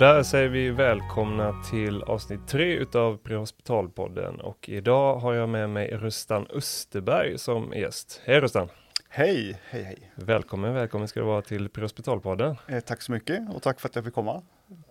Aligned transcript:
där 0.00 0.22
säger 0.22 0.48
vi 0.48 0.70
välkomna 0.70 1.62
till 1.70 2.02
avsnitt 2.02 2.48
tre 2.48 2.74
utav 2.76 3.16
Prehospitalpodden 3.16 4.40
och 4.40 4.68
idag 4.68 5.16
har 5.16 5.34
jag 5.34 5.48
med 5.48 5.70
mig 5.70 5.96
Rustan 5.96 6.46
Österberg 6.54 7.38
som 7.38 7.72
gäst. 7.72 8.20
Hej 8.24 8.40
Rustan! 8.40 8.68
Hej, 9.08 9.58
hej, 9.68 9.82
hej! 9.82 10.12
Välkommen, 10.14 10.74
välkommen 10.74 11.08
ska 11.08 11.20
du 11.20 11.26
vara 11.26 11.42
till 11.42 11.68
Prehospitalpodden. 11.68 12.56
Eh, 12.68 12.80
tack 12.80 13.02
så 13.02 13.12
mycket 13.12 13.54
och 13.54 13.62
tack 13.62 13.80
för 13.80 13.88
att 13.88 13.94
jag 13.94 14.04
fick 14.04 14.14
komma. 14.14 14.42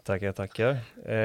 Tackar, 0.04 0.32
tackar. 0.32 0.78
Eh, 1.06 1.16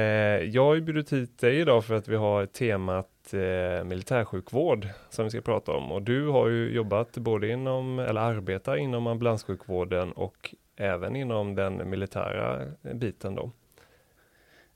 jag 0.42 0.64
har 0.64 0.74
ju 0.74 0.80
bjudit 0.80 1.12
hit 1.12 1.38
dig 1.38 1.60
idag 1.60 1.84
för 1.84 1.94
att 1.94 2.08
vi 2.08 2.16
har 2.16 2.46
temat 2.46 3.34
eh, 3.34 3.84
militärsjukvård 3.84 4.88
som 5.10 5.24
vi 5.24 5.30
ska 5.30 5.40
prata 5.40 5.72
om 5.72 5.92
och 5.92 6.02
du 6.02 6.28
har 6.28 6.48
ju 6.48 6.74
jobbat 6.74 7.18
både 7.18 7.48
inom, 7.48 7.98
eller 7.98 8.20
arbetar 8.20 8.76
inom 8.76 9.06
ambulanssjukvården 9.06 10.12
och 10.12 10.54
även 10.76 11.16
inom 11.16 11.54
den 11.54 11.90
militära 11.90 12.62
biten 12.94 13.34
då. 13.34 13.50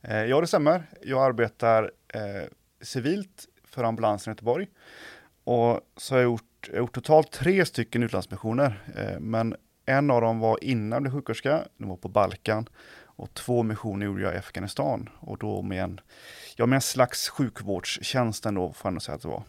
Eh, 0.02 0.24
ja, 0.24 0.40
det 0.40 0.46
stämmer. 0.46 0.82
Jag 1.02 1.24
arbetar 1.24 1.90
eh, 2.08 2.48
civilt 2.80 3.48
för 3.64 3.84
ambulansen 3.84 4.30
i 4.30 4.32
Göteborg. 4.32 4.68
Och 5.44 5.80
så 5.96 6.14
har 6.14 6.18
jag 6.18 6.24
gjort, 6.24 6.68
gjort 6.72 6.94
totalt 6.94 7.32
tre 7.32 7.64
stycken 7.64 8.02
utlandsmissioner, 8.02 8.82
eh, 8.96 9.20
men 9.20 9.56
en 9.86 10.10
av 10.10 10.20
dem 10.20 10.38
var 10.38 10.64
innan 10.64 10.92
jag 10.92 11.02
blev 11.02 11.12
sjuksköterska, 11.12 11.64
den 11.76 11.88
var 11.88 11.96
på 11.96 12.08
Balkan. 12.08 12.68
Och 13.18 13.34
två 13.34 13.62
missioner 13.62 14.06
gjorde 14.06 14.22
jag 14.22 14.34
i 14.34 14.38
Afghanistan. 14.38 15.08
Och 15.20 15.38
då 15.38 15.62
med 15.62 15.84
en, 15.84 16.00
ja, 16.56 16.66
med 16.66 16.76
en 16.76 16.80
slags 16.80 17.28
sjukvårdstjänst 17.28 18.46
ändå 18.46 18.72
får 18.72 18.92
jag 18.92 19.02
säga 19.02 19.14
att 19.16 19.22
det 19.22 19.28
var. 19.28 19.42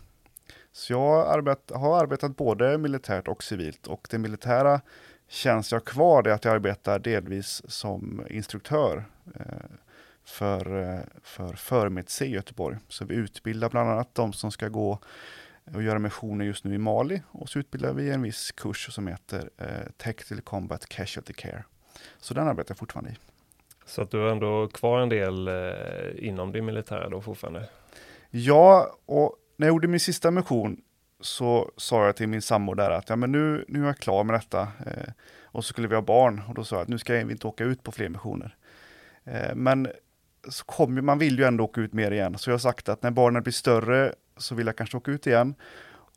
Så 0.71 0.93
jag 0.93 1.27
arbet, 1.27 1.71
har 1.75 1.99
arbetat 2.03 2.37
både 2.37 2.77
militärt 2.77 3.27
och 3.27 3.43
civilt. 3.43 3.87
Och 3.87 4.07
det 4.09 4.17
militära 4.17 4.81
känns 5.27 5.71
jag 5.71 5.85
kvar 5.85 6.23
det 6.23 6.33
att 6.33 6.45
jag 6.45 6.55
arbetar 6.55 6.99
delvis 6.99 7.61
som 7.67 8.25
instruktör. 8.29 9.05
Eh, 9.35 9.45
för, 10.29 10.81
eh, 10.81 10.99
för 11.23 11.53
Förmedse 11.53 12.25
i 12.25 12.29
Göteborg. 12.29 12.77
Så 12.87 13.05
vi 13.05 13.15
utbildar 13.15 13.69
bland 13.69 13.89
annat 13.89 14.15
de 14.15 14.33
som 14.33 14.51
ska 14.51 14.67
gå 14.67 14.99
och 15.73 15.83
göra 15.83 15.99
missioner 15.99 16.45
just 16.45 16.63
nu 16.63 16.75
i 16.75 16.77
Mali 16.77 17.21
och 17.27 17.49
så 17.49 17.59
utbildar 17.59 17.93
vi 17.93 18.11
en 18.11 18.21
viss 18.21 18.51
kurs 18.51 18.93
som 18.93 19.07
heter 19.07 19.49
eh, 19.57 19.67
Tactical 19.97 20.41
Combat 20.41 20.85
Casualty 20.85 21.33
Care. 21.33 21.63
Så 22.19 22.33
den 22.33 22.47
arbetar 22.47 22.71
jag 22.71 22.77
fortfarande 22.77 23.09
i. 23.09 23.15
Så 23.85 24.01
att 24.01 24.11
du 24.11 24.17
har 24.17 24.27
ändå 24.27 24.67
kvar 24.67 24.99
en 24.99 25.09
del 25.09 25.47
eh, 25.47 26.27
inom 26.27 26.51
det 26.51 26.61
militära 26.61 27.09
då 27.09 27.21
fortfarande? 27.21 27.69
Ja, 28.29 28.97
och 29.05 29.35
när 29.57 29.67
jag 29.67 29.73
gjorde 29.73 29.87
min 29.87 29.99
sista 29.99 30.31
mission 30.31 30.81
så 31.19 31.71
sa 31.77 32.05
jag 32.05 32.15
till 32.15 32.27
min 32.27 32.41
sambo 32.41 32.73
där 32.73 32.91
att 32.91 33.09
ja, 33.09 33.15
men 33.15 33.31
nu, 33.31 33.65
nu 33.67 33.81
är 33.81 33.85
jag 33.85 33.97
klar 33.97 34.23
med 34.23 34.35
detta. 34.35 34.61
Eh, 34.61 35.13
och 35.43 35.65
så 35.65 35.69
skulle 35.69 35.87
vi 35.87 35.95
ha 35.95 36.01
barn 36.01 36.41
och 36.47 36.53
då 36.53 36.63
sa 36.63 36.75
jag 36.75 36.83
att 36.83 36.87
nu 36.87 36.97
ska 36.97 37.13
vi 37.13 37.31
inte 37.31 37.47
åka 37.47 37.63
ut 37.63 37.83
på 37.83 37.91
fler 37.91 38.09
missioner. 38.09 38.55
Eh, 39.23 39.55
men 39.55 39.87
så 40.49 40.65
kom, 40.65 41.05
man 41.05 41.19
vill 41.19 41.39
ju 41.39 41.45
ändå 41.45 41.63
åka 41.63 41.81
ut 41.81 41.93
mer 41.93 42.11
igen, 42.11 42.37
så 42.37 42.49
jag 42.49 42.53
har 42.53 42.59
sagt 42.59 42.89
att 42.89 43.03
när 43.03 43.11
barnen 43.11 43.43
blir 43.43 43.53
större 43.53 44.13
så 44.37 44.55
vill 44.55 44.65
jag 44.65 44.75
kanske 44.75 44.97
åka 44.97 45.11
ut 45.11 45.27
igen. 45.27 45.55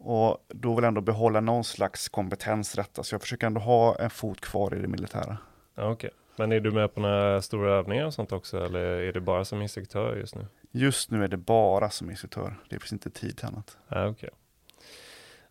Och 0.05 0.39
då 0.49 0.75
vill 0.75 0.83
jag 0.83 0.89
ändå 0.89 1.01
behålla 1.01 1.41
någon 1.41 1.65
slags 1.65 2.09
kompetens 2.09 2.73
detta, 2.73 3.03
så 3.03 3.15
jag 3.15 3.21
försöker 3.21 3.47
ändå 3.47 3.61
ha 3.61 3.97
en 3.97 4.11
fot 4.11 4.41
kvar 4.41 4.75
i 4.75 4.79
det 4.79 4.89
militära. 4.89 5.39
Okej, 5.75 5.91
okay. 5.91 6.11
men 6.37 6.53
är 6.53 6.61
du 6.61 6.71
med 6.71 6.95
på 6.95 7.01
några 7.01 7.43
stora 7.43 7.73
övningar 7.75 8.07
och 8.07 8.15
sånt 8.15 8.33
också, 8.33 8.65
eller 8.65 8.81
är 8.81 9.13
det 9.13 9.21
bara 9.21 9.45
som 9.45 9.63
instruktör 9.63 10.17
just 10.17 10.35
nu? 10.35 10.47
Just 10.71 11.11
nu 11.11 11.25
är 11.25 11.29
det 11.29 11.37
bara 11.37 11.91
som 11.91 12.11
instruktör, 12.11 12.55
det 12.69 12.79
finns 12.79 12.93
inte 12.93 13.11
tid 13.11 13.37
till 13.37 13.47
annat. 13.47 13.77
Ja, 13.89 14.09
okay. 14.09 14.31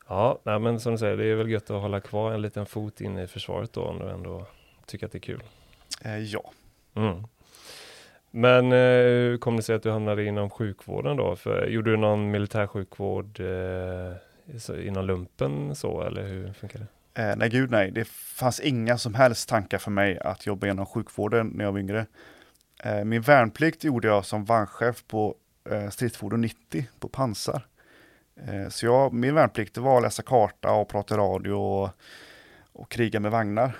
Ja, 0.07 0.39
nej, 0.43 0.59
men 0.59 0.79
som 0.79 0.91
du 0.91 0.97
säger, 0.97 1.17
det 1.17 1.25
är 1.25 1.35
väl 1.35 1.49
gött 1.49 1.69
att 1.69 1.81
hålla 1.81 1.99
kvar 1.99 2.31
en 2.31 2.41
liten 2.41 2.65
fot 2.65 3.01
inne 3.01 3.23
i 3.23 3.27
försvaret 3.27 3.73
då, 3.73 3.83
om 3.83 3.99
du 3.99 4.09
ändå 4.09 4.45
tycker 4.85 5.05
att 5.05 5.11
det 5.11 5.17
är 5.17 5.19
kul. 5.19 5.43
Eh, 6.01 6.17
ja. 6.17 6.51
Mm. 6.93 7.23
Men 8.31 8.71
eh, 8.71 8.77
hur 8.77 9.37
kom 9.37 9.57
det 9.57 9.63
sig 9.63 9.75
att 9.75 9.83
du 9.83 9.91
hamnade 9.91 10.25
inom 10.25 10.49
sjukvården 10.49 11.17
då? 11.17 11.35
För, 11.35 11.67
gjorde 11.67 11.91
du 11.91 11.97
någon 11.97 12.31
militärsjukvård 12.31 13.39
eh, 13.39 14.87
inom 14.87 15.05
lumpen 15.05 15.75
så, 15.75 16.01
eller 16.01 16.27
hur 16.27 16.53
funkar 16.53 16.79
det? 16.79 16.87
Eh, 17.13 17.35
nej, 17.37 17.49
gud 17.49 17.71
nej. 17.71 17.91
Det 17.91 18.07
fanns 18.07 18.59
inga 18.59 18.97
som 18.97 19.13
helst 19.13 19.49
tankar 19.49 19.77
för 19.77 19.91
mig 19.91 20.19
att 20.19 20.45
jobba 20.45 20.67
inom 20.67 20.85
sjukvården 20.85 21.47
när 21.47 21.65
jag 21.65 21.71
var 21.71 21.79
yngre. 21.79 22.05
Eh, 22.83 23.03
min 23.03 23.21
värnplikt 23.21 23.83
gjorde 23.83 24.07
jag 24.07 24.25
som 24.25 24.45
vagnchef 24.45 25.07
på 25.07 25.35
eh, 25.69 25.89
stridsfordon 25.89 26.41
90 26.41 26.87
på 26.99 27.07
pansar. 27.07 27.67
Eh, 28.47 28.69
så 28.69 28.85
jag, 28.85 29.13
min 29.13 29.35
värnplikt 29.35 29.77
var 29.77 29.97
att 29.97 30.03
läsa 30.03 30.23
karta 30.23 30.71
och 30.71 30.89
prata 30.89 31.17
radio 31.17 31.51
och, 31.51 31.89
och 32.73 32.91
kriga 32.91 33.19
med 33.19 33.31
vagnar. 33.31 33.77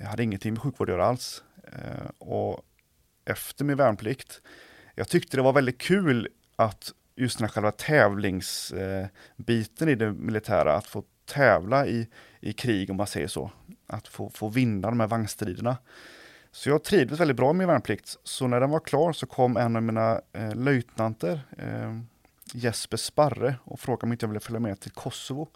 Jag 0.00 0.06
hade 0.06 0.22
ingenting 0.22 0.52
med 0.52 0.62
sjukvård 0.62 0.90
att 0.90 0.94
göra 0.94 1.06
alls. 1.06 1.44
Eh, 1.64 2.10
och 2.18 2.64
efter 3.24 3.64
min 3.64 3.76
värnplikt, 3.76 4.40
jag 4.94 5.08
tyckte 5.08 5.36
det 5.36 5.42
var 5.42 5.52
väldigt 5.52 5.78
kul 5.78 6.28
att 6.56 6.92
just 7.16 7.38
den 7.38 7.44
här 7.44 7.52
själva 7.52 7.70
tävlingsbiten 7.70 9.88
eh, 9.88 9.92
i 9.92 9.94
det 9.94 10.12
militära, 10.12 10.76
att 10.76 10.86
få 10.86 11.04
tävla 11.24 11.86
i, 11.86 12.08
i 12.40 12.52
krig 12.52 12.90
om 12.90 12.96
man 12.96 13.06
säger 13.06 13.28
så. 13.28 13.50
Att 13.86 14.08
få, 14.08 14.30
få 14.30 14.48
vinna 14.48 14.88
de 14.88 15.00
här 15.00 15.06
vagnstriderna. 15.06 15.76
Så 16.50 16.68
jag 16.68 16.84
trivdes 16.84 17.20
väldigt 17.20 17.36
bra 17.36 17.52
med 17.52 17.56
min 17.56 17.68
värnplikt. 17.68 18.16
Så 18.24 18.46
när 18.46 18.60
den 18.60 18.70
var 18.70 18.80
klar 18.80 19.12
så 19.12 19.26
kom 19.26 19.56
en 19.56 19.76
av 19.76 19.82
mina 19.82 20.20
eh, 20.32 20.54
löjtnanter, 20.54 21.40
eh, 21.58 21.98
Jesper 22.54 22.96
Sparre 22.96 23.54
och 23.64 23.80
frågade 23.80 24.06
om 24.06 24.12
inte 24.12 24.24
jag 24.24 24.28
ville 24.28 24.40
följa 24.40 24.60
med 24.60 24.80
till 24.80 24.90
Kosovo 24.90 25.48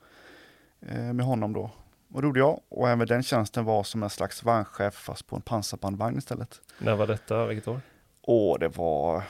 eh, 0.80 1.12
med 1.12 1.26
honom 1.26 1.52
då. 1.52 1.70
Och 2.12 2.22
det 2.22 2.26
gjorde 2.26 2.40
jag 2.40 2.60
och 2.68 2.88
även 2.88 3.06
den 3.06 3.22
tjänsten 3.22 3.64
var 3.64 3.84
som 3.84 4.02
en 4.02 4.10
slags 4.10 4.42
vagnchef 4.42 4.94
fast 4.94 5.26
på 5.26 5.36
en 5.36 5.42
pansarbandvagn 5.42 6.18
istället. 6.18 6.60
När 6.78 6.94
var 6.94 7.06
detta? 7.06 7.46
Vilket 7.46 7.68
år? 7.68 7.80
Och 8.20 8.58
det 8.58 8.68
var, 8.68 9.16
eh, 9.16 9.22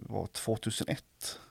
var 0.00 0.26
2001. 0.26 1.04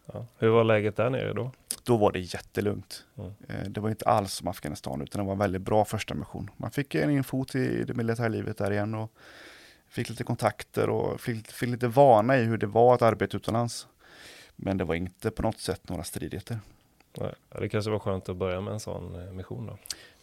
Ja. 0.06 0.26
Hur 0.38 0.50
var 0.50 0.64
läget 0.64 0.96
där 0.96 1.10
nere 1.10 1.34
då? 1.34 1.52
Då 1.84 1.98
var 1.98 2.12
det 2.12 2.20
jättelugnt. 2.20 3.06
Mm. 3.18 3.74
Det 3.74 3.82
var 3.82 3.90
inte 3.90 4.06
alls 4.06 4.34
som 4.34 4.48
Afghanistan 4.48 5.02
utan 5.02 5.20
det 5.20 5.26
var 5.26 5.34
en 5.34 5.40
väldigt 5.40 5.62
bra 5.62 5.86
första 5.86 6.14
mission. 6.14 6.50
Man 6.58 6.72
fick 6.72 6.96
en 6.96 7.10
infot 7.10 7.56
i 7.56 7.84
det 7.84 7.94
militära 7.94 8.28
livet 8.28 8.58
där 8.58 8.72
igen 8.72 8.96
och 8.96 9.12
fick 9.88 10.10
lite 10.10 10.24
kontakter 10.24 10.90
och 10.90 11.22
fick, 11.22 11.48
fick 11.48 11.70
lite 11.70 11.88
vana 11.88 12.38
i 12.38 12.44
hur 12.44 12.58
det 12.58 12.68
var 12.68 12.96
att 12.96 13.02
arbeta 13.02 13.38
utomlands. 13.38 13.88
Men 14.56 14.78
det 14.78 14.84
var 14.84 14.96
inte 14.96 15.32
på 15.32 15.42
något 15.42 15.60
sätt 15.60 15.90
några 15.90 16.04
stridigheter. 16.04 16.60
Nej, 17.18 17.34
det 17.60 17.70
kanske 17.70 17.92
var 17.92 18.00
skönt 18.00 18.30
att 18.30 18.38
börja 18.38 18.62
med 18.62 18.74
en 18.74 18.80
sån 18.80 19.16
eh, 19.16 19.34
mission 19.34 19.68
då? 19.68 19.78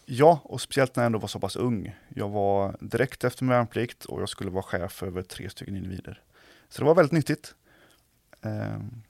Ja, 0.05 0.41
och 0.43 0.61
speciellt 0.61 0.95
när 0.95 1.03
jag 1.03 1.05
ändå 1.05 1.19
var 1.19 1.27
så 1.27 1.39
pass 1.39 1.55
ung. 1.55 1.95
Jag 2.09 2.29
var 2.29 2.77
direkt 2.79 3.23
efter 3.23 3.43
min 3.43 3.49
värnplikt 3.49 4.05
och 4.05 4.21
jag 4.21 4.29
skulle 4.29 4.51
vara 4.51 4.63
chef 4.63 5.03
över 5.03 5.21
tre 5.21 5.49
stycken 5.49 5.75
individer. 5.75 6.21
Så 6.69 6.81
det 6.81 6.85
var 6.85 6.95
väldigt 6.95 7.11
nyttigt. 7.11 7.55
Ehm, 8.41 9.03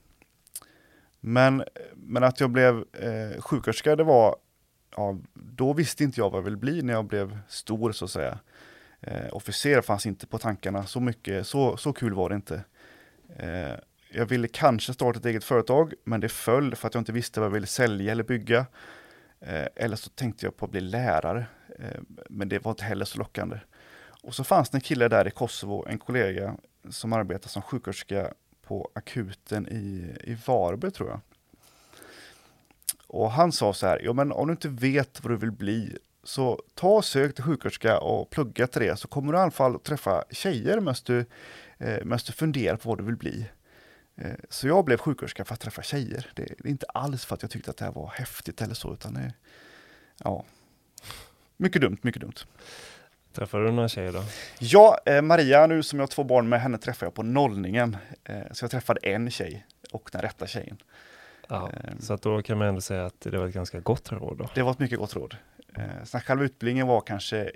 men, 1.20 1.64
men 1.94 2.24
att 2.24 2.40
jag 2.40 2.50
blev 2.50 2.86
eh, 2.94 3.42
sjuksköterska, 3.42 3.96
det 3.96 4.04
var, 4.04 4.36
ja, 4.96 5.18
då 5.34 5.74
visste 5.74 6.04
inte 6.04 6.20
jag 6.20 6.30
vad 6.30 6.38
jag 6.38 6.44
ville 6.44 6.58
bli 6.58 6.82
när 6.82 6.94
jag 6.94 7.06
blev 7.06 7.40
stor 7.48 7.92
så 7.92 8.06
att 8.06 8.12
säga. 8.12 8.40
Eh, 9.02 9.36
officer 9.36 9.82
fanns 9.82 10.06
inte 10.06 10.28
på 10.28 10.38
tankarna, 10.38 10.86
så 10.86 11.00
mycket, 11.00 11.48
så, 11.48 11.78
så 11.78 11.94
kul 11.94 12.14
var 12.14 12.30
det 12.30 12.36
inte. 12.36 12.64
Eh, 13.36 13.74
jag 14.10 14.26
ville 14.26 14.48
kanske 14.48 14.94
starta 14.94 15.20
ett 15.20 15.26
eget 15.26 15.44
företag, 15.44 15.94
men 16.04 16.20
det 16.20 16.30
föll 16.30 16.76
för 16.76 16.88
att 16.88 16.94
jag 16.94 17.02
inte 17.02 17.12
visste 17.12 17.40
vad 17.40 17.48
jag 17.48 17.54
ville 17.54 17.68
sälja 17.68 18.12
eller 18.12 18.24
bygga. 18.24 18.66
Eh, 19.42 19.68
eller 19.76 19.96
så 19.96 20.10
tänkte 20.10 20.46
jag 20.46 20.58
på 20.58 20.66
att 20.66 20.72
bli 20.72 20.82
lärare, 20.82 21.46
eh, 21.80 22.02
men 22.30 22.50
det 22.50 22.60
var 22.60 22.72
inte 22.72 22.84
heller 22.84 23.06
så 23.06 23.18
lockande. 23.18 23.60
Och 24.24 24.36
så 24.36 24.44
fanns 24.44 24.70
det 24.70 24.78
en 24.78 24.82
kille 24.82 25.08
där 25.08 25.28
i 25.28 25.32
Kosovo, 25.32 25.86
en 25.88 26.00
kollega 26.00 26.56
som 26.90 27.14
arbetar 27.14 27.50
som 27.50 27.62
sjuksköterska 27.62 28.34
på 28.62 28.92
akuten 28.94 29.68
i, 29.68 30.16
i 30.24 30.38
Varberg 30.46 30.92
tror 30.92 31.10
jag. 31.10 31.20
Och 33.08 33.32
han 33.32 33.52
sa 33.52 33.74
så 33.74 33.88
här, 33.88 34.02
ja 34.04 34.14
men 34.14 34.32
om 34.32 34.48
du 34.48 34.52
inte 34.52 34.70
vet 34.70 35.24
vad 35.24 35.32
du 35.32 35.38
vill 35.38 35.52
bli, 35.52 35.98
så 36.24 36.62
ta 36.74 36.90
och 36.90 37.06
sök 37.06 37.36
till 37.36 37.44
sjuksköterska 37.44 38.00
och 38.00 38.30
plugga 38.30 38.68
till 38.68 38.82
det, 38.82 39.00
så 39.00 39.08
kommer 39.08 39.34
du 39.34 39.40
i 39.40 39.42
alla 39.42 39.52
fall 39.52 39.80
träffa 39.80 40.24
tjejer 40.30 40.80
medan 40.80 40.96
du, 41.06 41.26
eh, 41.78 42.18
du 42.26 42.34
funderar 42.34 42.78
på 42.78 42.90
vad 42.90 42.98
du 42.98 43.04
vill 43.04 43.18
bli. 43.18 43.46
Eh, 44.22 44.32
så 44.50 44.68
jag 44.68 44.86
blev 44.86 44.98
sjuksköterska 44.98 45.46
för 45.46 45.54
att 45.54 45.60
träffa 45.60 45.82
tjejer. 45.82 46.32
Det 46.36 46.44
är 46.44 46.68
inte 46.68 46.86
alls 46.86 47.26
för 47.26 47.36
att 47.36 47.42
jag 47.42 47.52
tyckte 47.52 47.72
att 47.72 47.78
det 47.78 47.86
här 47.86 47.92
var 47.92 48.08
häftigt 48.08 48.62
eller 48.62 48.74
så, 48.74 48.94
utan 48.94 49.14
det, 49.14 49.34
ja, 50.24 50.46
mycket 51.58 51.82
dumt, 51.82 51.98
mycket 52.02 52.22
dumt. 52.22 52.36
Träffade 53.34 53.66
du 53.66 53.72
några 53.72 53.90
tjejer 53.90 54.14
då? 54.14 54.24
Ja, 54.60 55.00
eh, 55.06 55.22
Maria 55.22 55.68
nu 55.68 55.84
som 55.84 56.00
jag 56.00 56.04
har 56.04 56.08
två 56.08 56.24
barn 56.24 56.50
med, 56.50 56.62
henne 56.62 56.78
träffade 56.78 57.06
jag 57.06 57.14
på 57.14 57.24
nollningen. 57.24 57.98
Eh, 58.24 58.42
så 58.52 58.64
jag 58.64 58.72
träffade 58.72 59.00
en 59.04 59.32
tjej 59.32 59.66
och 59.92 60.10
den 60.12 60.22
rätta 60.22 60.48
tjejen. 60.48 60.78
Ja, 61.48 61.72
så 62.00 62.14
att 62.14 62.22
då 62.22 62.42
kan 62.42 62.58
man 62.58 62.68
ändå 62.68 62.82
säga 62.82 63.06
att 63.06 63.22
det 63.22 63.38
var 63.38 63.48
ett 63.48 63.54
ganska 63.54 63.80
gott 63.80 64.12
råd 64.12 64.38
då? 64.38 64.50
Det 64.56 64.62
var 64.62 64.72
ett 64.72 64.80
mycket 64.80 65.00
gott 65.00 65.16
råd. 65.16 65.36
sen 66.04 66.22
själva 66.22 66.44
utbildningen 66.44 66.88
var 66.88 67.02
kanske, 67.02 67.52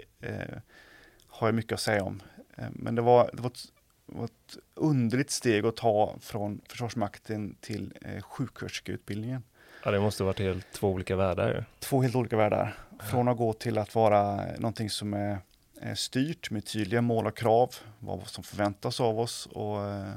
har 1.28 1.48
jag 1.48 1.56
mycket 1.56 1.72
att 1.72 1.80
säga 1.80 2.04
om. 2.04 2.22
men 2.70 2.96
det 2.96 3.02
var, 3.02 3.30
det 3.34 3.42
var 3.42 3.50
ett 3.50 3.66
var 4.06 4.26
ett 4.26 4.58
underligt 4.74 5.32
steg 5.32 5.66
att 5.66 5.76
ta 5.76 6.16
från 6.20 6.62
Försvarsmakten 6.70 7.56
till 7.60 7.94
eh, 8.02 8.22
sjuksköterskeutbildningen. 8.22 9.44
Ja, 9.84 9.92
det 9.92 10.00
måste 10.00 10.24
varit 10.24 10.40
helt 10.40 10.72
två 10.72 10.90
olika 10.90 11.16
världar. 11.16 11.66
Två 11.80 12.02
helt 12.02 12.16
olika 12.16 12.38
världar. 12.38 12.78
Från 13.00 13.28
att 13.28 13.38
gå 13.38 13.54
till 13.54 13.78
att 13.78 13.96
vara 13.96 14.46
någonting 14.58 14.90
som 14.90 15.14
är 15.14 15.40
eh, 15.82 15.94
styrt 15.94 16.52
med 16.52 16.66
tydliga 16.66 17.02
mål 17.02 17.28
och 17.28 17.38
krav, 17.38 17.76
vad 18.00 18.28
som 18.28 18.44
förväntas 18.44 19.00
av 19.00 19.20
oss 19.20 19.46
och, 19.46 19.86
eh, 19.86 20.14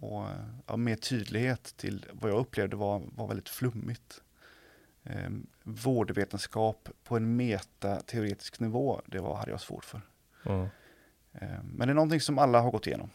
och 0.00 0.26
ja, 0.66 0.76
med 0.76 1.00
tydlighet 1.00 1.74
till 1.76 2.06
vad 2.12 2.30
jag 2.30 2.38
upplevde 2.38 2.76
var, 2.76 3.02
var 3.16 3.26
väldigt 3.26 3.48
flummigt. 3.48 4.22
Eh, 5.04 5.30
vårdvetenskap 5.62 6.88
på 7.04 7.16
en 7.16 7.36
metateoretisk 7.36 8.60
nivå, 8.60 9.00
det 9.06 9.18
var, 9.18 9.36
hade 9.36 9.50
jag 9.50 9.60
svårt 9.60 9.84
för. 9.84 10.00
Mm. 10.46 10.68
Eh, 11.32 11.62
men 11.62 11.88
det 11.88 11.92
är 11.92 11.94
någonting 11.94 12.20
som 12.20 12.38
alla 12.38 12.60
har 12.60 12.70
gått 12.70 12.86
igenom. 12.86 13.10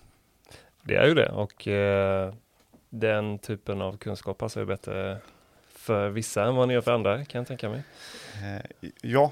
Det 0.87 0.95
är 0.95 1.07
ju 1.07 1.13
det 1.13 1.29
och 1.29 1.67
eh, 1.67 2.33
den 2.89 3.39
typen 3.39 3.81
av 3.81 3.97
kunskap 3.97 4.37
passar 4.37 4.61
ju 4.61 4.67
bättre 4.67 5.17
för 5.67 6.09
vissa 6.09 6.43
än 6.43 6.55
vad 6.55 6.67
ni 6.67 6.73
gör 6.73 6.81
för 6.81 6.91
andra 6.91 7.25
kan 7.25 7.39
jag 7.39 7.47
tänka 7.47 7.69
mig. 7.69 7.83
Eh, 8.33 8.91
ja, 9.01 9.31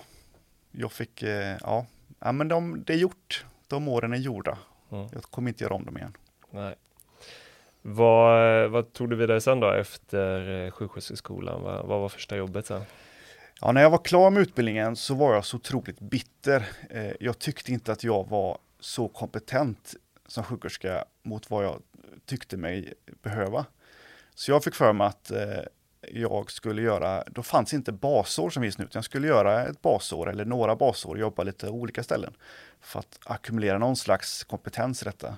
jag 0.72 0.92
fick, 0.92 1.24
eh, 1.24 1.58
ja, 1.62 1.86
ja 2.20 2.32
men 2.32 2.48
de, 2.48 2.84
det 2.84 2.94
är 2.94 2.98
gjort. 2.98 3.46
De 3.68 3.88
åren 3.88 4.14
är 4.14 4.18
gjorda. 4.18 4.58
Mm. 4.92 5.08
Jag 5.14 5.24
kommer 5.24 5.50
inte 5.50 5.64
göra 5.64 5.74
om 5.74 5.86
dem 5.86 5.98
igen. 5.98 6.14
Nej. 6.52 6.76
Vad, 7.82 8.70
vad 8.70 8.94
tog 8.94 9.10
du 9.10 9.16
vidare 9.16 9.42
sen 9.42 9.60
då 9.60 9.72
efter 9.72 10.66
eh, 10.66 10.72
sjuksköterskeskolan? 10.72 11.62
Vad, 11.64 11.86
vad 11.86 12.02
var 12.02 12.10
första 12.10 12.36
jobbet 12.38 12.66
sen? 12.66 12.82
Ja, 13.62 13.72
när 13.72 13.82
jag 13.82 13.90
var 13.90 14.04
klar 14.04 14.30
med 14.30 14.42
utbildningen 14.42 14.96
så 14.96 15.16
var 15.16 15.34
jag 15.34 15.46
så 15.46 15.58
otroligt 15.58 16.00
bitter. 16.00 16.70
Eh, 16.90 17.12
jag 17.20 17.40
tyckte 17.40 17.72
inte 17.72 17.92
att 17.92 18.04
jag 18.04 18.30
var 18.30 18.58
så 18.80 19.08
kompetent 19.08 19.96
som 20.28 20.44
sjuksköterska 20.44 21.06
mot 21.24 21.50
vad 21.50 21.66
jag 21.66 21.82
tyckte 22.26 22.58
mig 22.58 22.94
behöva. 23.22 23.66
Så 24.36 24.52
jag 24.52 24.64
fick 24.64 24.76
för 24.76 24.94
mig 24.94 25.08
att 25.08 25.32
eh, 25.32 25.64
jag 26.12 26.52
skulle 26.52 26.82
göra, 26.82 27.24
då 27.28 27.44
fanns 27.44 27.74
inte 27.74 27.92
basår 27.92 28.50
som 28.50 28.64
finns 28.64 28.78
nu, 28.78 28.84
utan 28.84 29.00
jag 29.00 29.06
skulle 29.06 29.28
göra 29.28 29.68
ett 29.68 29.82
basår 29.82 30.30
eller 30.30 30.46
några 30.46 30.76
basår, 30.76 31.20
jobba 31.20 31.44
lite 31.44 31.70
olika 31.70 32.04
ställen 32.04 32.34
för 32.80 33.00
att 33.00 33.20
ackumulera 33.26 33.78
någon 33.78 33.96
slags 33.96 34.44
kompetens 34.44 35.02
i 35.02 35.06
detta. 35.06 35.38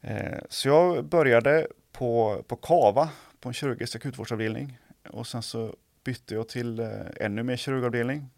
Eh, 0.00 0.38
så 0.48 0.68
jag 0.68 1.04
började 1.04 1.66
på, 1.92 2.42
på 2.48 2.56
Kava, 2.56 3.08
på 3.40 3.48
en 3.48 3.52
kirurgisk 3.52 3.96
akutvårdsavdelning 3.96 4.78
och 5.10 5.26
sen 5.26 5.42
så 5.42 5.76
bytte 6.04 6.34
jag 6.34 6.48
till 6.48 6.80
eh, 6.80 6.88
ännu 7.20 7.42
mer 7.42 7.56
kirurgavdelning 7.56 8.30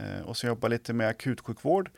eh, 0.00 0.26
och 0.26 0.36
så 0.36 0.46
jobbade 0.46 0.74
lite 0.74 0.92
med 0.92 1.08
akutsjukvård. 1.08 1.90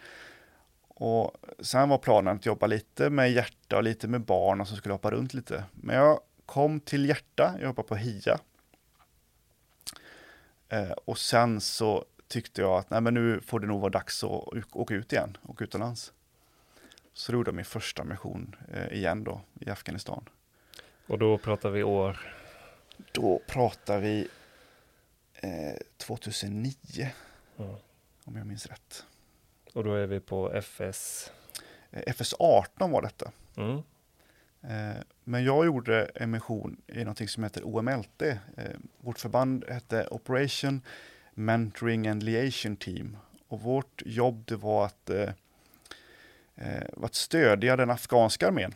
Och 0.99 1.33
sen 1.61 1.89
var 1.89 1.99
planen 1.99 2.37
att 2.37 2.47
jobba 2.47 2.67
lite 2.67 3.11
med 3.11 3.33
hjärta 3.33 3.77
och 3.77 3.83
lite 3.83 4.09
med 4.09 4.21
barn 4.21 4.61
och 4.61 4.69
så 4.69 4.77
skulle 4.77 4.91
jag 4.91 4.97
hoppa 4.97 5.11
runt 5.11 5.35
lite. 5.35 5.65
Men 5.73 5.97
jag 5.97 6.21
kom 6.47 6.81
till 6.81 7.09
hjärta, 7.09 7.55
jag 7.55 7.63
jobbade 7.63 7.89
på 7.89 7.97
HIA. 7.97 8.39
och 11.05 11.19
sen 11.19 11.61
så 11.61 12.05
tyckte 12.29 12.61
jag 12.61 12.79
att 12.79 12.91
nej, 12.91 13.01
men 13.01 13.15
nu 13.15 13.41
får 13.41 13.61
det 13.61 13.67
nog 13.67 13.81
vara 13.81 13.91
dags 13.91 14.25
att 14.25 14.31
åka 14.73 14.95
ut 14.95 15.13
igen, 15.13 15.37
åka 15.43 15.65
utomlands. 15.65 16.13
Så 17.13 17.33
gjorde 17.33 17.49
jag 17.49 17.55
min 17.55 17.65
första 17.65 18.05
mission 18.05 18.57
eh, 18.73 18.93
igen 18.93 19.25
då 19.25 19.41
i 19.61 19.71
Afghanistan. 19.71 20.29
Och 21.07 21.19
då 21.19 21.39
pratar 21.39 21.71
vi 21.71 21.83
år? 21.83 22.35
Då 23.13 23.41
pratar 23.47 24.01
vi 24.01 24.29
eh, 25.35 25.77
2009. 25.97 26.73
Mm. 27.59 27.75
Om 28.25 28.37
jag 28.37 28.47
minns 28.47 28.67
rätt. 28.67 29.05
Och 29.77 29.85
då 29.85 29.95
är 29.95 30.07
vi 30.07 30.21
på 30.21 30.53
FS? 30.53 31.33
Eh, 31.91 32.03
FS 32.07 32.35
18 32.39 32.91
var 32.91 33.03
detta. 33.03 33.31
Mm. 33.57 33.83
Eh, 34.63 35.03
men 35.25 35.45
jag 35.45 35.67
gjorde 35.67 36.11
en 36.15 36.31
mission 36.31 36.77
i 36.87 37.05
något 37.05 37.31
som 37.31 37.43
heter 37.43 37.67
OMLT. 37.67 38.23
Eh, 38.23 38.37
vårt 39.01 39.19
förband 39.19 39.65
hette 39.69 40.07
Operation 40.11 40.81
Mentoring 41.35 42.09
and 42.09 42.23
Liaison 42.23 42.77
Team. 42.77 43.17
Och 43.49 43.61
vårt 43.61 44.03
jobb 44.07 44.45
det 44.47 44.57
var 44.57 44.87
att 44.87 45.11
att 47.03 47.15
stödja 47.15 47.77
den 47.77 47.91
afghanska 47.91 48.47
armén. 48.47 48.75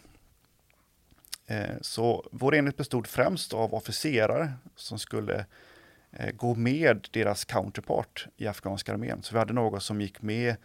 Så 1.81 2.29
vår 2.33 2.55
enhet 2.55 2.77
bestod 2.77 3.07
främst 3.07 3.55
av 3.55 3.75
officerare 3.75 4.53
som 4.77 4.99
skulle 4.99 5.47
Eh, 6.13 6.31
gå 6.31 6.55
med 6.55 7.09
deras 7.11 7.45
counterpart 7.45 8.27
i 8.37 8.47
afghanska 8.47 8.93
armén. 8.93 9.23
Så 9.23 9.33
vi 9.33 9.39
hade 9.39 9.53
någon 9.53 9.81
som 9.81 10.01
gick 10.01 10.23
med 10.23 10.57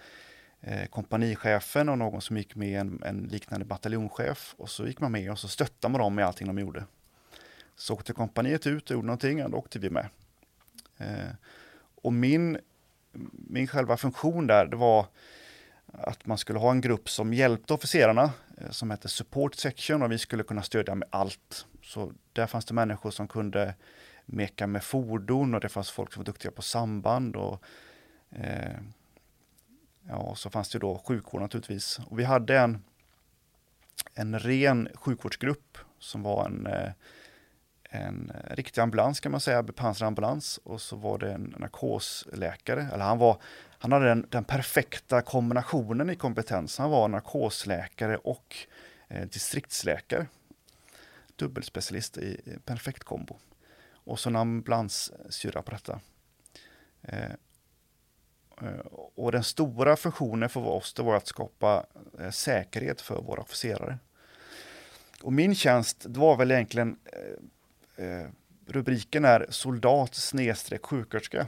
eh, 0.61 0.85
kompanichefen 0.85 1.89
och 1.89 1.97
någon 1.97 2.21
som 2.21 2.37
gick 2.37 2.55
med 2.55 2.79
en, 2.79 3.03
en, 3.05 3.23
liknande 3.23 3.65
bataljonschef 3.65 4.55
och 4.57 4.69
så 4.69 4.87
gick 4.87 4.99
man 4.99 5.11
med 5.11 5.31
och 5.31 5.39
så 5.39 5.47
stöttade 5.47 5.91
man 5.91 6.01
dem 6.01 6.15
med 6.15 6.25
allting 6.25 6.47
de 6.47 6.59
gjorde. 6.59 6.85
Så 7.75 7.93
åkte 7.93 8.13
kompaniet 8.13 8.67
ut 8.67 8.89
och 8.89 8.93
gjorde 8.93 9.07
någonting 9.07 9.43
och 9.43 9.51
då 9.51 9.57
åkte 9.57 9.79
vi 9.79 9.89
med. 9.89 10.09
Eh, 10.97 11.31
och 11.95 12.13
min, 12.13 12.57
min 13.31 13.67
själva 13.67 13.97
funktion 13.97 14.47
där, 14.47 14.65
det 14.65 14.75
var 14.75 15.05
att 15.93 16.25
man 16.25 16.37
skulle 16.37 16.59
ha 16.59 16.71
en 16.71 16.81
grupp 16.81 17.09
som 17.09 17.33
hjälpte 17.33 17.73
officerarna 17.73 18.31
eh, 18.57 18.69
som 18.69 18.91
hette 18.91 19.07
Support 19.09 19.55
Section 19.55 20.03
och 20.03 20.11
vi 20.11 20.17
skulle 20.17 20.43
kunna 20.43 20.61
stödja 20.61 20.95
med 20.95 21.07
allt. 21.11 21.65
Så 21.83 22.11
där 22.33 22.47
fanns 22.47 22.65
det 22.65 22.73
människor 22.73 23.11
som 23.11 23.27
kunde 23.27 23.73
meka 24.25 24.67
med 24.67 24.83
fordon 24.83 25.53
och 25.53 25.61
det 25.61 25.69
fanns 25.69 25.91
folk 25.91 26.13
som 26.13 26.19
var 26.19 26.25
duktiga 26.25 26.51
på 26.51 26.61
samband 26.61 27.35
och 27.35 27.63
eh, 28.31 28.77
ja, 30.07 30.15
och 30.15 30.37
så 30.37 30.49
fanns 30.49 30.69
det 30.69 30.79
då 30.79 31.01
sjukvård 31.07 31.41
naturligtvis. 31.41 31.99
Och 32.07 32.19
vi 32.19 32.23
hade 32.23 32.59
en, 32.59 32.83
en 34.13 34.39
ren 34.39 34.89
sjukvårdsgrupp 34.93 35.77
som 35.99 36.23
var 36.23 36.45
en, 36.45 36.67
eh, 36.67 36.91
en 37.89 38.31
riktig 38.49 38.81
ambulans 38.81 39.19
kan 39.19 39.31
man 39.31 39.41
säga, 39.41 39.63
bepansrad 39.63 40.07
ambulans 40.07 40.59
och 40.63 40.81
så 40.81 40.95
var 40.95 41.17
det 41.17 41.31
en 41.31 41.55
narkosläkare, 41.57 42.89
eller 42.93 43.03
han 43.05 43.17
var 43.17 43.41
han 43.85 43.91
hade 43.91 44.05
den, 44.05 44.27
den 44.29 44.43
perfekta 44.43 45.21
kombinationen 45.21 46.09
i 46.09 46.15
kompetens. 46.15 46.77
Han 46.77 46.89
var 46.89 47.07
narkosläkare 47.07 48.17
och 48.17 48.55
eh, 49.07 49.27
distriktsläkare. 49.27 50.27
Dubbelspecialist 51.35 52.17
i 52.17 52.57
perfekt 52.65 53.03
kombo. 53.03 53.37
Och 54.05 54.19
så 54.19 54.29
en 54.29 54.35
ambulanssyrra 54.35 55.61
på 55.61 55.71
detta. 55.71 55.99
Eh, 57.01 57.31
eh, 58.61 58.85
och 59.15 59.31
den 59.31 59.43
stora 59.43 59.95
funktionen 59.95 60.49
för 60.49 60.67
oss 60.67 60.93
det 60.93 61.03
var 61.03 61.15
att 61.15 61.27
skapa 61.27 61.85
eh, 62.19 62.29
säkerhet 62.29 63.01
för 63.01 63.21
våra 63.21 63.41
officerare. 63.41 63.97
Och 65.21 65.33
min 65.33 65.55
tjänst 65.55 66.05
det 66.09 66.19
var 66.19 66.37
väl 66.37 66.51
egentligen 66.51 66.97
eh, 67.97 68.05
eh, 68.05 68.27
rubriken 68.67 69.25
är 69.25 69.45
soldat 69.49 70.15
snedstreck 70.15 70.85
sjuksköterska. 70.85 71.47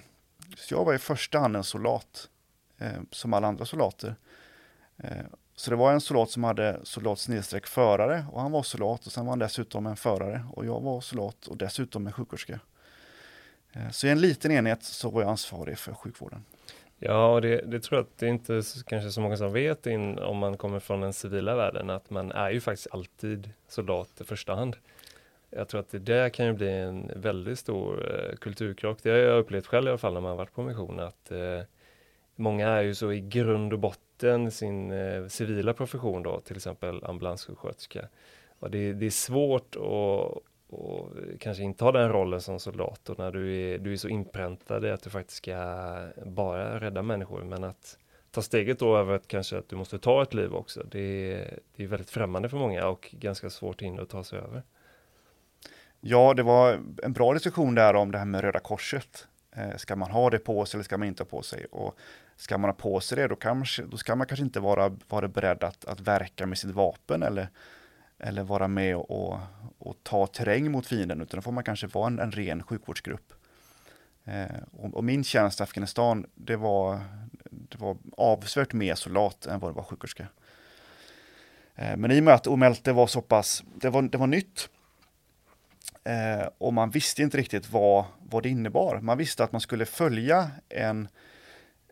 Så 0.57 0.73
jag 0.73 0.85
var 0.85 0.93
i 0.93 0.99
första 0.99 1.39
hand 1.39 1.55
en 1.55 1.63
soldat, 1.63 2.29
eh, 2.77 3.01
som 3.11 3.33
alla 3.33 3.47
andra 3.47 3.65
soldater. 3.65 4.15
Eh, 4.97 5.25
så 5.59 5.69
det 5.69 5.75
var 5.75 5.91
en 5.91 6.01
soldat 6.01 6.31
som 6.31 6.43
hade 6.43 6.79
soldat 6.83 7.19
snedstreck 7.19 7.67
förare 7.67 8.25
och 8.31 8.41
han 8.41 8.51
var 8.51 8.63
soldat 8.63 9.05
och 9.05 9.11
sen 9.11 9.25
var 9.25 9.31
han 9.31 9.39
dessutom 9.39 9.85
en 9.85 9.95
förare 9.95 10.45
och 10.53 10.65
jag 10.65 10.81
var 10.81 11.01
soldat 11.01 11.47
och 11.47 11.57
dessutom 11.57 12.07
en 12.07 12.13
sjuksköterska. 12.13 12.59
Eh, 13.73 13.89
så 13.91 14.07
i 14.07 14.09
en 14.09 14.21
liten 14.21 14.51
enhet 14.51 14.83
så 14.83 15.09
var 15.09 15.21
jag 15.21 15.29
ansvarig 15.29 15.77
för 15.77 15.93
sjukvården. 15.93 16.43
Ja, 16.99 17.33
och 17.33 17.41
det, 17.41 17.61
det 17.61 17.79
tror 17.79 17.97
jag 17.97 18.03
att 18.03 18.17
det 18.17 18.25
är 18.25 18.29
inte 18.29 18.61
kanske 18.85 19.09
så 19.09 19.21
många 19.21 19.37
som 19.37 19.53
vet 19.53 19.85
in, 19.85 20.19
om 20.19 20.37
man 20.37 20.57
kommer 20.57 20.79
från 20.79 21.01
den 21.01 21.13
civila 21.13 21.55
världen 21.55 21.89
att 21.89 22.09
man 22.09 22.31
är 22.31 22.49
ju 22.49 22.61
faktiskt 22.61 22.87
alltid 22.91 23.49
soldat 23.67 24.21
i 24.21 24.23
första 24.23 24.55
hand. 24.55 24.75
Jag 25.49 25.67
tror 25.67 25.79
att 25.79 25.91
det 25.91 25.99
där 25.99 26.29
kan 26.29 26.45
ju 26.45 26.53
bli 26.53 26.71
en 26.71 27.11
väldigt 27.15 27.59
stor 27.59 28.11
eh, 28.11 28.35
kulturkrock. 28.35 28.97
Det 29.03 29.09
har 29.09 29.17
jag 29.17 29.39
upplevt 29.39 29.67
själv 29.67 29.85
i 29.85 29.89
alla 29.89 29.97
fall 29.97 30.13
när 30.13 30.21
man 30.21 30.37
varit 30.37 30.53
på 30.53 30.63
mission 30.63 30.99
att 30.99 31.31
eh, 31.31 31.61
många 32.35 32.67
är 32.67 32.81
ju 32.81 32.95
så 32.95 33.11
i 33.11 33.19
grund 33.19 33.73
och 33.73 33.79
botten 33.79 34.06
sin 34.51 34.91
eh, 34.91 35.27
civila 35.27 35.73
profession 35.73 36.23
då, 36.23 36.39
till 36.39 36.55
exempel 36.55 37.03
ambulanssjuksköterska. 37.03 38.07
Och 38.59 38.71
det, 38.71 38.93
det 38.93 39.05
är 39.05 39.09
svårt 39.09 39.75
att 39.75 40.43
och 40.69 41.11
kanske 41.39 41.63
inte 41.63 41.83
ha 41.83 41.91
den 41.91 42.11
rollen 42.11 42.41
som 42.41 42.59
soldat 42.59 43.09
och 43.09 43.19
när 43.19 43.31
du 43.31 43.55
är, 43.55 43.77
du 43.77 43.93
är 43.93 43.97
så 43.97 44.07
inpräntad 44.07 44.85
i 44.85 44.91
att 44.91 45.03
du 45.03 45.09
faktiskt 45.09 45.37
ska 45.37 45.55
bara 46.25 46.79
rädda 46.79 47.01
människor 47.01 47.43
men 47.43 47.63
att 47.63 47.97
ta 48.31 48.41
steget 48.41 48.79
då 48.79 48.97
över 48.97 49.15
att 49.15 49.27
kanske 49.27 49.57
att 49.57 49.69
du 49.69 49.75
måste 49.75 49.99
ta 49.99 50.23
ett 50.23 50.33
liv 50.33 50.55
också. 50.55 50.83
Det, 50.83 51.33
det 51.75 51.83
är 51.83 51.87
väldigt 51.87 52.09
främmande 52.09 52.49
för 52.49 52.57
många 52.57 52.87
och 52.87 53.09
ganska 53.11 53.49
svårt 53.49 53.81
hinder 53.81 54.03
att 54.03 54.09
ta 54.09 54.23
sig 54.23 54.39
över. 54.39 54.63
Ja, 55.99 56.33
det 56.33 56.43
var 56.43 56.79
en 57.03 57.13
bra 57.13 57.33
diskussion 57.33 57.75
där 57.75 57.93
om 57.93 58.11
det 58.11 58.17
här 58.17 58.25
med 58.25 58.41
Röda 58.41 58.59
Korset. 58.59 59.27
Eh, 59.51 59.75
ska 59.77 59.95
man 59.95 60.11
ha 60.11 60.29
det 60.29 60.39
på 60.39 60.65
sig 60.65 60.77
eller 60.77 60.83
ska 60.83 60.97
man 60.97 61.07
inte 61.07 61.23
ha 61.23 61.27
på 61.27 61.41
sig? 61.41 61.65
Och 61.65 61.97
ska 62.37 62.57
man 62.57 62.69
ha 62.69 62.75
på 62.75 62.99
sig 62.99 63.15
det, 63.15 63.27
då, 63.27 63.35
kanske, 63.35 63.83
då 63.83 63.97
ska 63.97 64.15
man 64.15 64.27
kanske 64.27 64.43
inte 64.43 64.59
vara, 64.59 64.97
vara 65.07 65.27
beredd 65.27 65.63
att, 65.63 65.85
att 65.85 65.99
verka 65.99 66.45
med 66.45 66.57
sitt 66.57 66.71
vapen 66.71 67.23
eller, 67.23 67.49
eller 68.19 68.43
vara 68.43 68.67
med 68.67 68.95
och, 68.95 69.11
och, 69.11 69.39
och 69.77 69.95
ta 70.03 70.27
terräng 70.27 70.71
mot 70.71 70.87
fienden, 70.87 71.21
utan 71.21 71.37
då 71.37 71.41
får 71.41 71.51
man 71.51 71.63
kanske 71.63 71.87
vara 71.87 72.07
en, 72.07 72.19
en 72.19 72.31
ren 72.31 72.63
sjukvårdsgrupp. 72.63 73.33
Eh, 74.25 74.45
och, 74.71 74.93
och, 74.93 75.03
min 75.03 75.23
tjänst 75.23 75.59
i 75.59 75.63
Afghanistan, 75.63 76.25
det 76.35 76.55
var, 76.55 76.99
det 77.49 77.77
var 77.79 77.97
avsevärt 78.17 78.73
mer 78.73 78.95
soldat 78.95 79.45
än 79.45 79.59
vad 79.59 79.71
det 79.71 79.75
var 79.75 79.83
sjuksköterska. 79.83 80.27
Eh, 81.75 81.97
men 81.97 82.11
i 82.11 82.19
och 82.19 82.23
med 82.23 82.33
att 82.33 82.47
Omelte 82.47 82.93
var 82.93 83.07
så 83.07 83.21
pass, 83.21 83.63
det 83.75 83.89
var, 83.89 84.01
det 84.01 84.17
var 84.17 84.27
nytt, 84.27 84.69
Eh, 86.07 86.47
och 86.57 86.73
man 86.73 86.89
visste 86.89 87.21
inte 87.21 87.37
riktigt 87.37 87.69
vad, 87.71 88.05
vad 88.29 88.43
det 88.43 88.49
innebar. 88.49 88.99
Man 88.99 89.17
visste 89.17 89.43
att 89.43 89.51
man 89.51 89.61
skulle 89.61 89.85
följa 89.85 90.51
en, 90.69 91.07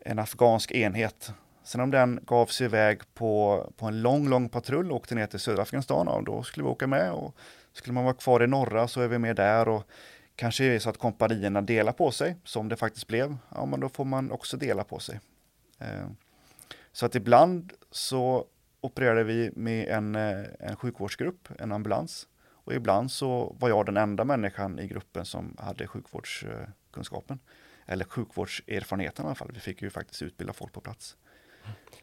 en 0.06 0.18
afghansk 0.18 0.72
enhet 0.72 1.32
Sen 1.66 1.80
om 1.80 1.90
den 1.90 2.20
gav 2.26 2.46
sig 2.46 2.64
iväg 2.64 3.14
på, 3.14 3.64
på 3.76 3.86
en 3.86 4.02
lång, 4.02 4.28
lång 4.28 4.48
patrull 4.48 4.90
och 4.90 4.96
åkte 4.96 5.14
ner 5.14 5.26
till 5.26 5.40
södra 5.40 5.62
Afghanistan, 5.62 6.08
och 6.08 6.24
då 6.24 6.42
skulle 6.42 6.64
vi 6.64 6.70
åka 6.70 6.86
med. 6.86 7.12
Och 7.12 7.36
skulle 7.72 7.94
man 7.94 8.04
vara 8.04 8.14
kvar 8.14 8.42
i 8.42 8.46
norra 8.46 8.88
så 8.88 9.00
är 9.00 9.08
vi 9.08 9.18
med 9.18 9.36
där. 9.36 9.68
Och 9.68 9.82
kanske 10.36 10.64
är 10.64 10.70
det 10.70 10.80
så 10.80 10.90
att 10.90 10.98
kompanierna 10.98 11.62
delar 11.62 11.92
på 11.92 12.10
sig, 12.10 12.36
som 12.44 12.68
det 12.68 12.76
faktiskt 12.76 13.06
blev. 13.06 13.36
Ja, 13.54 13.66
men 13.66 13.80
då 13.80 13.88
får 13.88 14.04
man 14.04 14.30
också 14.30 14.56
dela 14.56 14.84
på 14.84 14.98
sig. 14.98 15.20
Eh, 15.78 16.06
så 16.92 17.06
att 17.06 17.14
ibland 17.14 17.72
så 17.90 18.44
opererade 18.80 19.24
vi 19.24 19.50
med 19.56 19.88
en, 19.88 20.14
eh, 20.14 20.44
en 20.60 20.76
sjukvårdsgrupp, 20.76 21.48
en 21.58 21.72
ambulans. 21.72 22.28
Och 22.48 22.74
ibland 22.74 23.10
så 23.10 23.56
var 23.58 23.68
jag 23.68 23.86
den 23.86 23.96
enda 23.96 24.24
människan 24.24 24.78
i 24.78 24.86
gruppen 24.86 25.24
som 25.24 25.56
hade 25.58 25.86
sjukvårdskunskapen. 25.86 27.38
Eller 27.86 28.04
sjukvårdserfarenheten 28.04 29.24
i 29.24 29.28
alla 29.28 29.34
fall. 29.34 29.50
Vi 29.54 29.60
fick 29.60 29.82
ju 29.82 29.90
faktiskt 29.90 30.22
utbilda 30.22 30.52
folk 30.52 30.72
på 30.72 30.80
plats. 30.80 31.16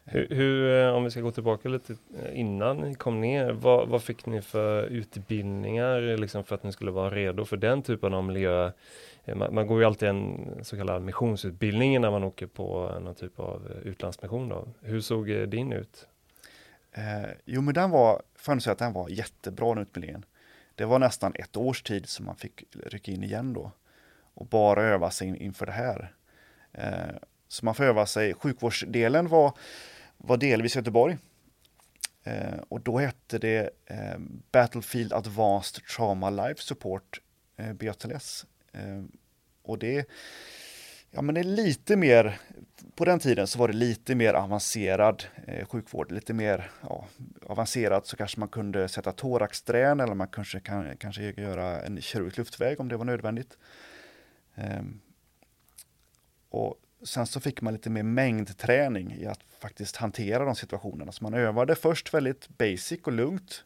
Hur, 0.04 0.28
hur, 0.30 0.82
eh, 0.82 0.94
om 0.94 1.04
vi 1.04 1.10
ska 1.10 1.20
gå 1.20 1.30
tillbaka 1.30 1.68
lite 1.68 1.96
eh, 2.22 2.40
innan 2.40 2.76
ni 2.76 2.94
kom 2.94 3.20
ner, 3.20 3.52
vad, 3.52 3.88
vad 3.88 4.02
fick 4.02 4.26
ni 4.26 4.42
för 4.42 4.82
utbildningar 4.82 6.16
liksom 6.16 6.44
för 6.44 6.54
att 6.54 6.62
ni 6.62 6.72
skulle 6.72 6.90
vara 6.90 7.10
redo 7.10 7.44
för 7.44 7.56
den 7.56 7.82
typen 7.82 8.14
av 8.14 8.24
miljö? 8.24 8.72
Eh, 9.24 9.36
man, 9.36 9.54
man 9.54 9.66
går 9.66 9.80
ju 9.80 9.86
alltid 9.86 10.08
en 10.08 10.50
så 10.62 10.76
kallad 10.76 11.02
missionsutbildning 11.02 12.00
när 12.00 12.10
man 12.10 12.24
åker 12.24 12.46
på 12.46 12.98
någon 13.00 13.14
typ 13.14 13.38
av 13.40 13.72
utlandsmission. 13.84 14.48
Då. 14.48 14.68
Hur 14.80 15.00
såg 15.00 15.26
din 15.48 15.72
ut? 15.72 16.08
Eh, 16.92 17.30
jo, 17.44 17.60
men 17.60 17.74
den 17.74 17.90
var, 17.90 18.22
får 18.34 18.58
säga 18.58 18.72
att 18.72 18.78
den 18.78 18.92
var 18.92 19.08
jättebra 19.08 19.74
den 19.74 19.82
utbildningen. 19.82 20.24
Det 20.74 20.84
var 20.84 20.98
nästan 20.98 21.32
ett 21.34 21.56
års 21.56 21.82
tid 21.82 22.08
som 22.08 22.26
man 22.26 22.36
fick 22.36 22.64
rycka 22.86 23.12
in 23.12 23.24
igen 23.24 23.52
då 23.52 23.70
och 24.34 24.46
bara 24.46 24.82
öva 24.82 25.10
sig 25.10 25.28
in, 25.28 25.36
inför 25.36 25.66
det 25.66 25.72
här. 25.72 26.14
Eh, 26.72 27.16
så 27.48 27.64
man 27.64 27.74
får 27.74 27.84
öva 27.84 28.06
sig. 28.06 28.34
Sjukvårdsdelen 28.34 29.28
var, 29.28 29.52
var 30.16 30.36
delvis 30.36 30.76
Göteborg. 30.76 31.16
Eh, 32.24 32.58
och 32.68 32.80
då 32.80 32.98
hette 32.98 33.38
det 33.38 33.70
eh, 33.86 34.18
Battlefield 34.52 35.12
Advanced 35.12 35.84
Trauma 35.84 36.30
Life 36.30 36.62
Support, 36.62 37.20
eh, 37.56 37.72
BATLS. 37.72 38.46
Eh, 38.72 39.02
och 39.62 39.78
det, 39.78 40.08
ja, 41.10 41.22
men 41.22 41.34
det 41.34 41.40
är 41.40 41.44
lite 41.44 41.96
mer, 41.96 42.38
på 42.94 43.04
den 43.04 43.18
tiden 43.18 43.46
så 43.46 43.58
var 43.58 43.68
det 43.68 43.74
lite 43.74 44.14
mer 44.14 44.34
avancerad 44.34 45.24
eh, 45.46 45.66
sjukvård, 45.66 46.12
lite 46.12 46.32
mer 46.32 46.70
ja, 46.82 47.06
avancerat 47.42 48.06
så 48.06 48.16
kanske 48.16 48.40
man 48.40 48.48
kunde 48.48 48.88
sätta 48.88 49.12
thoraxdrän 49.12 50.00
eller 50.00 50.14
man 50.14 50.28
kanske 50.28 50.60
kan 50.60 50.96
kanske 50.96 51.22
göra 51.22 51.82
en 51.82 52.00
kirurgisk 52.00 52.38
luftväg 52.38 52.80
om 52.80 52.88
det 52.88 52.96
var 52.96 53.04
nödvändigt. 53.04 53.58
Ehm, 54.54 55.00
och 56.48 56.80
Sen 57.04 57.26
så 57.26 57.40
fick 57.40 57.60
man 57.60 57.72
lite 57.72 57.90
mer 57.90 58.02
mängdträning 58.02 59.12
i 59.12 59.26
att 59.26 59.40
faktiskt 59.58 59.96
hantera 59.96 60.44
de 60.44 60.54
situationerna. 60.54 61.12
Så 61.12 61.24
man 61.24 61.34
övade 61.34 61.74
först 61.74 62.14
väldigt 62.14 62.48
basic 62.48 63.00
och 63.04 63.12
lugnt. 63.12 63.64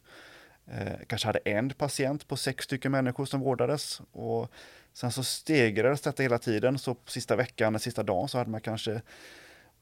Eh, 0.67 0.99
kanske 1.07 1.27
hade 1.27 1.39
en 1.39 1.69
patient 1.69 2.27
på 2.27 2.37
sex 2.37 2.65
stycken 2.65 2.91
människor 2.91 3.25
som 3.25 3.39
vårdades. 3.39 4.01
Och 4.11 4.51
sen 4.93 5.11
så 5.11 5.23
stegrades 5.23 6.01
detta 6.01 6.23
hela 6.23 6.37
tiden. 6.37 6.79
Så 6.79 6.95
sista 7.05 7.35
veckan, 7.35 7.79
sista 7.79 8.03
dagen 8.03 8.27
så 8.27 8.37
hade 8.37 8.49
man 8.49 8.61
kanske, 8.61 9.01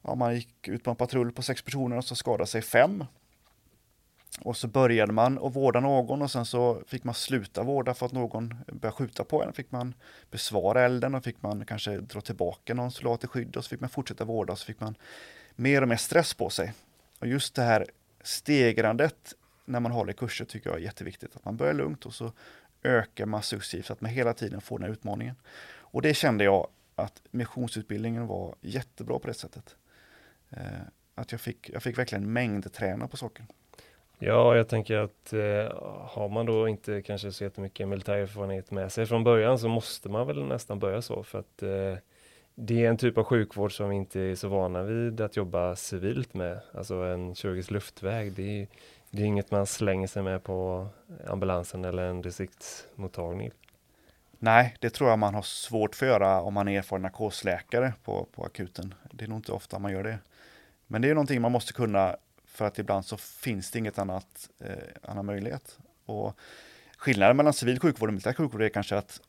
ja, 0.02 0.14
man 0.14 0.34
gick 0.34 0.68
ut 0.68 0.84
på 0.84 0.90
en 0.90 0.96
patrull 0.96 1.32
på 1.32 1.42
sex 1.42 1.62
personer 1.62 1.96
och 1.96 2.04
så 2.04 2.14
skadade 2.14 2.46
sig 2.46 2.62
fem. 2.62 3.04
Och 4.40 4.56
så 4.56 4.68
började 4.68 5.12
man 5.12 5.38
att 5.38 5.56
vårda 5.56 5.80
någon 5.80 6.22
och 6.22 6.30
sen 6.30 6.46
så 6.46 6.82
fick 6.86 7.04
man 7.04 7.14
sluta 7.14 7.62
vårda 7.62 7.94
för 7.94 8.06
att 8.06 8.12
någon 8.12 8.54
började 8.66 8.96
skjuta 8.96 9.24
på 9.24 9.42
en. 9.42 9.52
Fick 9.52 9.70
man 9.70 9.94
besvara 10.30 10.84
elden 10.84 11.14
och 11.14 11.24
fick 11.24 11.42
man 11.42 11.64
kanske 11.64 11.96
dra 11.96 12.20
tillbaka 12.20 12.74
någon 12.74 12.90
soldat 12.90 13.24
i 13.24 13.26
skydd 13.26 13.56
och 13.56 13.64
så 13.64 13.68
fick 13.68 13.80
man 13.80 13.90
fortsätta 13.90 14.24
vårda 14.24 14.52
och 14.52 14.58
så 14.58 14.66
fick 14.66 14.80
man 14.80 14.94
mer 15.56 15.82
och 15.82 15.88
mer 15.88 15.96
stress 15.96 16.34
på 16.34 16.50
sig. 16.50 16.72
Och 17.18 17.26
just 17.26 17.54
det 17.54 17.62
här 17.62 17.86
stegrandet 18.22 19.34
när 19.64 19.80
man 19.80 19.92
håller 19.92 20.12
kurser 20.12 20.44
tycker 20.44 20.70
jag 20.70 20.78
är 20.78 20.82
jätteviktigt. 20.82 21.36
Att 21.36 21.44
man 21.44 21.56
börjar 21.56 21.74
lugnt 21.74 22.06
och 22.06 22.14
så 22.14 22.32
ökar 22.82 23.26
man 23.26 23.42
successivt 23.42 23.86
så 23.86 23.92
att 23.92 24.00
man 24.00 24.10
hela 24.10 24.34
tiden 24.34 24.60
får 24.60 24.78
den 24.78 24.84
här 24.84 24.92
utmaningen. 24.92 25.36
Och 25.66 26.02
det 26.02 26.14
kände 26.14 26.44
jag 26.44 26.68
att 26.94 27.22
missionsutbildningen 27.30 28.26
var 28.26 28.54
jättebra 28.60 29.18
på 29.18 29.28
det 29.28 29.34
sättet. 29.34 29.76
Eh, 30.50 30.60
att 31.14 31.32
jag 31.32 31.40
fick, 31.40 31.70
jag 31.70 31.82
fick 31.82 31.98
verkligen 31.98 32.32
mängdträna 32.32 33.08
på 33.08 33.16
saker. 33.16 33.46
Ja, 34.20 34.56
jag 34.56 34.68
tänker 34.68 34.96
att 34.96 35.32
eh, 35.32 35.78
har 36.08 36.28
man 36.28 36.46
då 36.46 36.68
inte 36.68 37.02
kanske 37.02 37.32
så 37.32 37.44
jättemycket 37.44 37.88
militärerfarenhet 37.88 38.70
med 38.70 38.92
sig 38.92 39.06
från 39.06 39.24
början 39.24 39.58
så 39.58 39.68
måste 39.68 40.08
man 40.08 40.26
väl 40.26 40.44
nästan 40.44 40.78
börja 40.78 41.02
så 41.02 41.22
för 41.22 41.38
att 41.38 41.62
eh, 41.62 42.02
det 42.54 42.84
är 42.84 42.88
en 42.88 42.96
typ 42.96 43.18
av 43.18 43.24
sjukvård 43.24 43.76
som 43.76 43.88
vi 43.88 43.96
inte 43.96 44.20
är 44.20 44.34
så 44.34 44.48
vana 44.48 44.82
vid 44.82 45.20
att 45.20 45.36
jobba 45.36 45.76
civilt 45.76 46.34
med. 46.34 46.60
Alltså 46.74 46.94
en 46.94 47.34
kirurgisk 47.34 47.70
luftväg, 47.70 48.32
det 48.32 48.62
är, 48.62 48.66
det 49.10 49.22
är 49.22 49.26
inget 49.26 49.50
man 49.50 49.66
slänger 49.66 50.06
sig 50.06 50.22
med 50.22 50.42
på 50.42 50.88
ambulansen 51.26 51.84
eller 51.84 52.02
en 52.02 52.22
distriktsmottagning. 52.22 53.50
Nej, 54.38 54.76
det 54.80 54.90
tror 54.90 55.10
jag 55.10 55.18
man 55.18 55.34
har 55.34 55.42
svårt 55.42 55.94
för 55.94 56.06
att 56.06 56.12
göra 56.12 56.40
om 56.40 56.54
man 56.54 56.68
är 56.68 56.78
erfaren 56.78 57.02
narkosläkare 57.02 57.92
på, 58.04 58.26
på 58.32 58.44
akuten. 58.44 58.94
Det 59.12 59.24
är 59.24 59.28
nog 59.28 59.38
inte 59.38 59.52
ofta 59.52 59.78
man 59.78 59.92
gör 59.92 60.02
det. 60.02 60.18
Men 60.86 61.02
det 61.02 61.10
är 61.10 61.14
någonting 61.14 61.40
man 61.40 61.52
måste 61.52 61.72
kunna 61.72 62.16
för 62.58 62.64
att 62.64 62.78
ibland 62.78 63.04
så 63.04 63.16
finns 63.16 63.70
det 63.70 63.78
inget 63.78 63.98
annat, 63.98 64.50
eh, 64.60 65.10
annan 65.10 65.26
möjlighet. 65.26 65.78
Och 66.06 66.38
skillnaden 66.96 67.36
mellan 67.36 67.52
civil 67.52 67.80
sjukvård 67.80 68.08
och 68.08 68.12
militär 68.12 68.32
sjukvård 68.32 68.62
är 68.62 68.68
kanske 68.68 68.96
att 68.96 69.20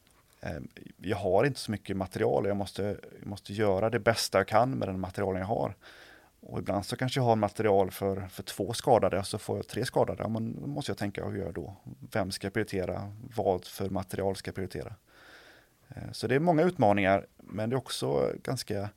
eh, 0.42 0.60
jag 0.98 1.18
har 1.18 1.46
inte 1.46 1.60
så 1.60 1.72
mycket 1.72 1.98
material 1.98 2.44
och 2.44 2.50
jag 2.50 2.58
måste, 2.58 2.84
jag 3.20 3.28
måste 3.28 3.54
göra 3.54 3.90
det 3.90 4.00
bästa 4.00 4.38
jag 4.38 4.48
kan 4.48 4.72
med 4.72 4.88
den 4.88 5.00
materialen 5.00 5.40
jag 5.40 5.48
har. 5.48 5.76
Och 6.40 6.60
ibland 6.60 6.86
så 6.86 6.96
kanske 6.96 7.20
jag 7.20 7.26
har 7.26 7.36
material 7.36 7.92
för, 7.92 8.28
för 8.28 8.44
två 8.44 8.74
skadade 8.74 9.20
och 9.20 9.28
så 9.28 9.38
får 9.38 9.58
jag 9.58 9.68
tre 9.68 9.86
skadade. 9.86 10.24
Ja, 10.24 10.30
men 10.30 10.62
då 10.62 10.68
måste 10.68 10.92
jag 10.92 10.98
tänka, 10.98 11.26
hur 11.26 11.38
gör 11.38 11.46
jag 11.46 11.54
då? 11.54 11.76
Vem 12.12 12.32
ska 12.32 12.46
jag 12.46 12.54
prioritera? 12.54 13.14
Vad 13.36 13.66
för 13.66 13.90
material 13.90 14.36
ska 14.36 14.50
jag 14.50 14.56
prioritera? 14.56 14.96
Eh, 15.88 16.12
så 16.12 16.28
det 16.28 16.36
är 16.36 16.40
många 16.40 16.64
utmaningar, 16.64 17.26
men 17.38 17.70
det 17.70 17.76
är 17.76 17.78
också 17.78 18.34
ganska 18.44 18.90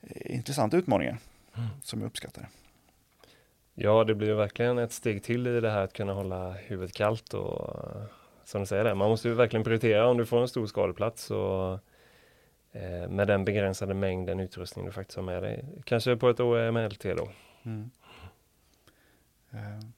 eh, 0.00 0.36
intressanta 0.36 0.76
utmaningar 0.76 1.18
mm. 1.56 1.68
som 1.82 2.00
jag 2.00 2.06
uppskattar. 2.06 2.48
Ja, 3.78 4.04
det 4.04 4.14
blir 4.14 4.34
verkligen 4.34 4.78
ett 4.78 4.92
steg 4.92 5.22
till 5.22 5.46
i 5.46 5.60
det 5.60 5.70
här 5.70 5.84
att 5.84 5.92
kunna 5.92 6.12
hålla 6.12 6.52
huvudet 6.52 6.94
kallt 6.94 7.34
och 7.34 7.84
eh, 7.84 8.02
som 8.44 8.60
du 8.60 8.66
säger, 8.66 8.84
det, 8.84 8.94
man 8.94 9.08
måste 9.08 9.28
ju 9.28 9.34
verkligen 9.34 9.64
prioritera 9.64 10.08
om 10.08 10.16
du 10.16 10.26
får 10.26 10.40
en 10.40 10.48
stor 10.48 10.66
skadeplats 10.66 11.30
och 11.30 11.72
eh, 12.72 13.08
med 13.08 13.26
den 13.28 13.44
begränsade 13.44 13.94
mängden 13.94 14.40
utrustning 14.40 14.84
du 14.84 14.92
faktiskt 14.92 15.16
har 15.16 15.22
med 15.22 15.42
dig. 15.42 15.64
Kanske 15.84 16.16
på 16.16 16.28
ett 16.28 16.40
OMLT 16.40 17.02
då. 17.02 17.28
Mm. 17.64 17.90
Eh. 19.50 19.88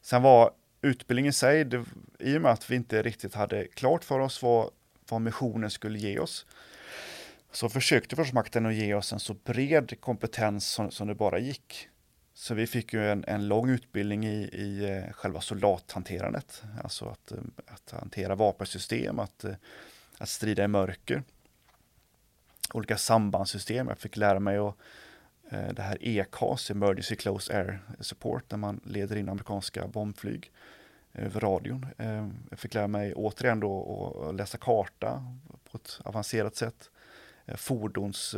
Sen 0.00 0.22
var 0.22 0.50
utbildningen 0.82 1.30
i 1.30 1.32
sig, 1.32 1.64
det, 1.64 1.84
i 2.18 2.36
och 2.38 2.42
med 2.42 2.52
att 2.52 2.70
vi 2.70 2.76
inte 2.76 3.02
riktigt 3.02 3.34
hade 3.34 3.66
klart 3.66 4.04
för 4.04 4.20
oss 4.20 4.42
vad, 4.42 4.70
vad 5.10 5.20
missionen 5.20 5.70
skulle 5.70 5.98
ge 5.98 6.18
oss, 6.18 6.46
så 7.52 7.68
försökte 7.68 8.16
Försvarsmakten 8.16 8.66
att 8.66 8.74
ge 8.74 8.94
oss 8.94 9.12
en 9.12 9.20
så 9.20 9.34
bred 9.34 10.00
kompetens 10.00 10.68
som, 10.72 10.90
som 10.90 11.08
det 11.08 11.14
bara 11.14 11.38
gick. 11.38 11.88
Så 12.36 12.54
vi 12.54 12.66
fick 12.66 12.92
ju 12.92 13.10
en, 13.10 13.24
en 13.26 13.48
lång 13.48 13.70
utbildning 13.70 14.26
i, 14.26 14.48
i 14.52 14.90
eh, 14.90 15.12
själva 15.12 15.40
soldathanterandet, 15.40 16.62
alltså 16.82 17.04
att, 17.04 17.32
eh, 17.32 17.38
att 17.66 17.90
hantera 17.90 18.34
vapensystem, 18.34 19.18
att, 19.18 19.44
eh, 19.44 19.54
att 20.18 20.28
strida 20.28 20.64
i 20.64 20.68
mörker. 20.68 21.22
Olika 22.72 22.96
sambandssystem, 22.96 23.88
jag 23.88 23.98
fick 23.98 24.16
lära 24.16 24.40
mig 24.40 24.58
att 24.58 24.76
det 25.50 25.82
här 25.82 25.98
ECAS, 26.00 26.70
Emergency 26.70 27.16
Close 27.16 27.56
Air 27.56 27.80
Support, 28.00 28.48
där 28.48 28.56
man 28.56 28.80
leder 28.84 29.16
in 29.16 29.28
amerikanska 29.28 29.86
bombflyg 29.86 30.52
över 31.12 31.40
radion. 31.40 31.86
Jag 32.50 32.58
fick 32.58 32.74
lära 32.74 32.88
mig 32.88 33.14
återigen 33.14 33.60
då 33.60 34.26
att 34.28 34.34
läsa 34.34 34.58
karta 34.58 35.36
på 35.70 35.76
ett 35.76 36.00
avancerat 36.04 36.56
sätt. 36.56 36.90
Fordons, 37.56 38.34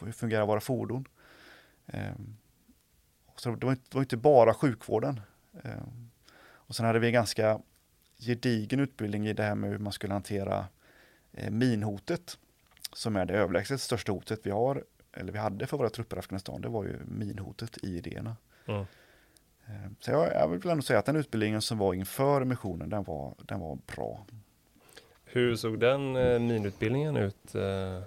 hur 0.00 0.12
fungerar 0.12 0.46
våra 0.46 0.60
fordon? 0.60 1.04
Så 3.40 3.50
det 3.50 3.66
var, 3.66 3.72
inte, 3.72 3.84
det 3.88 3.94
var 3.94 4.02
inte 4.02 4.16
bara 4.16 4.54
sjukvården. 4.54 5.20
Ehm, 5.62 6.10
och 6.46 6.76
sen 6.76 6.86
hade 6.86 6.98
vi 6.98 7.06
en 7.06 7.12
ganska 7.12 7.60
gedigen 8.18 8.80
utbildning 8.80 9.26
i 9.26 9.32
det 9.32 9.42
här 9.42 9.54
med 9.54 9.70
hur 9.70 9.78
man 9.78 9.92
skulle 9.92 10.12
hantera 10.12 10.66
eh, 11.32 11.50
minhotet, 11.50 12.38
som 12.92 13.16
är 13.16 13.26
det 13.26 13.34
överlägset 13.34 13.80
största 13.80 14.12
hotet 14.12 14.40
vi 14.42 14.50
har, 14.50 14.84
eller 15.12 15.32
vi 15.32 15.38
hade 15.38 15.66
för 15.66 15.76
våra 15.76 15.90
trupper 15.90 16.16
i 16.16 16.18
Afghanistan, 16.18 16.60
det 16.60 16.68
var 16.68 16.84
ju 16.84 16.96
minhotet 17.04 17.84
i 17.84 17.96
idéerna. 17.96 18.36
Mm. 18.66 18.84
Så 20.00 20.10
jag, 20.10 20.32
jag 20.32 20.48
vill 20.48 20.70
ändå 20.70 20.82
säga 20.82 20.98
att 20.98 21.06
den 21.06 21.16
utbildningen 21.16 21.62
som 21.62 21.78
var 21.78 21.94
inför 21.94 22.44
missionen, 22.44 22.90
den 22.90 23.04
var, 23.04 23.34
den 23.38 23.60
var 23.60 23.78
bra. 23.96 24.26
Hur 25.24 25.56
såg 25.56 25.80
den 25.80 26.16
eh, 26.16 26.38
minutbildningen 26.38 27.16
ut? 27.16 27.54
Eh, 27.54 28.02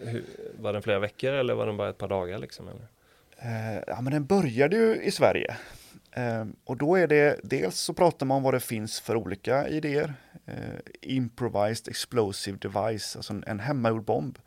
hur, 0.00 0.24
var 0.60 0.72
den 0.72 0.82
flera 0.82 0.98
veckor 0.98 1.32
eller 1.32 1.54
var 1.54 1.66
den 1.66 1.76
bara 1.76 1.88
ett 1.88 1.98
par 1.98 2.08
dagar? 2.08 2.38
Liksom, 2.38 2.68
eller? 2.68 2.95
Eh, 3.38 3.82
ja, 3.86 4.00
men 4.00 4.12
den 4.12 4.26
började 4.26 4.76
ju 4.76 5.02
i 5.02 5.10
Sverige. 5.10 5.56
Eh, 6.12 6.44
och 6.64 6.76
då 6.76 6.96
är 6.96 7.06
det, 7.06 7.40
dels 7.42 7.78
så 7.80 7.94
pratar 7.94 8.26
man 8.26 8.36
om 8.36 8.42
vad 8.42 8.54
det 8.54 8.60
finns 8.60 9.00
för 9.00 9.16
olika 9.16 9.68
idéer. 9.68 10.14
Eh, 10.46 10.80
improvised 11.02 11.88
explosive 11.88 12.58
device, 12.58 13.16
alltså 13.16 13.32
en, 13.32 13.44
en 13.46 13.60
hemmagjord 13.60 14.04
bomb. 14.04 14.38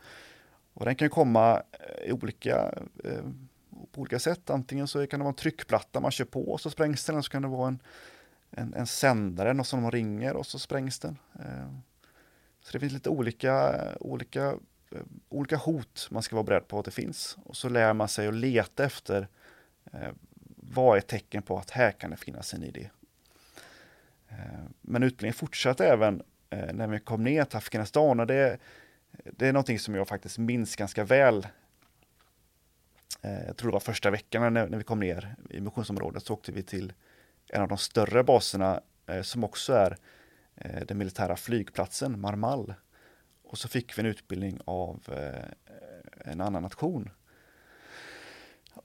Och 0.73 0.85
den 0.85 0.95
kan 0.95 1.09
komma 1.09 1.63
eh, 1.71 2.09
i 2.09 2.11
olika, 2.11 2.73
eh, 3.03 3.23
på 3.91 4.01
olika 4.01 4.19
sätt. 4.19 4.49
Antingen 4.49 4.87
så 4.87 5.07
kan 5.07 5.19
det 5.19 5.23
vara 5.23 5.31
en 5.31 5.35
tryckplatta 5.35 5.99
man 5.99 6.11
kör 6.11 6.25
på 6.25 6.51
och 6.51 6.61
så 6.61 6.69
sprängs 6.69 7.05
den, 7.05 7.15
eller 7.15 7.21
så 7.21 7.31
kan 7.31 7.41
det 7.41 7.47
vara 7.47 7.67
en, 7.67 7.79
en, 8.51 8.73
en 8.73 8.87
sändare, 8.87 9.53
något 9.53 9.67
som 9.67 9.81
de 9.81 9.91
ringer 9.91 10.35
och 10.35 10.45
så 10.45 10.59
sprängs 10.59 10.99
den. 10.99 11.17
Eh, 11.39 11.73
så 12.61 12.71
det 12.71 12.79
finns 12.79 12.93
lite 12.93 13.09
olika, 13.09 13.75
olika, 13.99 14.53
Eh, 14.91 15.01
olika 15.29 15.57
hot 15.57 16.07
man 16.11 16.23
ska 16.23 16.35
vara 16.35 16.43
beredd 16.43 16.67
på 16.67 16.79
att 16.79 16.85
det 16.85 16.91
finns. 16.91 17.37
Och 17.45 17.57
så 17.57 17.69
lär 17.69 17.93
man 17.93 18.07
sig 18.07 18.27
att 18.27 18.33
leta 18.33 18.85
efter 18.85 19.27
eh, 19.93 20.09
vad 20.55 20.97
är 20.97 21.01
tecken 21.01 21.41
på 21.41 21.57
att 21.57 21.69
här 21.69 21.91
kan 21.91 22.11
det 22.11 22.17
finnas 22.17 22.53
en 22.53 22.63
idé. 22.63 22.89
Eh, 24.29 24.63
men 24.81 25.03
utbildningen 25.03 25.33
fortsatte 25.33 25.87
även 25.87 26.23
eh, 26.49 26.73
när 26.73 26.87
vi 26.87 26.99
kom 26.99 27.23
ner 27.23 27.45
till 27.45 27.57
Afghanistan 27.57 28.19
och 28.19 28.27
det, 28.27 28.57
det 29.23 29.47
är 29.47 29.53
någonting 29.53 29.79
som 29.79 29.95
jag 29.95 30.07
faktiskt 30.07 30.37
minns 30.37 30.75
ganska 30.75 31.03
väl. 31.03 31.47
Eh, 33.21 33.45
jag 33.45 33.57
tror 33.57 33.69
det 33.71 33.73
var 33.73 33.79
första 33.79 34.11
veckan 34.11 34.53
när, 34.53 34.77
vi 34.77 34.83
kom 34.83 34.99
ner 34.99 35.35
i 35.49 35.61
missionsområdet 35.61 36.25
så 36.25 36.33
åkte 36.33 36.51
vi 36.51 36.63
till 36.63 36.93
en 37.47 37.61
av 37.61 37.67
de 37.67 37.77
större 37.77 38.23
baserna 38.23 38.81
eh, 39.07 39.21
som 39.21 39.43
också 39.43 39.73
är 39.73 39.97
den 40.85 40.97
militära 40.97 41.35
flygplatsen 41.35 42.19
Marmal. 42.19 42.73
Och 43.49 43.57
så 43.57 43.67
fick 43.67 43.97
vi 43.97 43.99
en 43.99 44.05
utbildning 44.05 44.59
av 44.65 44.99
eh, 45.07 46.31
en 46.31 46.41
annan 46.41 46.63
nation. 46.63 47.09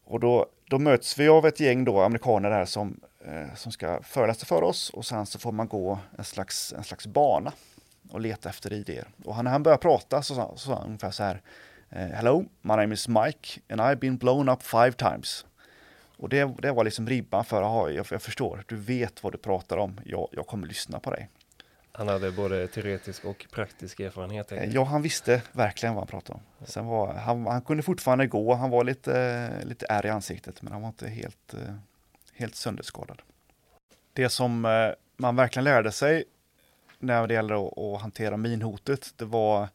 Och 0.04 0.20
då, 0.20 0.46
då 0.70 0.78
möts 0.78 1.18
vi 1.18 1.28
av 1.28 1.46
ett 1.46 1.60
gäng 1.60 1.84
då 1.84 2.00
amerikaner 2.00 2.50
där 2.50 2.64
som 2.64 3.00
eh, 3.24 3.54
som 3.54 3.72
ska 3.72 4.02
föreläsa 4.02 4.46
för 4.46 4.62
oss 4.62 4.90
och 4.90 5.06
sen 5.06 5.26
så 5.26 5.38
får 5.38 5.52
man 5.52 5.68
gå 5.68 5.98
en 6.18 6.24
slags, 6.24 6.72
en 6.72 6.84
slags 6.84 7.06
bana 7.06 7.52
och 8.10 8.20
leta 8.20 8.48
efter 8.48 8.72
idéer. 8.72 9.08
Och 9.24 9.44
när 9.44 9.50
han 9.50 9.62
började 9.62 9.82
prata 9.82 10.22
så 10.22 10.34
sa, 10.34 10.52
så 10.56 10.66
sa 10.66 10.74
han 10.74 10.86
ungefär 10.86 11.10
så 11.10 11.22
här 11.22 11.42
eh, 11.90 12.06
Hello, 12.06 12.44
my 12.60 12.76
name 12.76 12.94
is 12.94 13.08
Mike 13.08 13.60
and 13.68 13.80
I've 13.80 13.96
been 13.96 14.16
blown 14.16 14.48
up 14.48 14.62
five 14.62 14.92
times. 14.92 15.46
Och 16.16 16.28
det, 16.28 16.54
det 16.62 16.72
var 16.72 16.84
liksom 16.84 17.08
ribban 17.08 17.44
för, 17.44 17.62
aha, 17.62 17.90
jag, 17.90 18.06
jag 18.10 18.22
förstår, 18.22 18.64
du 18.66 18.76
vet 18.76 19.22
vad 19.22 19.32
du 19.32 19.38
pratar 19.38 19.76
om, 19.76 20.00
jag, 20.04 20.28
jag 20.32 20.46
kommer 20.46 20.66
lyssna 20.66 21.00
på 21.00 21.10
dig. 21.10 21.28
Han 21.96 22.08
hade 22.08 22.32
både 22.32 22.68
teoretisk 22.68 23.24
och 23.24 23.46
praktisk 23.50 24.00
erfarenhet? 24.00 24.52
Ja, 24.72 24.84
han 24.84 25.02
visste 25.02 25.42
verkligen 25.52 25.94
vad 25.94 26.02
han 26.02 26.08
pratade 26.08 26.38
om. 26.38 26.66
Sen 26.66 26.86
var, 26.86 27.14
han, 27.14 27.46
han 27.46 27.62
kunde 27.62 27.82
fortfarande 27.82 28.26
gå, 28.26 28.54
han 28.54 28.70
var 28.70 28.84
lite, 28.84 29.50
lite 29.64 29.86
ärr 29.88 30.06
i 30.06 30.10
ansiktet, 30.10 30.62
men 30.62 30.72
han 30.72 30.82
var 30.82 30.88
inte 30.88 31.08
helt, 31.08 31.54
eh, 31.54 31.74
helt 32.32 32.54
sönderskadad. 32.54 33.22
Det 34.12 34.28
som 34.28 34.64
eh, 34.64 34.90
man 35.16 35.36
verkligen 35.36 35.64
lärde 35.64 35.92
sig 35.92 36.24
när 36.98 37.26
det 37.26 37.34
gäller 37.34 37.66
att, 37.66 37.78
att 37.78 38.00
hantera 38.00 38.36
minhotet, 38.36 39.12
det 39.16 39.24
var 39.24 39.68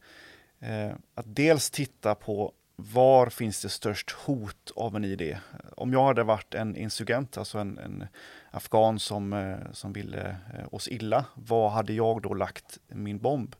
eh, 0.60 0.90
att 1.14 1.26
dels 1.26 1.70
titta 1.70 2.14
på 2.14 2.52
var 2.76 3.26
finns 3.26 3.62
det 3.62 3.68
störst 3.68 4.10
hot 4.10 4.72
av 4.76 4.96
en 4.96 5.04
idé? 5.04 5.38
Om 5.76 5.92
jag 5.92 6.04
hade 6.04 6.22
varit 6.22 6.54
en 6.54 6.76
insurgent, 6.76 7.38
alltså 7.38 7.58
en, 7.58 7.78
en 7.78 8.06
afghan 8.50 8.98
som, 8.98 9.32
eh, 9.32 9.72
som 9.72 9.92
ville 9.92 10.36
eh, 10.54 10.74
oss 10.74 10.88
illa, 10.88 11.24
var 11.34 11.68
hade 11.70 11.92
jag 11.92 12.22
då 12.22 12.34
lagt 12.34 12.78
min 12.88 13.18
bomb? 13.18 13.56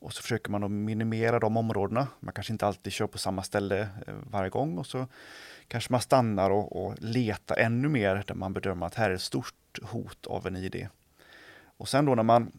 Och 0.00 0.12
så 0.12 0.22
försöker 0.22 0.50
man 0.50 0.64
att 0.64 0.70
minimera 0.70 1.38
de 1.38 1.56
områdena. 1.56 2.08
Man 2.20 2.34
kanske 2.34 2.52
inte 2.52 2.66
alltid 2.66 2.92
kör 2.92 3.06
på 3.06 3.18
samma 3.18 3.42
ställe 3.42 3.80
eh, 3.80 4.14
varje 4.30 4.50
gång 4.50 4.78
och 4.78 4.86
så 4.86 5.06
kanske 5.68 5.92
man 5.92 6.00
stannar 6.00 6.50
och, 6.50 6.84
och 6.84 6.94
letar 6.98 7.56
ännu 7.56 7.88
mer 7.88 8.24
där 8.26 8.34
man 8.34 8.52
bedömer 8.52 8.86
att 8.86 8.94
här 8.94 9.10
är 9.10 9.14
ett 9.14 9.22
stort 9.22 9.78
hot 9.82 10.26
av 10.26 10.46
en 10.46 10.56
idé. 10.56 10.88
Och 11.76 11.88
sen 11.88 12.04
då 12.04 12.14
när 12.14 12.22
man, 12.22 12.52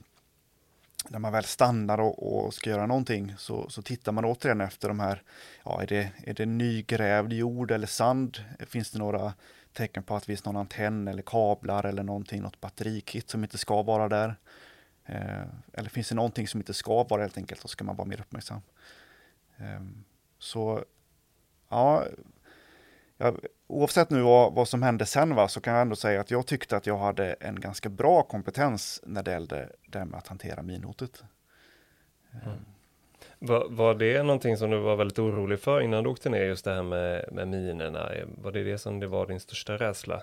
när 1.09 1.19
man 1.19 1.31
väl 1.31 1.43
stannar 1.43 1.99
och, 1.99 2.45
och 2.45 2.53
ska 2.53 2.69
göra 2.69 2.85
någonting 2.85 3.33
så, 3.37 3.69
så 3.69 3.81
tittar 3.81 4.11
man 4.11 4.25
återigen 4.25 4.61
efter 4.61 4.87
de 4.87 4.99
här, 4.99 5.21
ja 5.65 5.81
är 5.81 5.87
det, 5.87 6.11
är 6.23 6.33
det 6.33 6.45
nygrävd 6.45 7.33
jord 7.33 7.71
eller 7.71 7.87
sand? 7.87 8.37
Finns 8.59 8.91
det 8.91 8.99
några 8.99 9.33
tecken 9.73 10.03
på 10.03 10.15
att 10.15 10.23
det 10.23 10.27
finns 10.27 10.45
någon 10.45 10.57
antenn 10.57 11.07
eller 11.07 11.21
kablar 11.21 11.85
eller 11.85 12.03
någonting, 12.03 12.41
något 12.41 12.61
batterikit 12.61 13.29
som 13.29 13.43
inte 13.43 13.57
ska 13.57 13.83
vara 13.83 14.09
där? 14.09 14.35
Eh, 15.05 15.43
eller 15.73 15.89
finns 15.89 16.09
det 16.09 16.15
någonting 16.15 16.47
som 16.47 16.59
inte 16.59 16.73
ska 16.73 17.03
vara 17.03 17.21
helt 17.21 17.37
enkelt, 17.37 17.61
då 17.61 17.67
ska 17.67 17.83
man 17.83 17.95
vara 17.95 18.07
mer 18.07 18.19
uppmärksam. 18.19 18.61
Eh, 19.57 19.81
så 20.39 20.85
ja, 21.69 22.05
jag, 23.17 23.39
oavsett 23.67 24.09
nu 24.09 24.21
vad, 24.21 24.53
vad 24.53 24.67
som 24.67 24.83
hände 24.83 25.05
sen 25.05 25.35
va, 25.35 25.47
så 25.47 25.61
kan 25.61 25.73
jag 25.73 25.81
ändå 25.81 25.95
säga 25.95 26.21
att 26.21 26.31
jag 26.31 26.47
tyckte 26.47 26.77
att 26.77 26.85
jag 26.85 26.97
hade 26.97 27.33
en 27.33 27.59
ganska 27.59 27.89
bra 27.89 28.23
kompetens 28.23 29.01
när 29.05 29.23
det 29.23 29.31
gällde 29.31 29.69
det 29.87 30.05
med 30.05 30.17
att 30.17 30.27
hantera 30.27 30.61
minhotet. 30.61 31.23
Ehm, 32.31 32.41
mm. 32.43 32.59
Var, 33.43 33.67
var, 33.69 33.95
det 33.95 34.23
någonting 34.23 34.57
som 34.57 34.69
du 34.69 34.77
var 34.77 34.95
väldigt 34.95 35.19
orolig 35.19 35.59
för 35.59 35.81
innan 35.81 36.03
du 36.03 36.09
åkte 36.09 36.29
ner, 36.29 36.43
just 36.43 36.65
det 36.65 36.73
här 36.73 36.83
med, 36.83 37.25
med 37.31 37.47
minerna? 37.47 38.11
Var 38.41 38.51
det 38.51 38.63
det 38.63 38.77
som 38.77 38.99
det 38.99 39.07
var 39.07 39.27
din 39.27 39.39
största 39.39 39.77
rädsla? 39.77 40.21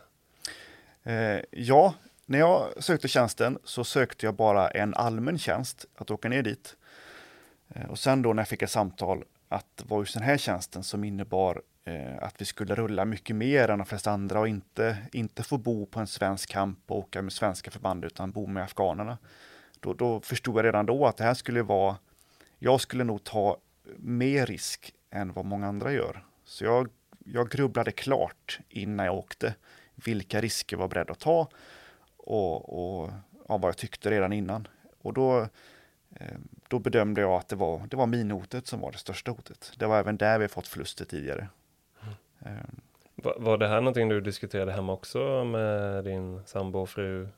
Eh, 1.03 1.41
ja, 1.51 1.95
när 2.27 2.39
jag 2.39 2.83
sökte 2.83 3.09
tjänsten 3.09 3.59
så 3.65 3.85
sökte 3.85 4.27
jag 4.27 4.35
bara 4.35 4.71
en 4.71 4.95
allmän 4.95 5.39
tjänst, 5.39 5.87
att 5.95 6.11
åka 6.11 6.29
ner 6.29 6.43
dit. 6.43 6.77
Eh, 7.69 7.91
och 7.91 7.99
sen 7.99 8.23
då 8.23 8.33
när 8.33 8.41
jag 8.41 8.49
fick 8.49 8.63
ett 8.63 8.71
samtal 8.71 9.25
att 9.49 9.67
det 9.77 9.85
var 9.89 9.99
just 9.99 10.15
den 10.15 10.23
här 10.23 10.37
tjänsten 10.37 10.83
som 10.83 11.05
innebar 11.05 11.63
eh, 11.85 12.23
att 12.23 12.41
vi 12.41 12.45
skulle 12.45 12.75
rulla 12.75 13.05
mycket 13.05 13.37
mer 13.37 13.69
än 13.69 13.79
de 13.79 13.87
flesta 13.87 14.11
andra 14.11 14.41
och 14.41 14.49
inte, 14.49 14.97
inte 15.13 15.43
få 15.43 15.59
bo 15.59 15.87
på 15.87 16.01
en 16.01 16.07
svensk 16.07 16.51
kamp 16.51 16.79
och 16.87 16.99
åka 16.99 17.23
med 17.23 17.33
svenska 17.33 17.71
förband 17.71 18.05
utan 18.05 18.31
bo 18.31 18.47
med 18.47 18.63
afghanerna. 18.63 19.19
Då, 19.81 19.95
då 19.95 20.21
förstod 20.21 20.59
jag 20.59 20.65
redan 20.65 20.87
då 20.87 21.07
att 21.07 21.17
det 21.17 21.25
här 21.25 21.35
skulle 21.35 21.63
vara, 21.63 21.97
jag 22.59 22.81
skulle 22.81 23.05
nog 23.05 23.25
ta 23.25 23.57
mer 23.97 24.47
risk 24.47 24.95
än 25.11 25.33
vad 25.33 25.45
många 25.45 25.67
andra 25.67 25.93
gör. 25.93 26.25
Så 26.45 26.65
jag, 26.65 26.89
jag 27.25 27.51
grubblade 27.51 27.93
klart 27.93 28.61
innan 28.69 29.07
jag 29.07 29.15
åkte 29.15 29.55
vilka 29.95 30.41
risker 30.41 30.77
jag 30.77 30.81
var 30.81 30.89
beredd 30.89 31.11
att 31.11 31.19
ta 31.19 31.49
och, 32.17 32.79
och 32.79 33.11
ja, 33.49 33.59
vad 33.59 33.69
jag 33.69 33.77
tyckte 33.77 34.11
redan 34.11 34.33
innan. 34.33 34.69
Och 35.03 35.13
då 35.13 35.41
eh, 36.15 36.39
då 36.69 36.79
bedömde 36.79 37.21
jag 37.21 37.33
att 37.33 37.49
det 37.49 37.57
var, 37.57 37.87
det 37.87 37.97
var 37.97 38.07
minhotet 38.07 38.67
som 38.67 38.81
var 38.81 38.93
det 38.93 38.99
största 38.99 39.31
hotet. 39.31 39.73
Det 39.77 39.87
var 39.87 39.99
även 39.99 40.17
där 40.17 40.39
vi 40.39 40.49
fått 40.49 40.69
förluster 40.69 41.05
tidigare. 41.05 41.49
Mm. 42.45 42.81
Var, 43.15 43.37
var 43.39 43.59
det 43.59 43.69
här 43.69 43.81
någonting 43.81 44.09
du 44.09 44.21
diskuterade 44.21 44.73
hemma 44.73 44.93
också 44.93 45.45
med 45.45 46.05
din 46.05 46.43
sambo 46.47 46.79
och 46.79 46.89
fru? 46.89 47.29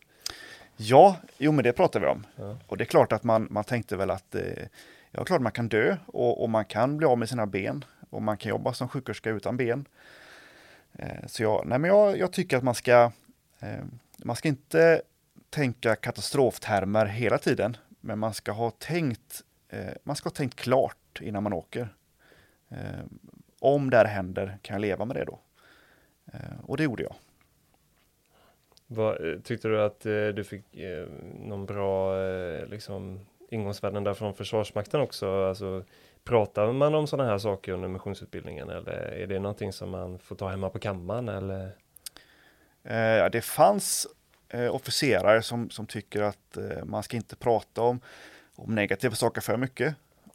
Ja, 0.77 1.17
jo 1.39 1.53
men 1.53 1.65
det 1.65 1.73
pratade 1.73 2.05
vi 2.05 2.11
om. 2.11 2.27
Ja. 2.37 2.57
Och 2.67 2.77
det 2.77 2.85
är 2.85 2.87
klart 2.87 3.13
att 3.13 3.25
man, 3.25 3.47
man 3.51 3.65
tänkte 3.65 3.97
väl 3.97 4.11
att 4.11 4.35
eh, 4.35 4.43
ja, 5.11 5.25
klart 5.25 5.41
man 5.41 5.53
kan 5.53 5.69
dö 5.69 5.97
och, 6.07 6.43
och, 6.43 6.51
man 6.51 6.65
kan 6.65 6.97
bli 6.97 7.07
av 7.07 7.19
med 7.19 7.29
sina 7.29 7.47
ben 7.47 7.85
och 8.11 8.23
man 8.23 8.37
kan 8.37 8.51
jobba 8.51 8.73
som 8.73 8.89
sjuksköterska 8.89 9.31
utan 9.31 9.57
ben. 9.57 9.89
Eh, 10.93 11.27
så 11.27 11.43
jag, 11.43 11.67
nej 11.67 11.79
men 11.79 11.91
jag, 11.91 12.19
jag 12.19 12.33
tycker 12.33 12.57
att 12.57 12.65
man 12.65 12.75
ska, 12.75 13.13
eh, 13.61 13.85
man 14.17 14.37
ska 14.37 14.49
inte 14.49 15.03
tänka 15.51 15.97
katastroftermer 15.97 17.07
hela 17.07 17.39
tiden, 17.39 17.77
men 18.01 18.19
man 18.19 18.35
ska 18.35 18.53
ha 18.53 18.71
tänkt, 18.71 19.43
eh, 19.69 19.95
man 20.05 20.17
ska 20.17 20.27
ha 20.27 20.35
tänkt 20.35 20.57
klart 20.57 21.21
innan 21.21 21.43
man 21.43 21.53
åker. 21.53 21.89
Eh, 22.69 23.05
om 23.59 23.91
det 23.91 23.97
här 23.97 24.05
händer, 24.05 24.59
kan 24.63 24.75
jag 24.75 24.81
leva 24.81 25.05
med 25.05 25.17
det 25.17 25.25
då? 25.25 25.41
Eh, 26.33 26.65
och 26.67 26.77
det 26.77 26.83
gjorde 26.83 27.03
jag. 27.03 27.15
Vad, 28.87 29.31
eh, 29.31 29.41
tyckte 29.41 29.69
du 29.69 29.83
att 29.83 30.07
eh, 30.07 30.29
du 30.29 30.45
fick 30.45 30.77
eh, 30.77 31.07
någon 31.41 31.67
bra 31.67 32.23
eh, 32.23 32.67
liksom, 32.67 33.21
ingångsvärden 33.51 34.05
där 34.05 34.15
från 34.15 34.35
Försvarsmakten 34.35 35.01
också? 35.01 35.49
Alltså, 35.49 35.85
pratar 36.25 36.73
man 36.73 36.95
om 36.95 37.07
sådana 37.07 37.31
här 37.31 37.39
saker 37.39 37.73
under 37.73 37.89
missionsutbildningen 37.89 38.71
eller 38.71 38.93
är 38.93 39.27
det 39.27 39.39
någonting 39.39 39.73
som 39.73 39.91
man 39.91 40.19
får 40.19 40.37
ta 40.37 40.49
hemma 40.49 40.71
på 40.71 40.79
kammaren? 40.79 41.29
Eller? 41.29 41.65
Eh, 42.83 43.31
det 43.31 43.45
fanns 43.45 44.07
eh, 44.49 44.75
officerare 44.75 45.43
som, 45.43 45.71
som 45.71 45.87
tycker 45.87 46.23
att 46.23 46.57
eh, 46.57 46.85
man 46.85 47.03
ska 47.03 47.17
inte 47.17 47.37
prata 47.37 47.83
om, 47.83 48.01
om 48.57 48.75
negativa 48.75 49.15
saker 49.15 49.41
för 49.41 49.57
mycket. 49.57 49.95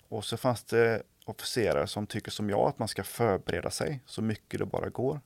Och 0.09 0.25
så 0.25 0.37
fanns 0.37 0.63
det 0.63 1.03
officerare 1.25 1.87
som 1.87 2.07
tycker 2.07 2.31
som 2.31 2.49
jag 2.49 2.69
att 2.69 2.79
man 2.79 2.87
ska 2.87 3.03
förbereda 3.03 3.69
sig 3.69 3.99
så 4.05 4.21
mycket 4.21 4.59
det 4.59 4.65
bara 4.65 4.89
går. 4.89 5.19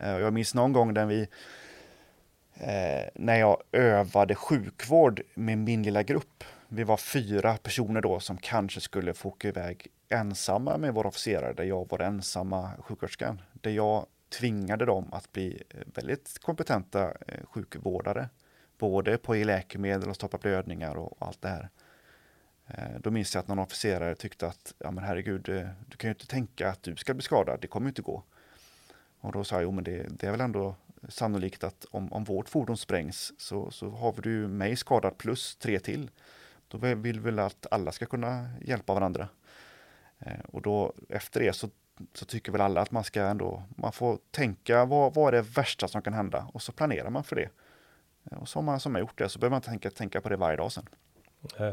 Eh, 0.00 0.18
jag 0.18 0.32
minns 0.32 0.54
någon 0.54 0.72
gång 0.72 0.94
när 0.94 1.06
vi 1.06 1.28
eh, 2.54 3.08
när 3.14 3.38
jag 3.38 3.62
övade 3.72 4.34
sjukvård 4.34 5.22
med 5.34 5.58
min 5.58 5.82
lilla 5.82 6.02
grupp. 6.02 6.44
Vi 6.74 6.84
var 6.84 6.96
fyra 6.96 7.56
personer 7.56 8.00
då 8.00 8.20
som 8.20 8.38
kanske 8.38 8.80
skulle 8.80 9.14
få 9.14 9.28
åka 9.28 9.48
iväg 9.48 9.86
ensamma 10.08 10.78
med 10.78 10.94
våra 10.94 11.08
officerare, 11.08 11.52
där 11.52 11.64
jag 11.64 11.88
var 11.90 11.98
ensamma 11.98 12.70
sjuksköterskan. 12.78 13.42
Där 13.52 13.70
jag 13.70 14.06
tvingade 14.28 14.84
dem 14.84 15.12
att 15.12 15.32
bli 15.32 15.62
eh, 15.70 15.80
väldigt 15.94 16.38
kompetenta 16.38 17.12
eh, 17.26 17.44
sjukvårdare. 17.44 18.28
Både 18.78 19.18
på 19.18 19.34
läkemedel 19.34 20.08
och 20.08 20.14
stoppa 20.14 20.38
blödningar 20.38 20.94
och 20.94 21.16
allt 21.18 21.42
det 21.42 21.48
här. 21.48 21.68
Eh, 22.66 23.00
då 23.00 23.10
minns 23.10 23.34
jag 23.34 23.40
att 23.42 23.48
någon 23.48 23.58
officerare 23.58 24.14
tyckte 24.14 24.46
att, 24.46 24.74
ja 24.78 24.90
men 24.90 25.04
herregud, 25.04 25.42
du 25.88 25.96
kan 25.96 26.08
ju 26.08 26.12
inte 26.12 26.26
tänka 26.26 26.68
att 26.68 26.82
du 26.82 26.96
ska 26.96 27.14
bli 27.14 27.22
skadad, 27.22 27.60
det 27.60 27.66
kommer 27.66 27.86
ju 27.86 27.90
inte 27.90 28.02
gå. 28.02 28.22
Och 29.20 29.32
då 29.32 29.44
sa 29.44 29.56
jag, 29.56 29.62
jo 29.62 29.70
men 29.70 29.84
det, 29.84 30.06
det 30.10 30.26
är 30.26 30.30
väl 30.30 30.40
ändå 30.40 30.74
sannolikt 31.08 31.64
att 31.64 31.86
om, 31.90 32.12
om 32.12 32.24
vårt 32.24 32.48
fordon 32.48 32.76
sprängs 32.76 33.32
så, 33.38 33.70
så 33.70 33.90
har 33.90 34.14
du 34.22 34.48
mig 34.48 34.76
skadad 34.76 35.18
plus 35.18 35.56
tre 35.56 35.80
till. 35.80 36.10
Då 36.72 36.78
vill 36.78 36.96
vi 36.96 37.18
väl 37.18 37.38
att 37.38 37.66
alla 37.70 37.92
ska 37.92 38.06
kunna 38.06 38.48
hjälpa 38.60 38.94
varandra. 38.94 39.28
Eh, 40.18 40.40
och 40.52 40.62
då 40.62 40.92
efter 41.08 41.40
det 41.40 41.52
så, 41.52 41.68
så 42.12 42.24
tycker 42.24 42.52
väl 42.52 42.60
alla 42.60 42.80
att 42.80 42.90
man 42.90 43.04
ska 43.04 43.22
ändå, 43.22 43.62
man 43.76 43.92
får 43.92 44.18
tänka 44.30 44.84
vad, 44.84 45.14
vad 45.14 45.28
är 45.28 45.32
det 45.32 45.56
värsta 45.56 45.88
som 45.88 46.02
kan 46.02 46.12
hända 46.12 46.46
och 46.52 46.62
så 46.62 46.72
planerar 46.72 47.10
man 47.10 47.24
för 47.24 47.36
det. 47.36 47.48
Eh, 48.30 48.38
och 48.38 48.48
så 48.48 48.58
har 48.58 48.64
man 48.64 48.80
som 48.80 48.94
har 48.94 49.00
gjort 49.00 49.18
det 49.18 49.28
så 49.28 49.38
behöver 49.38 49.54
man 49.54 49.62
tänka, 49.62 49.90
tänka 49.90 50.20
på 50.20 50.28
det 50.28 50.36
varje 50.36 50.56
dag 50.56 50.72
sen. 50.72 50.88
Äh. 51.58 51.72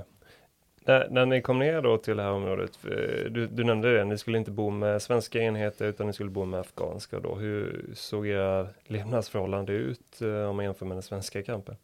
När, 0.85 1.09
när 1.09 1.25
ni 1.25 1.41
kom 1.41 1.59
ner 1.59 1.81
då 1.81 1.97
till 1.97 2.17
det 2.17 2.23
här 2.23 2.31
området, 2.31 2.79
eh, 2.83 3.31
du, 3.31 3.47
du 3.47 3.63
nämnde 3.63 3.97
det, 3.97 4.05
ni 4.05 4.17
skulle 4.17 4.37
inte 4.37 4.51
bo 4.51 4.69
med 4.69 5.01
svenska 5.01 5.39
enheter 5.39 5.85
utan 5.85 6.07
ni 6.07 6.13
skulle 6.13 6.29
bo 6.29 6.45
med 6.45 6.59
afghanska 6.59 7.19
då. 7.19 7.35
Hur 7.35 7.89
såg 7.93 8.27
era 8.27 8.67
levnadsförhållanden 8.87 9.75
ut 9.75 10.21
om 10.21 10.55
man 10.55 10.65
jämför 10.65 10.85
med 10.85 10.95
den 10.95 11.01
svenska 11.01 11.43
kampen? 11.43 11.75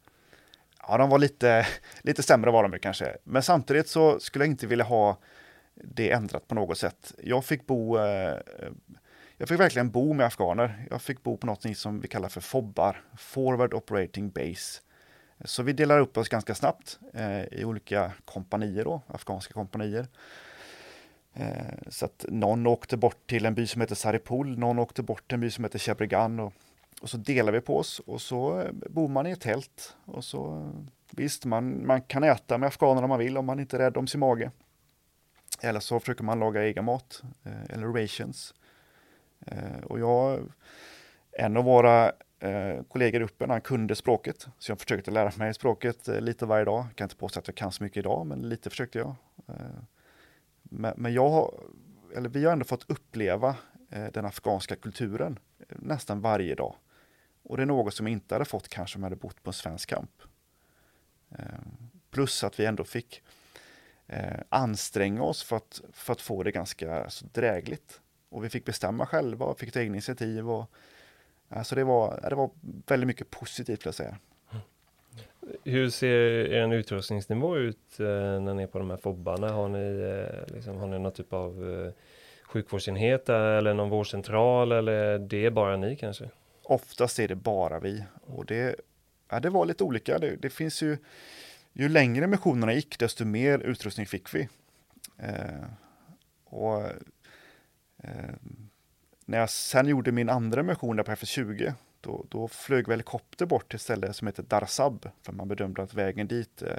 Ja, 0.87 0.97
de 0.97 1.09
var 1.09 1.19
lite, 1.19 1.67
lite 2.01 2.23
sämre 2.23 2.51
var 2.51 2.69
de 2.69 2.79
kanske. 2.79 3.17
Men 3.23 3.43
samtidigt 3.43 3.87
så 3.87 4.19
skulle 4.19 4.45
jag 4.45 4.51
inte 4.51 4.67
vilja 4.67 4.85
ha 4.85 5.17
det 5.75 6.11
ändrat 6.11 6.47
på 6.47 6.55
något 6.55 6.77
sätt. 6.77 7.13
Jag 7.23 7.45
fick 7.45 7.65
bo, 7.65 7.97
eh, 7.97 8.39
jag 9.37 9.49
fick 9.49 9.59
verkligen 9.59 9.91
bo 9.91 10.13
med 10.13 10.25
afghaner. 10.25 10.87
Jag 10.89 11.01
fick 11.01 11.23
bo 11.23 11.37
på 11.37 11.47
något 11.47 11.77
som 11.77 11.99
vi 11.99 12.07
kallar 12.07 12.29
för 12.29 12.41
FOBBAR, 12.41 13.01
Forward 13.17 13.73
Operating 13.73 14.29
Base. 14.29 14.81
Så 15.45 15.63
vi 15.63 15.73
delar 15.73 15.99
upp 15.99 16.17
oss 16.17 16.29
ganska 16.29 16.55
snabbt 16.55 16.99
eh, 17.13 17.43
i 17.43 17.65
olika 17.65 18.11
kompanier 18.25 18.83
då, 18.83 19.01
afghanska 19.07 19.53
kompanier. 19.53 20.07
Eh, 21.33 21.77
så 21.87 22.05
att 22.05 22.25
någon 22.29 22.67
åkte 22.67 22.97
bort 22.97 23.27
till 23.27 23.45
en 23.45 23.55
by 23.55 23.67
som 23.67 23.81
heter 23.81 23.95
Saripul, 23.95 24.59
någon 24.59 24.79
åkte 24.79 25.03
bort 25.03 25.27
till 25.27 25.35
en 25.35 25.41
by 25.41 25.51
som 25.51 25.63
heter 25.63 25.79
Shebregan 25.79 26.39
och 26.39 26.53
och 27.01 27.09
så 27.09 27.17
delar 27.17 27.51
vi 27.51 27.61
på 27.61 27.77
oss 27.77 27.99
och 27.99 28.21
så 28.21 28.61
eh, 28.61 28.71
bor 28.71 29.07
man 29.07 29.27
i 29.27 29.31
ett 29.31 29.41
tält. 29.41 29.95
Och 30.05 30.23
så 30.23 30.57
eh, 30.57 30.91
visst, 31.11 31.45
man, 31.45 31.87
man 31.87 32.01
kan 32.01 32.23
äta 32.23 32.57
med 32.57 32.67
afghanerna 32.67 33.05
om 33.05 33.09
man 33.09 33.19
vill 33.19 33.37
om 33.37 33.45
man 33.45 33.59
inte 33.59 33.77
är 33.77 33.79
rädd 33.79 33.97
om 33.97 34.07
sin 34.07 34.19
mage. 34.19 34.51
Eller 35.61 35.79
så 35.79 35.99
försöker 35.99 36.23
man 36.23 36.39
laga 36.39 36.63
egen 36.63 36.85
mat, 36.85 37.23
eh, 37.43 37.63
eller 37.69 37.87
rations. 37.87 38.53
Eh, 39.45 39.83
och 39.83 39.99
jag, 39.99 40.39
en 41.31 41.57
av 41.57 41.63
våra 41.63 42.11
kollegor 42.87 43.15
i 43.15 43.19
gruppen, 43.19 43.49
han 43.49 43.61
kunde 43.61 43.95
språket. 43.95 44.47
Så 44.59 44.71
jag 44.71 44.79
försökte 44.79 45.11
lära 45.11 45.31
mig 45.37 45.53
språket 45.53 46.07
lite 46.07 46.45
varje 46.45 46.65
dag. 46.65 46.85
Jag 46.89 46.95
kan 46.95 47.05
inte 47.05 47.15
påstå 47.15 47.39
att 47.39 47.47
jag 47.47 47.55
kan 47.55 47.71
så 47.71 47.83
mycket 47.83 47.97
idag, 47.97 48.25
men 48.25 48.49
lite 48.49 48.69
försökte 48.69 48.97
jag. 48.97 49.15
Men 50.95 51.13
jag 51.13 51.29
har, 51.29 51.53
eller 52.15 52.29
vi 52.29 52.45
har 52.45 52.53
ändå 52.53 52.65
fått 52.65 52.89
uppleva 52.89 53.55
den 54.11 54.25
afghanska 54.25 54.75
kulturen 54.75 55.39
nästan 55.69 56.21
varje 56.21 56.55
dag. 56.55 56.75
Och 57.45 57.57
det 57.57 57.63
är 57.63 57.67
något 57.67 57.93
som 57.93 58.07
jag 58.07 58.11
inte 58.11 58.35
hade 58.35 58.45
fått 58.45 58.67
kanske 58.67 58.97
om 58.97 59.03
jag 59.03 59.09
hade 59.09 59.21
bott 59.21 59.43
på 59.43 59.49
en 59.49 59.53
svensk 59.53 59.89
kamp. 59.89 60.21
Eh, 61.31 61.45
plus 62.11 62.43
att 62.43 62.59
vi 62.59 62.65
ändå 62.65 62.83
fick 62.83 63.23
eh, 64.07 64.39
anstränga 64.49 65.23
oss 65.23 65.43
för 65.43 65.55
att, 65.57 65.81
för 65.93 66.13
att 66.13 66.21
få 66.21 66.43
det 66.43 66.51
ganska 66.51 67.09
så 67.09 67.25
drägligt. 67.33 68.01
Och 68.29 68.43
vi 68.43 68.49
fick 68.49 68.65
bestämma 68.65 69.05
själva 69.05 69.45
och 69.45 69.59
fick 69.59 69.71
ta 69.71 69.79
egna 69.79 69.95
initiativ. 69.95 70.49
Och, 70.49 70.71
alltså 71.49 71.75
det, 71.75 71.83
var, 71.83 72.19
det 72.29 72.35
var 72.35 72.49
väldigt 72.87 73.07
mycket 73.07 73.29
positivt, 73.29 73.79
vill 73.79 73.87
jag 73.87 73.95
säga. 73.95 74.17
Mm. 74.51 74.63
Hur 75.63 75.89
ser 75.89 76.51
er 76.51 76.73
utrustningsnivå 76.73 77.57
ut 77.57 77.99
eh, 77.99 78.05
när 78.41 78.53
ni 78.53 78.63
är 78.63 78.67
på 78.67 78.79
de 78.79 78.89
här 78.89 78.97
fobbarna? 78.97 79.49
Har 79.49 79.67
ni, 79.67 80.01
eh, 80.01 80.55
liksom, 80.55 80.77
har 80.77 80.87
ni 80.87 80.99
någon 80.99 81.11
typ 81.11 81.33
av 81.33 81.71
eh, 81.71 81.91
sjukvårdsenhet 82.43 83.29
eller 83.29 83.73
någon 83.73 83.89
vårdcentral 83.89 84.71
eller 84.71 85.19
det 85.19 85.45
är 85.45 85.51
bara 85.51 85.77
ni 85.77 85.95
kanske? 85.95 86.29
Oftast 86.67 87.19
är 87.19 87.27
det 87.27 87.35
bara 87.35 87.79
vi 87.79 88.03
och 88.21 88.45
det, 88.45 88.75
ja, 89.29 89.39
det 89.39 89.49
var 89.49 89.65
lite 89.65 89.83
olika. 89.83 90.19
Det, 90.19 90.35
det 90.35 90.49
finns 90.49 90.81
ju, 90.81 90.97
ju 91.73 91.89
längre 91.89 92.27
missionerna 92.27 92.73
gick 92.73 92.99
desto 92.99 93.25
mer 93.25 93.59
utrustning 93.59 94.05
fick 94.05 94.35
vi. 94.35 94.49
Eh, 95.17 95.65
och 96.45 96.83
eh, 97.97 98.33
när 99.25 99.37
jag 99.37 99.49
sen 99.49 99.87
gjorde 99.87 100.11
min 100.11 100.29
andra 100.29 100.63
mission 100.63 100.95
där 100.95 101.03
på 101.03 101.11
FS20 101.11 101.73
då, 102.01 102.25
då 102.29 102.47
flög 102.47 102.87
vi 102.87 102.93
helikopter 102.93 103.45
bort 103.45 103.69
till 103.69 103.75
ett 103.75 103.81
ställe 103.81 104.13
som 104.13 104.27
heter 104.27 104.43
Darsab 104.43 105.09
för 105.21 105.33
man 105.33 105.47
bedömde 105.47 105.81
att 105.81 105.93
vägen 105.93 106.27
dit 106.27 106.61
eh, 106.61 106.77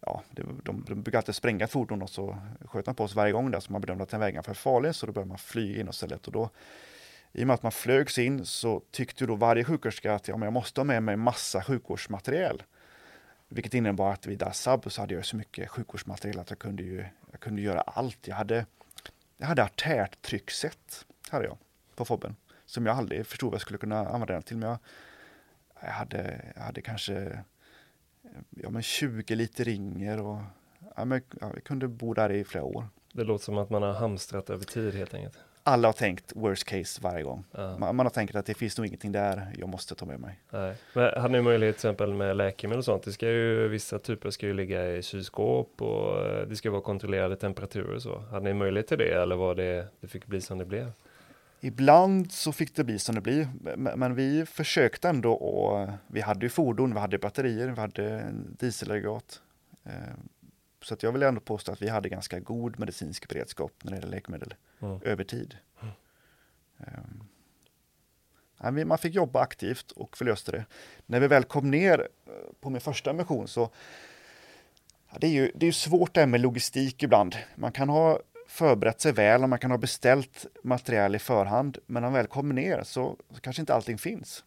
ja, 0.00 0.22
det, 0.30 0.42
de, 0.64 0.84
de 0.86 1.02
brukar 1.02 1.18
alltid 1.18 1.34
spränga 1.34 1.68
fordon 1.68 2.02
och 2.02 2.10
så 2.10 2.38
sköt 2.64 2.86
man 2.86 2.94
på 2.94 3.04
oss 3.04 3.14
varje 3.14 3.32
gång 3.32 3.50
där 3.50 3.60
så 3.60 3.72
man 3.72 3.80
bedömde 3.80 4.04
att 4.04 4.10
den 4.10 4.20
vägen 4.20 4.36
var 4.36 4.42
för 4.42 4.54
farlig 4.54 4.94
så 4.94 5.06
då 5.06 5.12
började 5.12 5.28
man 5.28 5.38
flyga 5.38 5.80
in 5.80 5.88
istället 5.88 6.26
och 6.26 6.32
då 6.32 6.50
i 7.32 7.42
och 7.42 7.46
med 7.46 7.54
att 7.54 7.62
man 7.62 7.72
flögs 7.72 8.18
in 8.18 8.46
så 8.46 8.82
tyckte 8.90 9.26
då 9.26 9.34
varje 9.34 9.64
sjuksköterska 9.64 10.14
att 10.14 10.28
ja, 10.28 10.36
men 10.36 10.46
jag 10.46 10.52
måste 10.52 10.80
ha 10.80 10.84
med 10.84 11.02
mig 11.02 11.16
massa 11.16 11.62
sjukvårdsmateriel. 11.62 12.62
Vilket 13.48 13.74
innebar 13.74 14.12
att 14.12 14.26
vid 14.26 14.38
Dasab 14.38 14.92
så 14.92 15.00
hade 15.00 15.14
jag 15.14 15.26
så 15.26 15.36
mycket 15.36 15.68
sjukvårdsmateriel 15.68 16.38
att 16.38 16.50
jag 16.50 16.58
kunde, 16.58 16.82
ju, 16.82 17.04
jag 17.30 17.40
kunde 17.40 17.62
göra 17.62 17.80
allt. 17.80 18.28
Jag 18.28 18.36
hade, 18.36 18.66
jag 19.36 19.46
hade 19.46 19.64
artärt 19.64 20.22
trycksätt 20.22 21.06
hade 21.30 21.44
jag 21.44 21.58
på 21.94 22.04
fobben 22.04 22.36
som 22.66 22.86
jag 22.86 22.96
aldrig 22.96 23.26
förstod 23.26 23.50
vad 23.50 23.54
jag 23.54 23.60
skulle 23.60 23.78
kunna 23.78 23.98
använda 24.08 24.34
den 24.34 24.42
till. 24.42 24.56
Men 24.56 24.68
jag, 24.68 24.78
jag, 25.80 25.90
hade, 25.90 26.52
jag 26.56 26.62
hade 26.62 26.82
kanske 26.82 27.44
ja, 28.50 28.70
men 28.70 28.82
20 28.82 29.34
liter 29.34 29.64
ringer 29.64 30.20
och 30.20 30.42
ja, 30.96 31.04
men, 31.04 31.22
ja, 31.40 31.50
jag 31.54 31.64
kunde 31.64 31.88
bo 31.88 32.14
där 32.14 32.32
i 32.32 32.44
flera 32.44 32.64
år. 32.64 32.88
Det 33.12 33.24
låter 33.24 33.44
som 33.44 33.58
att 33.58 33.70
man 33.70 33.82
har 33.82 33.92
hamstrat 33.92 34.50
över 34.50 34.64
tid 34.64 34.94
helt 34.94 35.14
enkelt. 35.14 35.38
Alla 35.62 35.88
har 35.88 35.92
tänkt 35.92 36.32
worst 36.34 36.64
case 36.64 37.00
varje 37.02 37.22
gång. 37.22 37.44
Ja. 37.52 37.78
Man, 37.78 37.96
man, 37.96 38.06
har 38.06 38.10
tänkt 38.10 38.34
att 38.34 38.46
det 38.46 38.54
finns 38.54 38.78
nog 38.78 38.86
ingenting 38.86 39.12
där 39.12 39.52
jag 39.58 39.68
måste 39.68 39.94
ta 39.94 40.06
med 40.06 40.20
mig. 40.20 40.40
Nej. 40.50 40.74
Men 40.94 41.20
hade 41.20 41.32
ni 41.32 41.42
möjlighet 41.42 41.76
till 41.76 41.88
exempel 41.88 42.14
med 42.14 42.36
läkemedel 42.36 42.78
och 42.78 42.84
sånt? 42.84 43.02
Det 43.02 43.12
ska 43.12 43.28
ju, 43.28 43.68
vissa 43.68 43.98
typer 43.98 44.30
ska 44.30 44.46
ju 44.46 44.54
ligga 44.54 44.96
i 44.96 45.02
kylskåp 45.02 45.82
och 45.82 46.26
eh, 46.26 46.46
det 46.46 46.56
ska 46.56 46.70
vara 46.70 46.80
kontrollerade 46.80 47.36
temperaturer 47.36 47.94
och 47.94 48.02
så. 48.02 48.18
Hade 48.18 48.44
ni 48.44 48.54
möjlighet 48.54 48.86
till 48.86 48.98
det 48.98 49.22
eller 49.22 49.36
var 49.36 49.54
det, 49.54 49.86
det 50.00 50.08
fick 50.08 50.26
bli 50.26 50.40
som 50.40 50.58
det 50.58 50.64
blev? 50.64 50.92
Ibland 51.60 52.32
så 52.32 52.52
fick 52.52 52.76
det 52.76 52.84
bli 52.84 52.98
som 52.98 53.14
det 53.14 53.20
blir, 53.20 53.48
men 53.76 54.14
vi 54.14 54.46
försökte 54.46 55.08
ändå 55.08 55.32
och 55.32 55.88
vi 56.06 56.20
hade 56.20 56.46
ju 56.46 56.50
fordon, 56.50 56.94
vi 56.94 57.00
hade 57.00 57.18
batterier, 57.18 57.68
vi 57.68 57.80
hade 57.80 58.24
dieselaggregat. 58.32 59.42
Eh, 59.84 59.92
så 60.82 60.94
att 60.94 61.02
jag 61.02 61.12
vill 61.12 61.22
ändå 61.22 61.40
påstå 61.40 61.72
att 61.72 61.82
vi 61.82 61.88
hade 61.88 62.08
ganska 62.08 62.40
god 62.40 62.78
medicinsk 62.78 63.28
beredskap 63.28 63.72
när 63.82 63.90
det 63.90 63.96
gäller 63.96 64.10
läkemedel 64.10 64.54
mm. 64.82 65.00
över 65.02 65.24
tid. 65.24 65.56
Mm. 65.78 65.92
Man 68.88 68.98
fick 68.98 69.14
jobba 69.14 69.40
aktivt 69.40 69.90
och 69.90 70.16
förlöste 70.16 70.52
det. 70.52 70.64
När 71.06 71.20
vi 71.20 71.26
väl 71.26 71.44
kom 71.44 71.70
ner 71.70 72.08
eh, 72.26 72.32
på 72.60 72.70
min 72.70 72.80
första 72.80 73.12
mission 73.12 73.48
så 73.48 73.70
ja, 75.10 75.18
det 75.20 75.26
är 75.26 75.30
ju 75.30 75.52
det 75.54 75.66
är 75.66 75.72
svårt 75.72 76.14
det 76.14 76.20
här 76.20 76.26
med 76.26 76.40
logistik 76.40 77.02
ibland. 77.02 77.36
Man 77.54 77.72
kan 77.72 77.88
ha 77.88 78.20
förberett 78.46 79.00
sig 79.00 79.12
väl 79.12 79.42
och 79.42 79.48
man 79.48 79.58
kan 79.58 79.70
ha 79.70 79.78
beställt 79.78 80.46
material 80.62 81.14
i 81.14 81.18
förhand. 81.18 81.78
Men 81.86 82.02
när 82.02 82.10
man 82.10 82.12
väl 82.12 82.26
kommer 82.26 82.54
ner 82.54 82.82
så, 82.82 83.16
så 83.30 83.40
kanske 83.40 83.62
inte 83.62 83.74
allting 83.74 83.98
finns. 83.98 84.44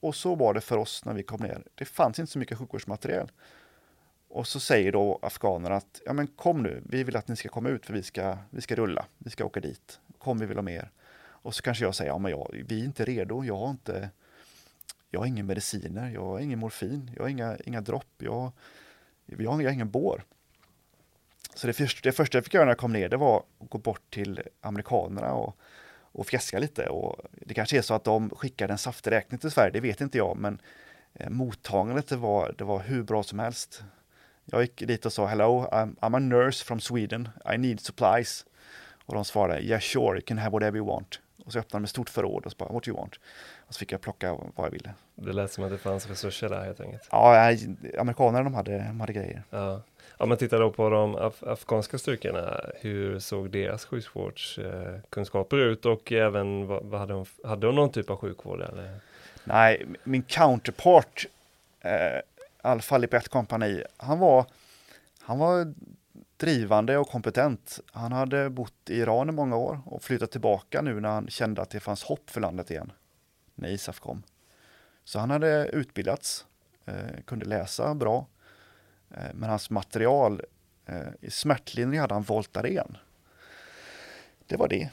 Och 0.00 0.14
så 0.14 0.34
var 0.34 0.54
det 0.54 0.60
för 0.60 0.76
oss 0.76 1.04
när 1.04 1.14
vi 1.14 1.22
kom 1.22 1.40
ner. 1.40 1.62
Det 1.74 1.84
fanns 1.84 2.18
inte 2.18 2.32
så 2.32 2.38
mycket 2.38 2.58
sjukvårdsmaterial. 2.58 3.30
Och 4.34 4.46
så 4.46 4.60
säger 4.60 4.92
då 4.92 5.18
afghanerna 5.22 5.76
att 5.76 6.00
ja 6.04 6.12
men 6.12 6.26
kom 6.26 6.62
nu, 6.62 6.82
vi 6.86 7.04
vill 7.04 7.16
att 7.16 7.28
ni 7.28 7.36
ska 7.36 7.48
komma 7.48 7.68
ut 7.68 7.86
för 7.86 7.92
vi 7.92 8.02
ska, 8.02 8.38
vi 8.50 8.60
ska 8.60 8.74
rulla, 8.74 9.06
vi 9.18 9.30
ska 9.30 9.44
åka 9.44 9.60
dit. 9.60 10.00
Kom, 10.18 10.38
vi 10.38 10.46
vill 10.46 10.56
ha 10.56 10.62
mer. 10.62 10.90
Och 11.18 11.54
så 11.54 11.62
kanske 11.62 11.84
jag 11.84 11.94
säger, 11.94 12.10
ja 12.10 12.18
men 12.18 12.30
jag, 12.30 12.64
vi 12.68 12.80
är 12.80 12.84
inte 12.84 13.04
redo, 13.04 13.44
jag 13.44 13.56
har 13.56 13.70
inte, 13.70 14.10
jag 15.10 15.20
har 15.20 15.26
ingen 15.26 15.46
mediciner, 15.46 16.10
jag 16.10 16.20
har 16.20 16.38
ingen 16.40 16.58
morfin, 16.58 17.10
jag 17.16 17.22
har 17.22 17.28
inga, 17.28 17.56
inga 17.64 17.80
dropp, 17.80 18.14
jag, 18.18 18.52
jag 19.26 19.50
har 19.50 19.70
ingen 19.70 19.90
bår. 19.90 20.24
Så 21.54 21.66
det, 21.66 21.72
först, 21.72 22.04
det 22.04 22.12
första 22.12 22.38
jag 22.38 22.44
fick 22.44 22.54
göra 22.54 22.64
när 22.64 22.70
jag 22.70 22.78
kom 22.78 22.92
ner, 22.92 23.08
det 23.08 23.16
var 23.16 23.44
att 23.60 23.70
gå 23.70 23.78
bort 23.78 24.10
till 24.10 24.42
amerikanerna 24.60 25.32
och, 25.32 25.56
och 26.00 26.26
fjäska 26.26 26.58
lite. 26.58 26.88
Och 26.88 27.26
det 27.32 27.54
kanske 27.54 27.78
är 27.78 27.82
så 27.82 27.94
att 27.94 28.04
de 28.04 28.30
skickade 28.30 28.72
en 28.72 28.78
saftig 28.78 29.10
räkning 29.10 29.38
till 29.38 29.50
Sverige, 29.50 29.70
det 29.70 29.80
vet 29.80 30.00
inte 30.00 30.18
jag, 30.18 30.36
men 30.36 30.58
eh, 31.14 31.30
mottagandet 31.30 32.08
det 32.08 32.16
var, 32.16 32.54
det 32.58 32.64
var 32.64 32.80
hur 32.80 33.02
bra 33.02 33.22
som 33.22 33.38
helst. 33.38 33.84
Jag 34.44 34.62
gick 34.62 34.86
dit 34.86 35.06
och 35.06 35.12
sa 35.12 35.26
hello, 35.26 35.68
I'm, 35.72 35.96
I'm 36.00 36.16
a 36.16 36.18
nurse 36.18 36.64
from 36.64 36.80
Sweden, 36.80 37.28
I 37.54 37.58
need 37.58 37.80
supplies. 37.80 38.46
Och 39.06 39.14
de 39.14 39.24
svarade 39.24 39.60
yeah 39.60 39.80
sure, 39.80 40.16
you 40.16 40.20
can 40.20 40.38
have 40.38 40.52
whatever 40.52 40.76
you 40.76 40.86
want. 40.86 41.20
Och 41.44 41.52
så 41.52 41.58
öppnade 41.58 41.80
de 41.80 41.84
ett 41.84 41.90
stort 41.90 42.10
förråd 42.10 42.46
och 42.46 42.52
så 42.52 42.56
bara 42.58 42.72
what 42.72 42.88
you 42.88 42.96
want? 42.96 43.14
Och 43.66 43.74
så 43.74 43.78
fick 43.78 43.92
jag 43.92 44.00
plocka 44.00 44.34
vad 44.34 44.66
jag 44.66 44.70
ville. 44.70 44.94
Det 45.14 45.32
lät 45.32 45.52
som 45.52 45.64
att 45.64 45.70
det 45.70 45.78
fanns 45.78 46.06
resurser 46.08 46.48
där 46.48 46.64
helt 46.64 46.80
enkelt. 46.80 47.08
Ja, 47.10 47.56
amerikanerna 47.98 48.44
de 48.44 48.54
hade, 48.54 48.78
de 48.78 49.00
hade 49.00 49.12
grejer. 49.12 49.42
Ja. 49.50 49.82
Om 50.16 50.28
man 50.28 50.38
tittar 50.38 50.60
då 50.60 50.70
på 50.70 50.90
de 50.90 51.16
af 51.16 51.42
afghanska 51.42 51.98
styrkorna, 51.98 52.60
hur 52.80 53.18
såg 53.18 53.50
deras 53.50 53.84
sjukvårdskunskaper 53.84 55.56
eh, 55.56 55.62
ut 55.62 55.86
och 55.86 56.12
även 56.12 56.66
vad, 56.66 56.84
vad, 56.84 57.00
hade, 57.00 57.12
de, 57.12 57.24
hade 57.44 57.66
de 57.66 57.74
någon 57.74 57.92
typ 57.92 58.10
av 58.10 58.16
sjukvård? 58.16 58.60
Eller? 58.60 58.98
Nej, 59.44 59.86
min 60.04 60.22
counterpart, 60.22 61.26
eh, 61.80 62.20
Alfa 62.64 62.98
Lipet 62.98 63.28
kompani, 63.28 63.84
han 63.96 64.18
var, 64.18 64.46
han 65.20 65.38
var 65.38 65.74
drivande 66.36 66.98
och 66.98 67.08
kompetent. 67.08 67.80
Han 67.92 68.12
hade 68.12 68.50
bott 68.50 68.90
i 68.90 68.94
Iran 68.94 69.28
i 69.28 69.32
många 69.32 69.56
år 69.56 69.80
och 69.86 70.02
flyttat 70.02 70.30
tillbaka 70.30 70.82
nu 70.82 71.00
när 71.00 71.08
han 71.08 71.28
kände 71.28 71.62
att 71.62 71.70
det 71.70 71.80
fanns 71.80 72.04
hopp 72.04 72.30
för 72.30 72.40
landet 72.40 72.70
igen, 72.70 72.92
när 73.54 73.68
ISAF 73.68 74.00
kom. 74.00 74.22
Så 75.04 75.18
han 75.18 75.30
hade 75.30 75.66
utbildats, 75.66 76.46
eh, 76.84 77.20
kunde 77.26 77.46
läsa 77.46 77.94
bra, 77.94 78.26
eh, 79.10 79.34
men 79.34 79.50
hans 79.50 79.70
material, 79.70 80.42
eh, 80.86 81.08
i 81.20 81.30
smärtlindring 81.30 82.00
hade 82.00 82.14
han 82.14 82.22
Voltaren. 82.22 82.96
det 84.46 84.56
var 84.56 84.68
det. 84.68 84.90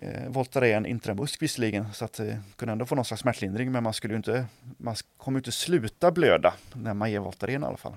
Eh, 0.00 0.28
Voltaren 0.28 0.86
intramusk 0.86 1.42
visserligen, 1.42 1.92
så 1.92 2.04
att 2.04 2.20
eh, 2.20 2.36
kunde 2.56 2.72
ändå 2.72 2.86
få 2.86 2.94
någon 2.94 3.04
slags 3.04 3.20
smärtlindring, 3.20 3.72
men 3.72 3.82
man 3.82 3.92
skulle 3.92 4.14
ju 4.14 4.16
inte, 4.16 4.46
man 4.76 4.94
kommer 5.16 5.36
ju 5.36 5.40
inte 5.40 5.52
sluta 5.52 6.10
blöda 6.10 6.54
när 6.72 6.94
man 6.94 7.10
ger 7.10 7.20
Voltaren 7.20 7.62
i 7.62 7.66
alla 7.66 7.76
fall. 7.76 7.96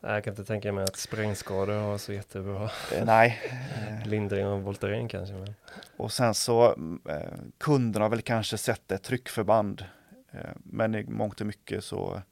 Jag 0.00 0.24
kan 0.24 0.32
inte 0.32 0.44
tänka 0.44 0.72
mig 0.72 0.84
att 0.84 0.96
sprängskador 0.96 1.74
har 1.74 1.98
så 1.98 2.12
jättebra 2.12 2.70
eh, 2.94 3.04
nej. 3.04 3.40
lindring 4.06 4.46
av 4.46 4.62
Voltaren 4.62 5.08
kanske. 5.08 5.34
Men. 5.34 5.54
Och 5.96 6.12
sen 6.12 6.34
så 6.34 6.66
eh, 7.08 7.32
kunderna 7.58 8.04
har 8.04 8.10
väl 8.10 8.22
kanske 8.22 8.58
sett 8.58 8.92
ett 8.92 9.02
tryckförband, 9.02 9.84
eh, 10.30 10.40
men 10.56 10.94
i 10.94 11.04
mångt 11.04 11.40
och 11.40 11.46
mycket 11.46 11.84
så 11.84 12.22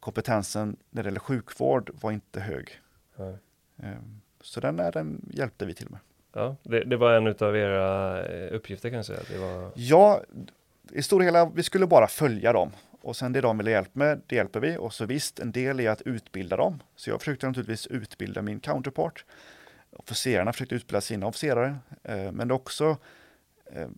kompetensen 0.00 0.76
när 0.90 1.02
det 1.02 1.06
gäller 1.06 1.20
sjukvård 1.20 1.90
var 2.00 2.12
inte 2.12 2.40
hög. 2.40 2.80
Eh, 3.82 3.92
så 4.40 4.60
den, 4.60 4.80
är, 4.80 4.92
den 4.92 5.30
hjälpte 5.30 5.66
vi 5.66 5.74
till 5.74 5.90
med. 5.90 6.00
Ja, 6.34 6.56
det, 6.62 6.84
det 6.84 6.96
var 6.96 7.12
en 7.12 7.26
av 7.26 7.56
era 7.56 8.22
eh, 8.26 8.54
uppgifter 8.54 9.02
säga. 9.02 9.20
Det 9.28 9.38
var... 9.38 9.70
Ja, 9.74 10.22
i 10.92 11.02
stora 11.02 11.24
hela, 11.24 11.46
vi 11.46 11.62
skulle 11.62 11.86
bara 11.86 12.06
följa 12.06 12.52
dem. 12.52 12.70
Och 13.00 13.16
sen 13.16 13.32
det 13.32 13.40
de 13.40 13.58
ville 13.58 13.70
hjälpa 13.70 13.98
med, 13.98 14.20
det 14.26 14.36
hjälper 14.36 14.60
vi. 14.60 14.76
Och 14.76 14.94
så 14.94 15.06
visst, 15.06 15.38
en 15.38 15.52
del 15.52 15.80
är 15.80 15.90
att 15.90 16.02
utbilda 16.02 16.56
dem. 16.56 16.82
Så 16.96 17.10
jag 17.10 17.20
försökte 17.20 17.46
naturligtvis 17.46 17.86
utbilda 17.86 18.42
min 18.42 18.60
counterpart. 18.60 19.24
Officerarna 19.90 20.52
försökte 20.52 20.74
utbilda 20.74 21.00
sina 21.00 21.26
officerare. 21.26 21.76
Eh, 22.02 22.32
men 22.32 22.50
också, 22.50 22.96
eh, 23.66 23.88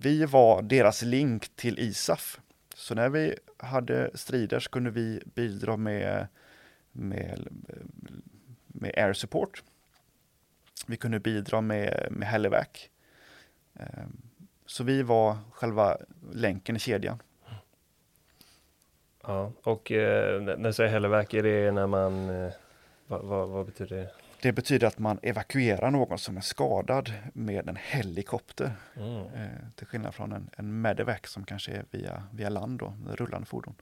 vi 0.00 0.24
var 0.24 0.62
deras 0.62 1.02
link 1.02 1.48
till 1.56 1.78
ISAF. 1.78 2.40
Så 2.74 2.94
när 2.94 3.08
vi 3.08 3.34
hade 3.56 4.10
strider 4.14 4.60
så 4.60 4.70
kunde 4.70 4.90
vi 4.90 5.22
bidra 5.34 5.76
med, 5.76 6.26
med, 6.92 7.48
med 8.66 8.94
air 8.96 9.12
support. 9.12 9.62
Vi 10.88 10.96
kunde 10.96 11.20
bidra 11.20 11.60
med, 11.60 12.08
med 12.10 12.28
Hellevac. 12.28 12.88
Ehm, 13.74 14.22
så 14.66 14.84
vi 14.84 15.02
var 15.02 15.36
själva 15.52 15.96
länken 16.32 16.76
i 16.76 16.78
kedjan. 16.78 17.22
Ja, 19.22 19.52
och 19.62 19.92
eh, 19.92 20.42
när 20.42 20.56
du 20.56 20.72
säger 20.72 20.90
Hellevac, 20.90 21.34
är 21.34 21.42
det 21.42 21.72
när 21.72 21.86
man, 21.86 22.30
eh, 22.30 22.52
vad, 23.06 23.24
vad, 23.24 23.48
vad, 23.48 23.66
betyder 23.66 23.96
det? 23.96 24.10
Det 24.42 24.52
betyder 24.52 24.86
att 24.86 24.98
man 24.98 25.18
evakuerar 25.22 25.90
någon 25.90 26.18
som 26.18 26.36
är 26.36 26.40
skadad 26.40 27.12
med 27.32 27.68
en 27.68 27.78
helikopter. 27.80 28.72
Mm. 28.96 29.26
Eh, 29.26 29.48
till 29.76 29.86
skillnad 29.86 30.14
från 30.14 30.32
en, 30.32 30.50
en 30.56 30.80
medevac 30.80 31.20
som 31.24 31.44
kanske 31.44 31.72
är 31.72 31.84
via, 31.90 32.22
via 32.32 32.48
land 32.48 32.78
då, 32.78 32.94
rullande 33.06 33.46
fordon. 33.46 33.74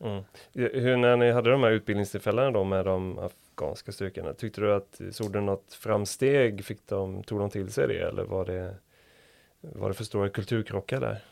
Mm. 0.00 0.24
Hur 0.52 0.96
när 0.96 1.16
ni 1.16 1.30
hade 1.30 1.50
de 1.50 1.62
här 1.62 1.70
utbildningstillfällena 1.70 2.50
då 2.50 2.64
med 2.64 2.84
de 2.84 3.18
afghanska 3.18 3.92
styrkorna, 3.92 4.32
tyckte 4.32 4.60
du 4.60 4.74
att 4.74 5.00
såg 5.10 5.32
du 5.32 5.40
något 5.40 5.72
framsteg? 5.72 6.64
Fick 6.64 6.86
de, 6.86 7.22
tog 7.22 7.38
de 7.38 7.50
till 7.50 7.72
sig 7.72 7.88
det 7.88 8.08
eller 8.08 8.24
var 8.24 8.44
det, 8.44 8.74
var 9.60 9.88
det 9.88 9.94
för 9.94 10.04
stora 10.04 10.28
kulturkrockar 10.28 11.00
där? 11.00 11.24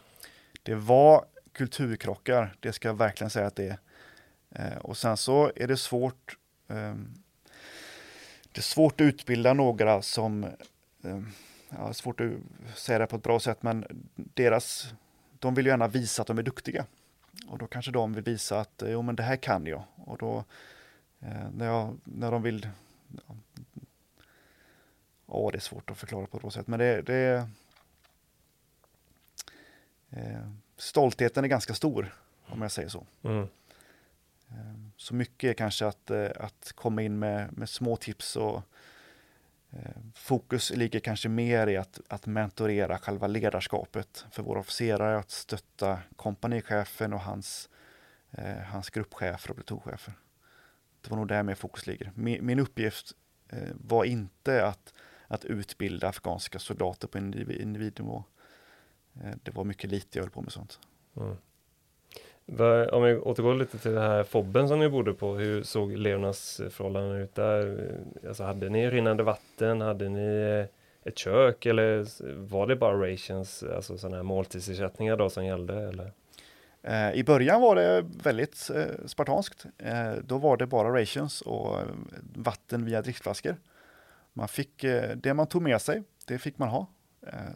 Det 0.63 0.75
var 0.75 1.25
kulturkrockar, 1.53 2.55
det 2.61 2.73
ska 2.73 2.89
jag 2.89 2.95
verkligen 2.95 3.31
säga 3.31 3.47
att 3.47 3.57
det 3.57 3.69
är. 3.69 3.79
Eh, 4.51 4.79
och 4.79 4.97
sen 4.97 5.17
så 5.17 5.53
är 5.57 5.67
det 5.67 5.77
svårt 5.77 6.37
eh, 6.69 6.95
det 8.57 8.61
är 8.61 8.63
svårt 8.63 9.01
att 9.01 9.05
utbilda 9.05 9.53
några 9.53 10.03
som, 10.03 10.45
eh, 11.05 11.21
ja, 11.69 11.93
svårt 11.93 12.21
att 12.21 12.79
säga 12.79 12.99
det 12.99 13.07
på 13.07 13.17
ett 13.17 13.23
bra 13.23 13.41
sätt, 13.41 13.63
men 13.63 13.85
deras, 14.15 14.95
de 15.39 15.55
vill 15.55 15.67
gärna 15.67 15.89
visa 15.89 16.23
att 16.23 16.29
de 16.29 16.39
är 16.39 16.43
duktiga. 16.43 16.85
Och 17.49 17.59
då 17.59 17.67
kanske 17.67 17.91
de 17.91 18.13
vill 18.13 18.25
visa 18.25 18.61
att 18.61 18.83
jo 18.87 19.03
men 19.03 19.17
det 19.17 19.23
här 19.23 19.37
kan 19.37 19.67
jag. 19.67 19.83
Och 19.97 20.19
då 20.19 20.45
eh, 21.21 21.51
när, 21.51 21.67
jag, 21.67 21.99
när 22.05 22.31
de 22.31 22.43
vill 22.43 22.69
Ja, 25.29 25.49
det 25.53 25.59
är 25.59 25.61
svårt 25.61 25.91
att 25.91 25.99
förklara 25.99 26.27
på 26.27 26.39
bra 26.39 26.51
sätt, 26.51 26.67
men 26.67 26.79
det, 26.79 27.03
det 27.03 27.49
eh, 30.11 30.51
Stoltheten 30.77 31.45
är 31.45 31.49
ganska 31.49 31.75
stor, 31.75 32.15
om 32.47 32.63
jag 32.63 32.73
säger 32.73 32.89
så. 32.89 33.07
Mm. 33.23 33.49
Eh, 34.49 34.75
så 34.97 35.15
mycket 35.15 35.51
är 35.51 35.55
kanske 35.55 35.87
att, 35.87 36.11
eh, 36.11 36.31
att 36.37 36.73
komma 36.75 37.03
in 37.03 37.19
med, 37.19 37.59
med 37.59 37.69
små 37.69 37.97
tips 37.97 38.37
och 38.37 38.57
Eh, 38.57 38.63
Eh, 39.83 39.91
fokus 40.15 40.71
ligger 40.71 41.01
kanske 41.01 41.29
mer 41.29 41.67
i 41.67 41.77
att, 41.77 42.01
att 42.09 42.27
mentorera 42.27 42.99
själva 42.99 43.27
ledarskapet 43.27 44.27
för 44.31 44.43
våra 44.43 44.61
officerare, 44.61 45.19
att 45.19 45.31
stötta 45.31 45.99
kompanichefen 46.17 47.13
och 47.13 47.21
hans, 47.21 47.69
eh, 48.31 48.57
hans 48.57 48.91
gruppchefer 48.91 49.51
och 49.51 49.57
plutonchefer. 49.57 50.15
Det 51.01 51.11
var 51.11 51.17
nog 51.17 51.29
där 51.29 51.43
mer 51.43 51.55
fokus 51.55 51.87
ligger. 51.87 52.13
Min, 52.15 52.47
min 52.47 52.59
uppgift 52.59 53.13
eh, 53.49 53.69
var 53.75 54.05
inte 54.05 54.67
att, 54.67 54.95
att 55.27 55.45
utbilda 55.45 56.09
afghanska 56.09 56.59
soldater 56.59 57.09
på 57.09 57.19
individnivå. 57.19 58.25
Eh, 59.15 59.33
det 59.43 59.55
var 59.55 59.65
mycket 59.65 59.91
lite 59.91 60.19
jag 60.19 60.23
höll 60.25 60.31
på 60.31 60.43
med 60.43 60.53
sånt. 60.53 60.81
Mm. 61.17 61.37
Om 62.93 63.03
vi 63.03 63.17
återgår 63.17 63.55
lite 63.55 63.79
till 63.79 63.93
den 63.93 64.03
här 64.03 64.25
fobben 64.25 64.69
som 64.69 64.79
ni 64.79 64.89
bodde 64.89 65.13
på, 65.13 65.35
hur 65.35 65.63
såg 65.63 65.93
levnadsförhållandena 65.93 67.19
ut 67.19 67.35
där? 67.35 67.91
Alltså 68.29 68.45
hade 68.45 68.69
ni 68.69 68.91
rinnande 68.91 69.23
vatten, 69.23 69.81
hade 69.81 70.09
ni 70.09 70.61
eh, 70.61 71.09
ett 71.09 71.19
kök 71.19 71.67
eller 71.67 72.07
var 72.49 72.67
det 72.67 72.77
bara 72.77 73.13
rations, 73.13 73.63
alltså 73.63 73.99
sådana 73.99 74.17
här 74.17 74.23
måltidsersättningar 74.23 75.17
då 75.17 75.31
som 75.31 75.45
gällde? 75.45 75.75
Eller? 75.75 76.13
Eh, 76.83 77.13
I 77.13 77.25
början 77.25 77.61
var 77.61 77.77
det 77.77 78.05
väldigt 78.23 78.71
eh, 78.75 79.07
spartanskt. 79.07 79.67
Då 80.23 80.39
var 80.39 80.57
det 80.57 80.67
bara 80.67 81.01
rations 81.01 81.41
och 81.41 81.77
vatten 82.35 82.85
via 82.85 83.03
dricksflaskor. 83.03 83.57
Man 84.33 84.49
fick, 84.49 84.85
det 85.17 85.35
man 85.35 85.47
tog 85.47 85.63
med 85.63 85.83
sig, 85.83 86.03
det 86.27 86.39
fick 86.39 86.59
man 86.59 86.69
ha. 86.69 86.87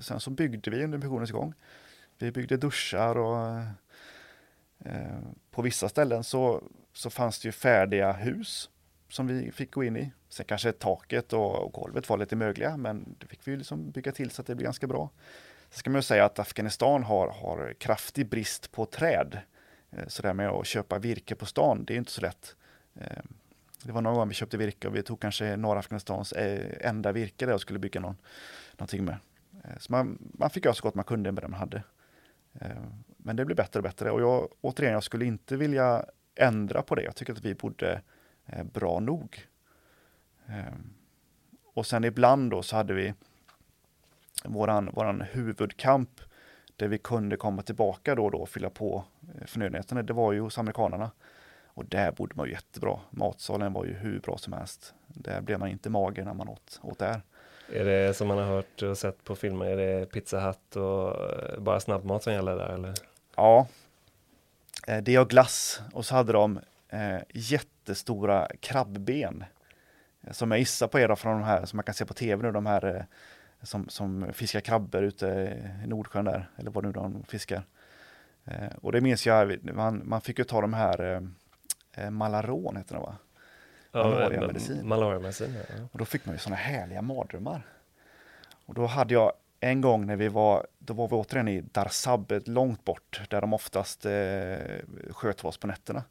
Sen 0.00 0.20
så 0.20 0.30
byggde 0.30 0.70
vi 0.70 0.84
under 0.84 0.98
missionens 0.98 1.30
gång. 1.30 1.54
Vi 2.18 2.32
byggde 2.32 2.56
duschar 2.56 3.18
och 3.18 3.62
Eh, 4.84 5.18
på 5.50 5.62
vissa 5.62 5.88
ställen 5.88 6.24
så, 6.24 6.62
så 6.92 7.10
fanns 7.10 7.38
det 7.38 7.48
ju 7.48 7.52
färdiga 7.52 8.12
hus 8.12 8.70
som 9.08 9.26
vi 9.26 9.52
fick 9.52 9.70
gå 9.70 9.84
in 9.84 9.96
i. 9.96 10.12
Sen 10.28 10.46
kanske 10.46 10.72
taket 10.72 11.32
och, 11.32 11.64
och 11.64 11.72
golvet 11.72 12.08
var 12.08 12.18
lite 12.18 12.36
mögliga, 12.36 12.76
men 12.76 13.16
det 13.18 13.26
fick 13.26 13.40
vi 13.48 13.56
liksom 13.56 13.90
bygga 13.90 14.12
till 14.12 14.30
så 14.30 14.42
att 14.42 14.46
det 14.46 14.54
blev 14.54 14.64
ganska 14.64 14.86
bra. 14.86 15.10
Sen 15.70 15.78
ska 15.78 15.90
man 15.90 15.98
ju 15.98 16.02
säga 16.02 16.24
att 16.24 16.38
Afghanistan 16.38 17.02
har, 17.02 17.28
har 17.28 17.74
kraftig 17.78 18.28
brist 18.28 18.72
på 18.72 18.86
träd. 18.86 19.38
Eh, 19.90 20.06
så 20.06 20.22
det 20.22 20.28
här 20.28 20.34
med 20.34 20.48
att 20.48 20.66
köpa 20.66 20.98
virke 20.98 21.34
på 21.34 21.46
stan, 21.46 21.84
det 21.84 21.94
är 21.94 21.98
inte 21.98 22.12
så 22.12 22.20
lätt. 22.20 22.56
Eh, 22.94 23.22
det 23.82 23.92
var 23.92 24.00
någon 24.00 24.14
gång 24.14 24.28
vi 24.28 24.34
köpte 24.34 24.56
virke 24.56 24.88
och 24.88 24.96
vi 24.96 25.02
tog 25.02 25.20
kanske 25.20 25.56
norra 25.56 25.78
Afghanistans 25.78 26.34
enda 26.80 27.12
virke 27.12 27.46
där 27.46 27.54
och 27.54 27.60
skulle 27.60 27.78
bygga 27.78 28.00
någon, 28.00 28.16
någonting 28.72 29.04
med. 29.04 29.16
Så 29.78 29.92
man, 29.92 30.18
man 30.20 30.50
fick 30.50 30.64
göra 30.64 30.74
så 30.74 30.82
gott 30.82 30.94
man 30.94 31.04
kunde 31.04 31.32
med 31.32 31.42
det 31.42 31.48
man 31.48 31.60
hade. 31.60 31.82
Men 33.22 33.36
det 33.36 33.44
blir 33.44 33.56
bättre 33.56 33.78
och 33.78 33.84
bättre 33.84 34.10
och 34.10 34.20
jag, 34.20 34.48
återigen, 34.60 34.92
jag 34.92 35.02
skulle 35.02 35.24
inte 35.24 35.56
vilja 35.56 36.04
ändra 36.34 36.82
på 36.82 36.94
det. 36.94 37.02
Jag 37.02 37.16
tycker 37.16 37.32
att 37.32 37.44
vi 37.44 37.54
borde 37.54 38.02
eh, 38.46 38.64
bra 38.64 39.00
nog. 39.00 39.46
Eh, 40.46 40.74
och 41.74 41.86
sen 41.86 42.04
ibland 42.04 42.50
då 42.50 42.62
så 42.62 42.76
hade 42.76 42.94
vi 42.94 43.14
våran, 44.44 44.90
våran 44.92 45.20
huvudkamp 45.20 46.20
där 46.76 46.88
vi 46.88 46.98
kunde 46.98 47.36
komma 47.36 47.62
tillbaka 47.62 48.14
då 48.14 48.24
och 48.24 48.30
då 48.30 48.38
och 48.38 48.48
fylla 48.48 48.70
på 48.70 49.04
eh, 49.34 49.46
förnödenheterna. 49.46 50.02
Det 50.02 50.12
var 50.12 50.32
ju 50.32 50.40
hos 50.40 50.58
amerikanerna. 50.58 51.10
Och 51.64 51.84
där 51.84 52.12
bodde 52.12 52.34
man 52.36 52.46
ju 52.46 52.52
jättebra. 52.52 53.00
Matsalen 53.10 53.72
var 53.72 53.84
ju 53.84 53.92
hur 53.92 54.20
bra 54.20 54.38
som 54.38 54.52
helst. 54.52 54.94
Där 55.06 55.40
blev 55.40 55.58
man 55.58 55.68
inte 55.68 55.90
mager 55.90 56.24
när 56.24 56.34
man 56.34 56.48
åt, 56.48 56.80
åt 56.82 56.98
där. 56.98 57.22
Är 57.72 57.84
det 57.84 58.16
som 58.16 58.28
man 58.28 58.38
har 58.38 58.44
hört 58.44 58.82
och 58.82 58.98
sett 58.98 59.24
på 59.24 59.36
filmer, 59.36 59.66
är 59.66 59.76
det 59.76 60.06
Pizza 60.06 60.40
Hut 60.40 60.76
och 60.76 61.30
eh, 61.30 61.60
bara 61.60 61.80
snabbmat 61.80 62.22
som 62.22 62.32
gäller 62.32 62.56
där 62.56 62.68
eller? 62.68 62.94
Ja, 63.40 63.66
eh, 64.86 65.02
det 65.02 65.14
är 65.14 65.24
glass 65.24 65.82
och 65.92 66.06
så 66.06 66.14
hade 66.14 66.32
de 66.32 66.60
eh, 66.88 67.18
jättestora 67.28 68.48
krabbben. 68.60 69.44
Eh, 70.22 70.32
som 70.32 70.50
jag 70.50 70.60
gissar 70.60 70.88
på 70.88 70.98
är 70.98 71.14
från 71.14 71.40
de 71.40 71.46
här 71.46 71.64
som 71.64 71.76
man 71.76 71.84
kan 71.84 71.94
se 71.94 72.04
på 72.04 72.14
tv 72.14 72.42
nu, 72.42 72.52
de 72.52 72.66
här 72.66 72.96
eh, 72.96 73.02
som, 73.62 73.88
som 73.88 74.32
fiskar 74.32 74.60
krabbor 74.60 75.02
ute 75.02 75.26
i 75.84 75.86
Nordsjön 75.86 76.24
där, 76.24 76.50
eller 76.56 76.70
vad 76.70 76.84
nu 76.84 76.92
de 76.92 77.24
fiskar. 77.28 77.62
Eh, 78.44 78.76
och 78.82 78.92
det 78.92 79.00
minns 79.00 79.26
jag, 79.26 79.74
man, 79.74 80.02
man 80.04 80.20
fick 80.20 80.38
ju 80.38 80.44
ta 80.44 80.60
de 80.60 80.74
här 80.74 81.22
eh, 81.92 82.10
Malaron 82.10 82.76
heter 82.76 82.94
det 82.94 83.00
va? 83.00 83.16
Malariamedicin. 83.92 84.88
Malariamedicin, 84.88 85.54
ja. 85.54 85.84
Och 85.92 85.98
då 85.98 86.04
fick 86.04 86.26
man 86.26 86.34
ju 86.34 86.38
sådana 86.38 86.56
härliga 86.56 87.02
mardrömmar. 87.02 87.62
Och 88.66 88.74
då 88.74 88.86
hade 88.86 89.14
jag 89.14 89.32
en 89.60 89.80
gång 89.80 90.06
när 90.06 90.16
vi 90.16 90.28
var, 90.28 90.66
då 90.78 90.94
var 90.94 91.08
vi 91.08 91.14
återigen 91.14 91.48
i 91.48 91.60
Darsab, 91.60 92.32
eh, 92.32 92.40
långt 92.44 92.84
bort, 92.84 93.22
där 93.28 93.40
de 93.40 93.52
oftast 93.52 94.06
eh, 94.06 95.12
sköt 95.12 95.44
oss 95.44 95.58
på 95.58 95.66
nätterna. 95.66 96.04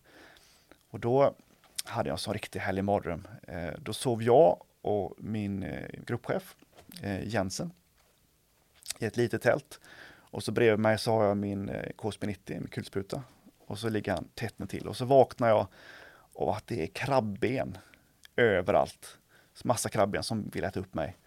Och 0.90 1.00
då 1.00 1.36
hade 1.84 2.10
jag 2.10 2.14
en 2.14 2.18
sån 2.18 2.34
riktig 2.34 2.60
härlig 2.60 2.84
mardröm. 2.84 3.28
Eh, 3.48 3.74
då 3.80 3.94
sov 3.94 4.24
jag 4.24 4.62
och 4.82 5.16
min 5.18 5.64
eh, 5.64 5.88
gruppchef 6.06 6.56
eh, 7.02 7.28
Jensen 7.28 7.72
i 9.00 9.06
ett 9.06 9.18
litet 9.18 9.42
tält. 9.42 9.80
Och 10.32 10.44
så 10.44 10.52
bredvid 10.52 10.80
mig 10.80 10.98
så 10.98 11.12
har 11.12 11.26
jag 11.26 11.38
min 11.38 11.70
eh, 11.70 11.92
KSB-90, 11.98 12.38
min 12.48 12.68
kulspruta. 12.68 13.24
Och 13.60 13.80
så 13.80 13.90
ligger 13.90 14.12
han 14.12 14.28
tätt 14.36 14.70
till. 14.70 14.88
Och 14.88 14.98
så 14.98 15.06
vaknar 15.06 15.50
jag 15.50 15.68
av 16.34 16.50
att 16.50 16.68
det 16.68 16.84
är 16.84 16.88
krabben 16.88 17.78
överallt. 18.36 19.18
massa 19.64 19.90
krabben 19.90 20.24
som 20.24 20.50
vill 20.50 20.64
äta 20.64 20.80
upp 20.80 20.94
mig. 20.94 21.18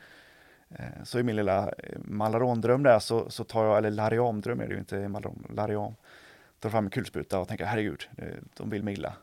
Eh, 0.78 1.04
så 1.04 1.18
i 1.18 1.22
min 1.22 1.36
lilla 1.36 1.68
eh, 1.78 1.98
malarondröm 2.04 2.82
där 2.82 2.98
så, 2.98 3.30
så 3.30 3.44
tar 3.44 3.64
jag, 3.64 3.78
eller 3.78 3.90
lariamdröm 3.90 4.60
är 4.60 4.66
det 4.66 4.72
ju 4.72 4.78
inte, 4.78 5.08
malaron, 5.08 5.46
lariam, 5.54 5.94
tar 6.58 6.70
fram 6.70 6.84
en 6.84 6.90
kulspruta 6.90 7.38
och 7.38 7.48
tänker 7.48 7.64
herregud, 7.64 8.08
de 8.56 8.70
vill 8.70 8.82
mig 8.82 8.94
illa. 8.94 9.14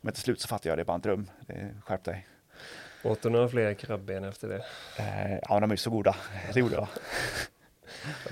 Men 0.00 0.12
till 0.12 0.22
slut 0.22 0.40
så 0.40 0.48
fattar 0.48 0.70
jag 0.70 0.78
det 0.78 0.82
är 0.82 0.84
bara 0.84 0.94
en 0.94 1.00
dröm, 1.00 1.30
skärp 1.84 2.04
dig. 2.04 2.26
Åt 3.04 3.22
du 3.22 3.30
några 3.30 3.48
fler 3.48 3.74
krabben 3.74 4.24
efter 4.24 4.48
det? 4.48 4.64
Ja, 5.48 5.60
de 5.60 5.70
är 5.70 5.76
så 5.76 5.90
goda, 5.90 6.16
det 6.54 6.60
gjorde 6.60 6.74
jag. 6.74 6.88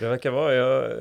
Det 0.00 0.08
verkar 0.08 0.30
vara, 0.30 0.54
jag, 0.54 0.92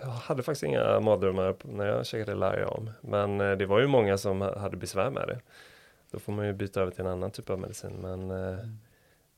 jag 0.00 0.06
hade 0.06 0.42
faktiskt 0.42 0.62
inga 0.62 1.00
mardrömmar 1.00 1.54
när 1.62 1.86
jag 1.86 2.06
käkade 2.06 2.34
lariam, 2.34 2.90
men 3.00 3.38
det 3.38 3.66
var 3.66 3.80
ju 3.80 3.86
många 3.86 4.18
som 4.18 4.40
hade 4.40 4.76
besvär 4.76 5.10
med 5.10 5.28
det. 5.28 5.40
Då 6.10 6.18
får 6.18 6.32
man 6.32 6.46
ju 6.46 6.52
byta 6.52 6.80
över 6.80 6.92
till 6.92 7.00
en 7.00 7.10
annan 7.10 7.30
typ 7.30 7.50
av 7.50 7.58
medicin, 7.58 7.96
men 8.00 8.30
mm. 8.30 8.78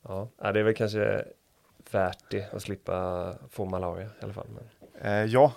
ja, 0.02 0.28
det 0.38 0.60
är 0.60 0.62
väl 0.62 0.74
kanske 0.74 1.24
värt 1.90 2.30
det 2.30 2.54
att 2.54 2.62
slippa 2.62 3.34
få 3.50 3.64
malaria 3.64 4.06
i 4.06 4.24
alla 4.24 4.32
fall. 4.32 4.46
Men... 4.48 4.68
Eh, 5.00 5.24
ja, 5.24 5.52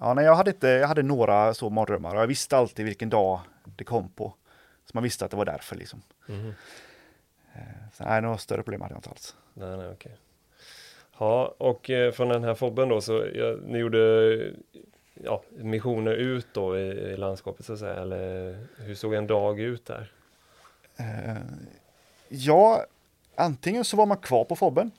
ja 0.00 0.14
nej, 0.14 0.24
jag, 0.24 0.34
hade 0.34 0.50
inte, 0.50 0.68
jag 0.68 0.88
hade 0.88 1.02
några 1.02 1.54
så 1.54 1.70
mardrömmar 1.70 2.14
och 2.14 2.22
jag 2.22 2.26
visste 2.26 2.56
alltid 2.56 2.84
vilken 2.84 3.10
dag 3.10 3.40
det 3.64 3.84
kom 3.84 4.08
på. 4.08 4.34
Så 4.84 4.90
man 4.94 5.02
visste 5.02 5.24
att 5.24 5.30
det 5.30 5.36
var 5.36 5.44
därför 5.44 5.76
liksom. 5.76 6.02
Mm. 6.28 6.52
Eh, 7.54 7.62
så 7.92 8.04
nej, 8.04 8.22
några 8.22 8.38
större 8.38 8.62
problem 8.62 8.80
hade 8.80 8.94
jag 8.94 8.98
inte 8.98 9.10
alls. 9.10 9.36
Nej, 9.54 9.76
nej, 9.76 9.88
okej. 9.88 10.16
Ja, 11.18 11.54
och 11.58 11.90
eh, 11.90 12.12
från 12.12 12.28
den 12.28 12.44
här 12.44 12.54
fobben 12.54 12.88
då, 12.88 13.00
så 13.00 13.26
ja, 13.34 13.56
ni 13.66 13.78
gjorde 13.78 14.54
ja, 15.14 15.42
missioner 15.50 16.12
ut 16.12 16.46
då 16.52 16.78
i, 16.78 16.82
i, 16.82 17.16
landskapet 17.16 17.66
så 17.66 17.72
att 17.72 17.78
säga, 17.78 17.94
eller 17.94 18.58
hur 18.78 18.94
såg 18.94 19.14
en 19.14 19.26
dag 19.26 19.60
ut 19.60 19.86
där? 19.86 20.12
Eh, 20.96 21.36
ja, 22.28 22.84
antingen 23.34 23.84
så 23.84 23.96
var 23.96 24.06
man 24.06 24.16
kvar 24.16 24.44
på 24.44 24.56
fobben 24.56 24.90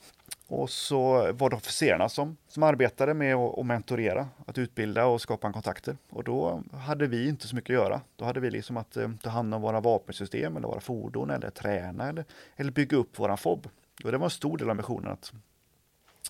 och 0.52 0.70
så 0.70 1.32
var 1.32 1.50
det 1.50 1.56
officerarna 1.56 2.08
som, 2.08 2.36
som 2.48 2.62
arbetade 2.62 3.14
med 3.14 3.34
att, 3.34 3.58
att 3.58 3.66
mentorera, 3.66 4.28
att 4.46 4.58
utbilda 4.58 5.06
och 5.06 5.20
skapa 5.20 5.52
kontakter. 5.52 5.96
Och 6.10 6.24
då 6.24 6.62
hade 6.72 7.06
vi 7.06 7.28
inte 7.28 7.48
så 7.48 7.56
mycket 7.56 7.70
att 7.70 7.84
göra. 7.84 8.00
Då 8.16 8.24
hade 8.24 8.40
vi 8.40 8.50
liksom 8.50 8.76
att 8.76 8.96
eh, 8.96 9.10
ta 9.22 9.30
hand 9.30 9.54
om 9.54 9.62
våra 9.62 9.80
vapensystem 9.80 10.56
eller 10.56 10.68
våra 10.68 10.80
fordon 10.80 11.30
eller 11.30 11.50
träna 11.50 12.08
eller, 12.08 12.24
eller 12.56 12.70
bygga 12.70 12.96
upp 12.96 13.18
våran 13.18 13.38
FOB. 13.38 13.68
Och 14.04 14.12
det 14.12 14.18
var 14.18 14.24
en 14.24 14.30
stor 14.30 14.58
del 14.58 14.70
av 14.70 14.76
missionen 14.76 15.12
att, 15.12 15.32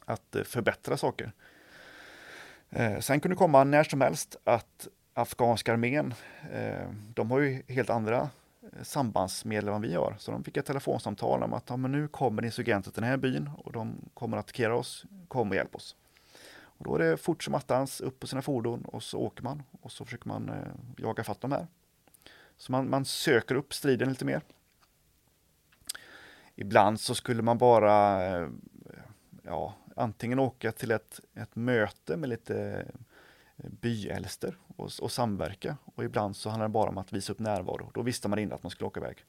att 0.04 0.36
eh, 0.36 0.42
förbättra 0.42 0.96
saker. 0.96 1.32
Eh, 2.70 2.98
sen 2.98 3.20
kunde 3.20 3.34
det 3.34 3.38
komma 3.38 3.64
när 3.64 3.84
som 3.84 4.00
helst 4.00 4.36
att 4.44 4.88
afghanska 5.14 5.72
armén, 5.72 6.14
eh, 6.52 6.88
de 7.14 7.30
har 7.30 7.38
ju 7.38 7.62
helt 7.68 7.90
andra 7.90 8.30
sambandsmedel 8.82 9.68
än 9.68 9.82
vi 9.82 9.94
har. 9.94 10.16
Så 10.18 10.30
de 10.30 10.44
fick 10.44 10.56
ett 10.56 10.66
telefonsamtal 10.66 11.42
om 11.42 11.52
att 11.52 11.64
ja, 11.68 11.76
men 11.76 11.92
nu 11.92 12.08
kommer 12.08 12.44
insurgenter 12.44 12.90
till 12.90 13.02
den 13.02 13.10
här 13.10 13.16
byn 13.16 13.50
och 13.58 13.72
de 13.72 13.96
kommer 14.14 14.36
att 14.36 14.44
attackera 14.44 14.76
oss. 14.76 15.04
Kom 15.28 15.48
och 15.48 15.56
hjälp 15.56 15.74
oss. 15.74 15.96
Och 16.54 16.84
då 16.84 16.94
är 16.94 16.98
det 16.98 17.16
fort 17.16 17.42
som 17.42 17.54
attans 17.54 18.00
upp 18.00 18.20
på 18.20 18.26
sina 18.26 18.42
fordon 18.42 18.84
och 18.84 19.02
så 19.02 19.18
åker 19.18 19.42
man 19.42 19.62
och 19.80 19.92
så 19.92 20.04
försöker 20.04 20.28
man 20.28 20.48
eh, 20.48 20.56
jaga 20.96 21.24
fatt 21.24 21.40
de 21.40 21.52
här. 21.52 21.66
Så 22.56 22.72
man, 22.72 22.90
man 22.90 23.04
söker 23.04 23.54
upp 23.54 23.74
striden 23.74 24.08
lite 24.08 24.24
mer. 24.24 24.42
Ibland 26.54 27.00
så 27.00 27.14
skulle 27.14 27.42
man 27.42 27.58
bara 27.58 28.26
eh, 28.26 28.48
ja, 29.42 29.74
antingen 29.96 30.38
åka 30.38 30.72
till 30.72 30.90
ett, 30.90 31.20
ett 31.34 31.56
möte 31.56 32.16
med 32.16 32.28
lite 32.28 32.86
byäldster 33.56 34.56
och, 34.76 34.90
och 35.00 35.12
samverka. 35.12 35.76
Och 35.94 36.04
ibland 36.04 36.36
så 36.36 36.50
handlar 36.50 36.68
det 36.68 36.72
bara 36.72 36.90
om 36.90 36.98
att 36.98 37.12
visa 37.12 37.32
upp 37.32 37.38
närvaro. 37.38 37.90
Då 37.94 38.02
visste 38.02 38.28
man 38.28 38.38
innan 38.38 38.54
att 38.54 38.62
man 38.62 38.70
skulle 38.70 38.86
åka 38.88 39.00
iväg. 39.00 39.24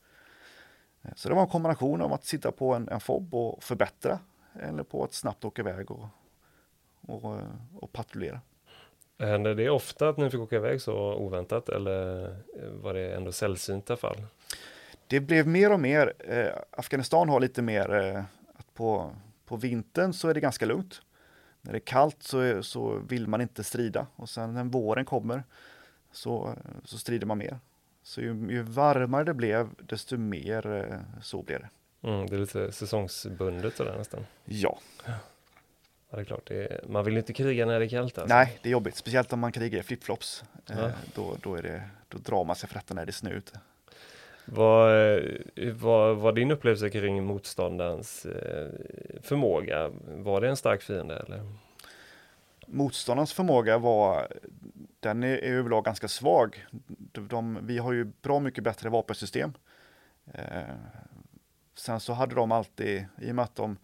Eh, 1.01 1.11
så 1.15 1.29
det 1.29 1.35
var 1.35 1.41
en 1.41 1.47
kombination 1.47 2.01
av 2.01 2.13
att 2.13 2.25
sitta 2.25 2.51
på 2.51 2.73
en, 2.73 2.89
en 2.89 2.99
fob 2.99 3.35
och 3.35 3.63
förbättra 3.63 4.19
eller 4.61 4.83
på 4.83 5.03
att 5.03 5.13
snabbt 5.13 5.45
åka 5.45 5.61
iväg 5.61 5.91
och, 5.91 6.07
och, 7.01 7.37
och 7.79 7.91
patrullera. 7.91 8.41
Hände 9.19 9.53
det 9.53 9.69
ofta 9.69 10.09
att 10.09 10.17
ni 10.17 10.29
fick 10.29 10.39
åka 10.39 10.55
iväg 10.55 10.81
så 10.81 11.13
oväntat 11.13 11.69
eller 11.69 12.35
var 12.81 12.93
det 12.93 13.15
ändå 13.15 13.31
sällsynta 13.31 13.97
fall? 13.97 14.25
Det 15.07 15.19
blev 15.19 15.47
mer 15.47 15.71
och 15.71 15.79
mer. 15.79 16.13
Eh, 16.19 16.53
Afghanistan 16.71 17.29
har 17.29 17.39
lite 17.39 17.61
mer 17.61 17.93
eh, 17.93 18.23
att 18.53 18.73
på, 18.73 19.11
på 19.45 19.55
vintern 19.55 20.13
så 20.13 20.27
är 20.27 20.33
det 20.33 20.39
ganska 20.39 20.65
lugnt 20.65 21.01
när 21.63 21.71
det 21.71 21.77
är 21.77 21.85
kallt 21.85 22.23
så, 22.23 22.63
så 22.63 22.95
vill 22.95 23.27
man 23.27 23.41
inte 23.41 23.63
strida 23.63 24.07
och 24.15 24.29
sen 24.29 24.53
när 24.53 24.63
våren 24.63 25.05
kommer 25.05 25.43
så, 26.11 26.55
så 26.83 26.97
strider 26.97 27.27
man 27.27 27.37
mer. 27.37 27.59
Så 28.03 28.21
ju, 28.21 28.47
ju 28.49 28.61
varmare 28.61 29.23
det 29.23 29.33
blev, 29.33 29.69
desto 29.77 30.17
mer 30.17 30.67
eh, 30.67 31.21
så 31.21 31.41
blev 31.41 31.59
det. 31.59 31.69
Mm, 32.07 32.27
det 32.27 32.35
är 32.35 32.39
lite 32.39 32.71
säsongsbundet 32.71 33.75
sådär 33.75 33.97
nästan. 33.97 34.25
Ja. 34.45 34.79
ja. 35.05 35.13
det 36.09 36.19
är 36.21 36.23
klart. 36.23 36.47
Det 36.47 36.55
är, 36.55 36.87
man 36.87 37.05
vill 37.05 37.17
inte 37.17 37.33
kriga 37.33 37.65
när 37.65 37.79
det 37.79 37.85
är 37.85 37.89
kallt. 37.89 38.17
Alltså. 38.17 38.35
Nej, 38.35 38.59
det 38.61 38.69
är 38.69 38.71
jobbigt. 38.71 38.95
Speciellt 38.95 39.33
om 39.33 39.39
man 39.39 39.51
krigar 39.51 39.79
i 39.79 39.83
flipflops. 39.83 40.43
Ja. 40.65 40.73
Eh, 40.73 40.91
då, 41.15 41.37
då, 41.41 41.55
är 41.55 41.61
det, 41.61 41.89
då 42.09 42.17
drar 42.17 42.43
man 42.43 42.55
sig 42.55 42.69
för 42.69 42.75
detta 42.75 42.93
när 42.93 43.05
det 43.05 43.09
är 43.09 43.13
snö 43.13 43.29
ute. 43.29 43.59
Eh, 44.47 44.55
vad, 44.55 44.91
vad 45.73 46.17
var 46.17 46.31
din 46.31 46.51
upplevelse 46.51 46.89
kring 46.89 47.23
motståndarens 47.23 48.25
eh, 48.25 48.69
förmåga? 49.21 49.91
Var 50.07 50.41
det 50.41 50.49
en 50.49 50.57
stark 50.57 50.81
fiende 50.81 51.15
eller? 51.15 51.41
Motståndarens 52.67 53.33
förmåga 53.33 53.77
var, 53.77 54.27
den 54.99 55.23
är 55.23 55.37
överlag 55.37 55.85
ganska 55.85 56.07
svag. 56.07 56.65
De, 56.97 57.27
de, 57.27 57.59
vi 57.61 57.77
har 57.77 57.93
ju 57.93 58.05
bra 58.21 58.39
mycket 58.39 58.63
bättre 58.63 58.89
vapensystem. 58.89 59.53
Eh, 60.33 60.75
sen 61.75 61.99
så 61.99 62.13
hade 62.13 62.35
de 62.35 62.51
alltid, 62.51 63.05
i 63.21 63.31
och 63.31 63.35
med 63.35 63.43
att 63.43 63.55
de, 63.55 63.77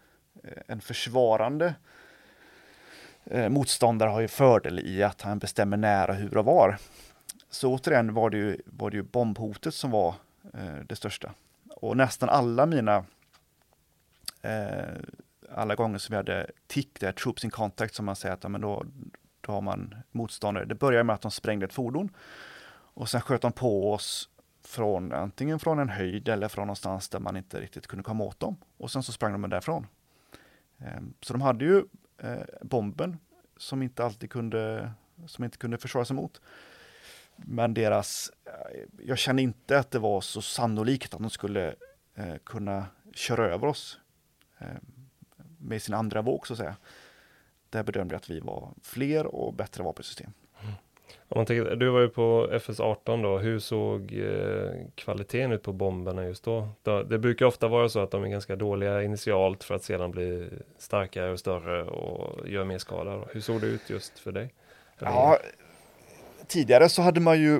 eh, 0.43 0.63
en 0.67 0.81
försvarande 0.81 1.75
eh, 3.23 3.49
motståndare 3.49 4.09
har 4.09 4.21
ju 4.21 4.27
fördel 4.27 4.79
i 4.79 5.03
att 5.03 5.21
han 5.21 5.39
bestämmer 5.39 5.77
nära 5.77 6.13
hur 6.13 6.37
och 6.37 6.45
var. 6.45 6.77
Så 7.49 7.73
återigen 7.73 8.13
var 8.13 8.29
det 8.29 8.37
ju, 8.37 8.61
var 8.65 8.89
det 8.89 8.97
ju 8.97 9.03
bombhotet 9.03 9.73
som 9.73 9.91
var 9.91 10.15
Eh, 10.53 10.83
det 10.85 10.95
största. 10.95 11.33
Och 11.69 11.97
nästan 11.97 12.29
alla 12.29 12.65
mina 12.65 13.05
eh, 14.41 14.99
alla 15.51 15.75
gånger 15.75 15.97
som 15.97 16.13
vi 16.13 16.17
hade 16.17 16.51
tick, 16.67 16.99
det 16.99 17.05
här 17.05 17.13
Troops 17.13 17.43
in 17.43 17.51
Contact, 17.51 17.95
som 17.95 18.05
man 18.05 18.15
säger 18.15 18.33
att 18.33 18.43
ja, 18.43 18.49
men 18.49 18.61
då, 18.61 18.85
då 19.41 19.51
har 19.51 19.61
man 19.61 19.95
motståndare. 20.11 20.65
Det 20.65 20.75
började 20.75 21.03
med 21.03 21.13
att 21.13 21.21
de 21.21 21.31
sprängde 21.31 21.65
ett 21.65 21.73
fordon 21.73 22.09
och 22.71 23.09
sen 23.09 23.21
sköt 23.21 23.41
de 23.41 23.51
på 23.51 23.93
oss 23.93 24.29
från 24.63 25.13
antingen 25.13 25.59
från 25.59 25.79
en 25.79 25.89
höjd 25.89 26.27
eller 26.27 26.47
från 26.47 26.67
någonstans 26.67 27.09
där 27.09 27.19
man 27.19 27.37
inte 27.37 27.61
riktigt 27.61 27.87
kunde 27.87 28.03
komma 28.03 28.23
åt 28.23 28.39
dem. 28.39 28.57
Och 28.77 28.91
sen 28.91 29.03
så 29.03 29.11
sprang 29.11 29.41
de 29.41 29.49
därifrån. 29.49 29.87
Eh, 30.77 31.01
så 31.21 31.33
de 31.33 31.41
hade 31.41 31.65
ju 31.65 31.83
eh, 32.17 32.43
bomben 32.61 33.17
som 33.57 33.81
inte 33.81 34.05
alltid 34.05 34.31
kunde, 34.31 34.91
som 35.27 35.43
inte 35.43 35.57
kunde 35.57 35.77
försvara 35.77 36.05
sig 36.05 36.15
mot. 36.15 36.41
Men 37.45 37.73
deras, 37.73 38.31
eh, 38.45 38.81
jag 39.05 39.17
kände 39.17 39.41
inte 39.41 39.79
att 39.79 39.91
det 39.91 39.99
var 39.99 40.21
så 40.21 40.41
sannolikt 40.41 41.13
att 41.13 41.19
de 41.19 41.29
skulle 41.29 41.75
eh, 42.15 42.35
kunna 42.43 42.85
köra 43.13 43.53
över 43.53 43.67
oss 43.67 43.99
eh, 44.59 44.67
med 45.57 45.81
sin 45.81 45.95
andra 45.95 46.21
våg 46.21 46.47
så 46.47 46.53
att 46.53 46.59
säga. 46.59 46.75
Där 47.69 47.83
bedömde 47.83 48.13
jag 48.13 48.17
att 48.19 48.29
vi 48.29 48.39
var 48.39 48.73
fler 48.83 49.25
och 49.25 49.53
bättre 49.53 49.83
vapensystem. 49.83 50.33
Mm. 50.61 50.73
Om 51.31 51.37
man 51.37 51.45
tänker, 51.45 51.75
du 51.75 51.89
var 51.89 51.99
ju 51.99 52.09
på 52.09 52.49
FS18 52.51 53.23
då, 53.23 53.37
hur 53.37 53.59
såg 53.59 54.13
eh, 54.13 54.71
kvaliteten 54.95 55.51
ut 55.51 55.63
på 55.63 55.73
bomberna 55.73 56.25
just 56.25 56.43
då? 56.43 56.69
Det 56.83 57.19
brukar 57.19 57.45
ofta 57.45 57.67
vara 57.67 57.89
så 57.89 57.99
att 57.99 58.11
de 58.11 58.23
är 58.23 58.27
ganska 58.27 58.55
dåliga 58.55 59.03
initialt 59.03 59.63
för 59.63 59.75
att 59.75 59.83
sedan 59.83 60.11
bli 60.11 60.49
starkare 60.77 61.31
och 61.31 61.39
större 61.39 61.83
och 61.83 62.49
göra 62.49 62.65
mer 62.65 62.77
skada. 62.77 63.23
Hur 63.31 63.41
såg 63.41 63.61
det 63.61 63.67
ut 63.67 63.89
just 63.89 64.19
för 64.19 64.31
dig? 64.31 64.53
Ja, 64.99 65.37
tidigare 66.49 66.89
så 66.89 67.01
hade 67.01 67.19
man 67.19 67.39
ju 67.39 67.55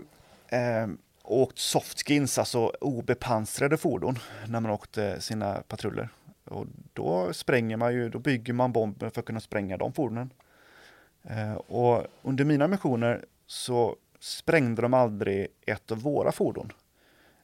eh, 0.47 0.87
åkt 1.23 1.57
softskins, 1.57 2.37
alltså 2.37 2.73
obepansrade 2.81 3.77
fordon, 3.77 4.19
när 4.47 4.59
man 4.59 4.71
åkte 4.71 5.21
sina 5.21 5.63
patruller. 5.67 6.09
Och 6.45 6.65
då 6.93 7.33
spränger 7.33 7.77
man 7.77 7.93
ju, 7.93 8.09
då 8.09 8.19
bygger 8.19 8.53
man 8.53 8.71
bomber 8.71 9.09
för 9.09 9.19
att 9.19 9.25
kunna 9.25 9.39
spränga 9.39 9.77
de 9.77 9.93
fordonen. 9.93 10.33
Eh, 11.23 11.53
och 11.53 12.07
under 12.21 12.45
mina 12.45 12.67
missioner 12.67 13.25
så 13.45 13.95
sprängde 14.19 14.81
de 14.81 14.93
aldrig 14.93 15.47
ett 15.65 15.91
av 15.91 16.01
våra 16.01 16.31
fordon. 16.31 16.71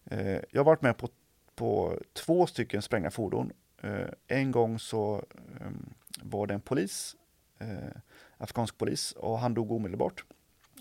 Eh, 0.05 0.39
jag 0.51 0.59
har 0.59 0.63
varit 0.63 0.81
med 0.81 0.97
på, 0.97 1.09
på 1.55 1.99
två 2.13 2.47
stycken 2.47 2.81
sprängda 2.81 3.11
fordon. 3.11 3.51
Eh, 3.81 4.09
en 4.27 4.51
gång 4.51 4.79
så 4.79 5.23
eh, 5.61 5.71
var 6.21 6.47
det 6.47 6.53
en 6.53 6.61
polis, 6.61 7.15
eh, 7.59 8.01
afghansk 8.37 8.77
polis, 8.77 9.11
och 9.11 9.39
han 9.39 9.53
dog 9.53 9.71
omedelbart. 9.71 10.25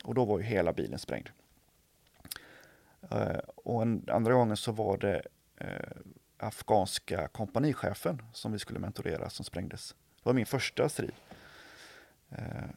Och 0.05 0.15
då 0.15 0.25
var 0.25 0.39
ju 0.39 0.45
hela 0.45 0.73
bilen 0.73 0.99
sprängd. 0.99 1.29
Uh, 3.13 3.39
och 3.55 3.83
en, 3.83 4.09
andra 4.09 4.35
gången 4.35 4.57
så 4.57 4.73
var 4.73 4.99
det 4.99 5.23
uh, 5.61 6.13
afghanska 6.37 7.29
kompanichefen 7.29 8.23
som 8.33 8.53
vi 8.53 8.59
skulle 8.59 8.79
mentorera 8.79 9.31
som 9.31 9.45
sprängdes. 9.45 9.95
Det 10.17 10.25
var 10.29 10.33
min 10.33 10.47
första 10.47 10.89
strid. 10.89 11.13
Uh, 12.33 12.71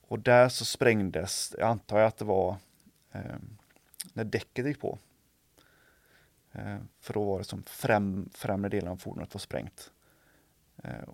och 0.00 0.18
där 0.18 0.48
så 0.48 0.64
sprängdes, 0.64 1.54
jag 1.58 1.68
antar 1.68 1.98
jag 1.98 2.06
att 2.06 2.16
det 2.16 2.24
var 2.24 2.56
när 4.12 4.24
däcket 4.24 4.66
gick 4.66 4.80
på. 4.80 4.98
Eh, 6.54 6.78
för 7.00 7.14
då 7.14 7.24
var 7.24 7.38
det 7.38 7.44
som 7.44 7.62
främ, 7.62 8.28
främre 8.34 8.68
delen 8.68 8.92
av 8.92 8.96
fordonet 8.96 9.34
var 9.34 9.38
sprängt. 9.38 9.90
Eh, 10.82 11.08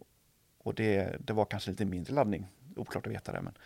och 0.59 0.75
det, 0.75 1.17
det 1.21 1.33
var 1.33 1.45
kanske 1.45 1.71
lite 1.71 1.85
mindre 1.85 2.15
laddning, 2.15 2.47
oklart 2.77 3.07
att 3.07 3.13
veta 3.13 3.33
det. 3.33 3.41
Men, 3.41 3.55
eh, 3.55 3.61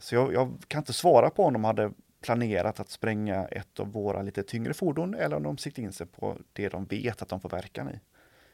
så 0.00 0.14
jag, 0.14 0.32
jag 0.32 0.62
kan 0.68 0.78
inte 0.78 0.92
svara 0.92 1.30
på 1.30 1.44
om 1.44 1.52
de 1.52 1.64
hade 1.64 1.92
planerat 2.20 2.80
att 2.80 2.90
spränga 2.90 3.46
ett 3.46 3.80
av 3.80 3.92
våra 3.92 4.22
lite 4.22 4.42
tyngre 4.42 4.74
fordon 4.74 5.14
eller 5.14 5.36
om 5.36 5.42
de 5.42 5.58
siktar 5.58 5.82
in 5.82 5.92
sig 5.92 6.06
på 6.06 6.36
det 6.52 6.68
de 6.68 6.84
vet 6.84 7.22
att 7.22 7.28
de 7.28 7.40
får 7.40 7.48
verkan 7.48 7.90
i. 7.90 8.00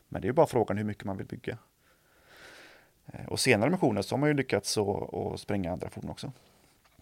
Men 0.09 0.23
det 0.23 0.29
är 0.29 0.33
bara 0.33 0.47
frågan 0.47 0.77
hur 0.77 0.85
mycket 0.85 1.05
man 1.05 1.17
vill 1.17 1.27
bygga. 1.27 1.59
Och 3.29 3.41
senare 3.41 3.71
missioner 3.71 4.03
så 4.03 4.15
har 4.15 4.21
man 4.21 4.29
ju 4.29 4.35
lyckats 4.35 4.79
att 4.79 5.41
spränga 5.41 5.73
andra 5.73 5.91
fordon 5.91 6.11
också. 6.11 6.33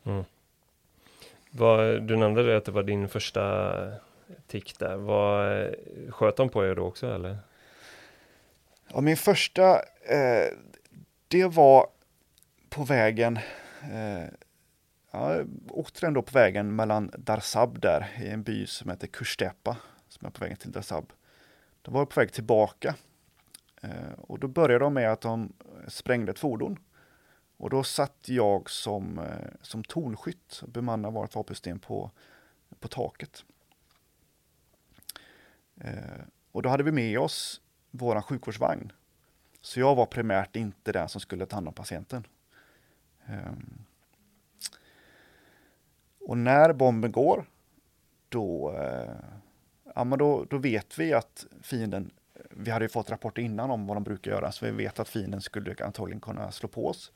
Mm. 0.05 0.25
Vad, 1.51 2.03
du 2.03 2.17
nämnde 2.17 2.43
det 2.43 2.57
att 2.57 2.65
det 2.65 2.73
var 2.73 2.83
din 2.83 3.09
första 3.09 3.73
tick 4.47 4.79
där. 4.79 4.97
Vad, 4.97 5.75
sköt 6.09 6.37
de 6.37 6.49
på 6.49 6.67
er 6.67 6.75
då 6.75 6.83
också 6.83 7.15
eller? 7.15 7.39
Ja, 8.93 9.01
min 9.01 9.17
första, 9.17 9.75
eh, 10.03 10.47
det 11.29 11.47
var 11.47 11.87
på 12.69 12.85
vägen, 12.85 13.39
eh, 13.91 14.29
ja, 15.11 15.45
återigen 15.69 16.15
då 16.15 16.23
på 16.23 16.33
vägen 16.33 16.77
mellan 16.77 17.11
Darsab 17.19 17.81
där, 17.81 18.09
i 18.23 18.29
en 18.29 18.43
by 18.43 18.67
som 18.67 18.91
heter 18.91 19.07
Kurstepa, 19.07 19.77
som 20.09 20.27
är 20.27 20.31
på 20.31 20.45
vägen 20.45 20.57
till 20.57 20.73
Darsab. 20.73 21.13
De 21.83 21.95
var 21.95 22.07
på 22.07 22.21
väg 22.21 22.33
tillbaka. 22.33 22.95
Eh, 23.83 24.13
och 24.19 24.39
då 24.39 24.49
började 24.49 24.85
de 24.85 24.95
med 24.95 25.13
att 25.13 25.21
de 25.21 25.53
sprängde 25.89 26.33
ett 26.33 26.39
fordon. 26.39 26.79
Och 27.57 27.71
då 27.71 27.83
satt 27.83 28.29
jag 28.29 28.71
som, 28.71 29.19
eh, 29.19 29.49
som 29.63 29.85
tornskytt, 29.85 30.63
bemannade 30.67 31.15
vårt 31.15 31.35
vapensystem 31.35 31.79
på, 31.79 32.11
på 32.81 32.89
taket. 32.89 33.45
Eh, 35.81 36.25
och 36.53 36.63
då 36.63 36.69
hade 36.69 36.83
vi 36.83 36.93
med 36.93 37.19
oss 37.19 37.61
vår 37.91 38.21
sjukvårdsvagn. 38.21 38.93
Så 39.61 39.81
jag 39.81 39.95
var 39.95 40.07
primärt 40.07 40.57
inte 40.57 40.93
den 40.93 41.09
som 41.09 41.21
skulle 41.21 41.47
ta 41.47 41.57
hand 41.57 41.69
om 41.69 41.75
patienten. 41.75 42.27
Ehm. 43.27 43.85
Och 46.21 46.39
när 46.39 46.73
bomben 46.73 47.13
går, 47.13 47.45
då, 48.29 48.73
eh, 48.73 49.15
ja, 49.95 50.05
men 50.05 50.19
då, 50.19 50.45
då 50.45 50.59
vet 50.59 50.99
vi 50.99 51.13
att 51.13 51.47
fienden, 51.63 52.11
vi 52.51 52.71
hade 52.71 52.85
ju 52.85 52.89
fått 52.89 53.11
rapporter 53.11 53.43
innan 53.43 53.71
om 53.71 53.87
vad 53.87 53.97
de 53.97 54.05
brukar 54.05 54.31
göra, 54.31 54.53
så 54.53 54.65
vi 54.65 54.71
vet 54.71 55.01
att 55.01 55.09
fienden 55.09 55.41
skulle 55.41 55.77
antagligen 55.85 56.21
kunna 56.21 56.53
slå 56.53 56.69
på 56.69 56.87
oss. 56.89 57.13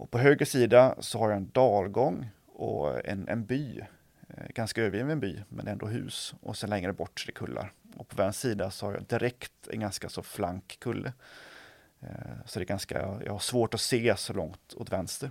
Och 0.00 0.10
på 0.10 0.18
höger 0.18 0.46
sida 0.46 0.94
så 0.98 1.18
har 1.18 1.28
jag 1.28 1.36
en 1.36 1.50
dalgång 1.52 2.30
och 2.46 3.06
en, 3.08 3.28
en 3.28 3.44
by 3.44 3.80
eh, 4.28 4.48
ganska 4.54 4.82
övergiven 4.82 5.20
by, 5.20 5.42
men 5.48 5.68
ändå 5.68 5.86
hus. 5.86 6.34
Och 6.40 6.56
sen 6.56 6.70
längre 6.70 6.92
bort 6.92 7.20
så 7.20 7.24
är 7.24 7.26
det 7.26 7.32
kullar. 7.32 7.72
Och 7.96 8.08
på 8.08 8.16
vänster 8.16 8.48
sida 8.48 8.70
så 8.70 8.86
har 8.86 8.92
jag 8.92 9.04
direkt 9.04 9.68
en 9.70 9.80
ganska 9.80 10.08
så 10.08 10.22
flank 10.22 10.76
kulle. 10.80 11.12
Eh, 12.00 12.46
så 12.46 12.58
det 12.58 12.62
är 12.62 12.66
ganska, 12.66 13.20
jag 13.24 13.32
har 13.32 13.38
svårt 13.38 13.74
att 13.74 13.80
se 13.80 14.16
så 14.16 14.32
långt 14.32 14.74
åt 14.74 14.92
vänster. 14.92 15.30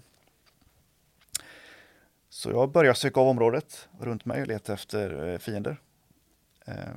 Så 2.30 2.52
jag 2.52 2.72
börjar 2.72 2.94
söka 2.94 3.20
av 3.20 3.28
området 3.28 3.90
runt 4.00 4.26
mig 4.26 4.42
och 4.42 4.48
leta 4.48 4.74
efter 4.74 5.28
eh, 5.28 5.38
fiender. 5.38 5.78
Eh, 6.66 6.96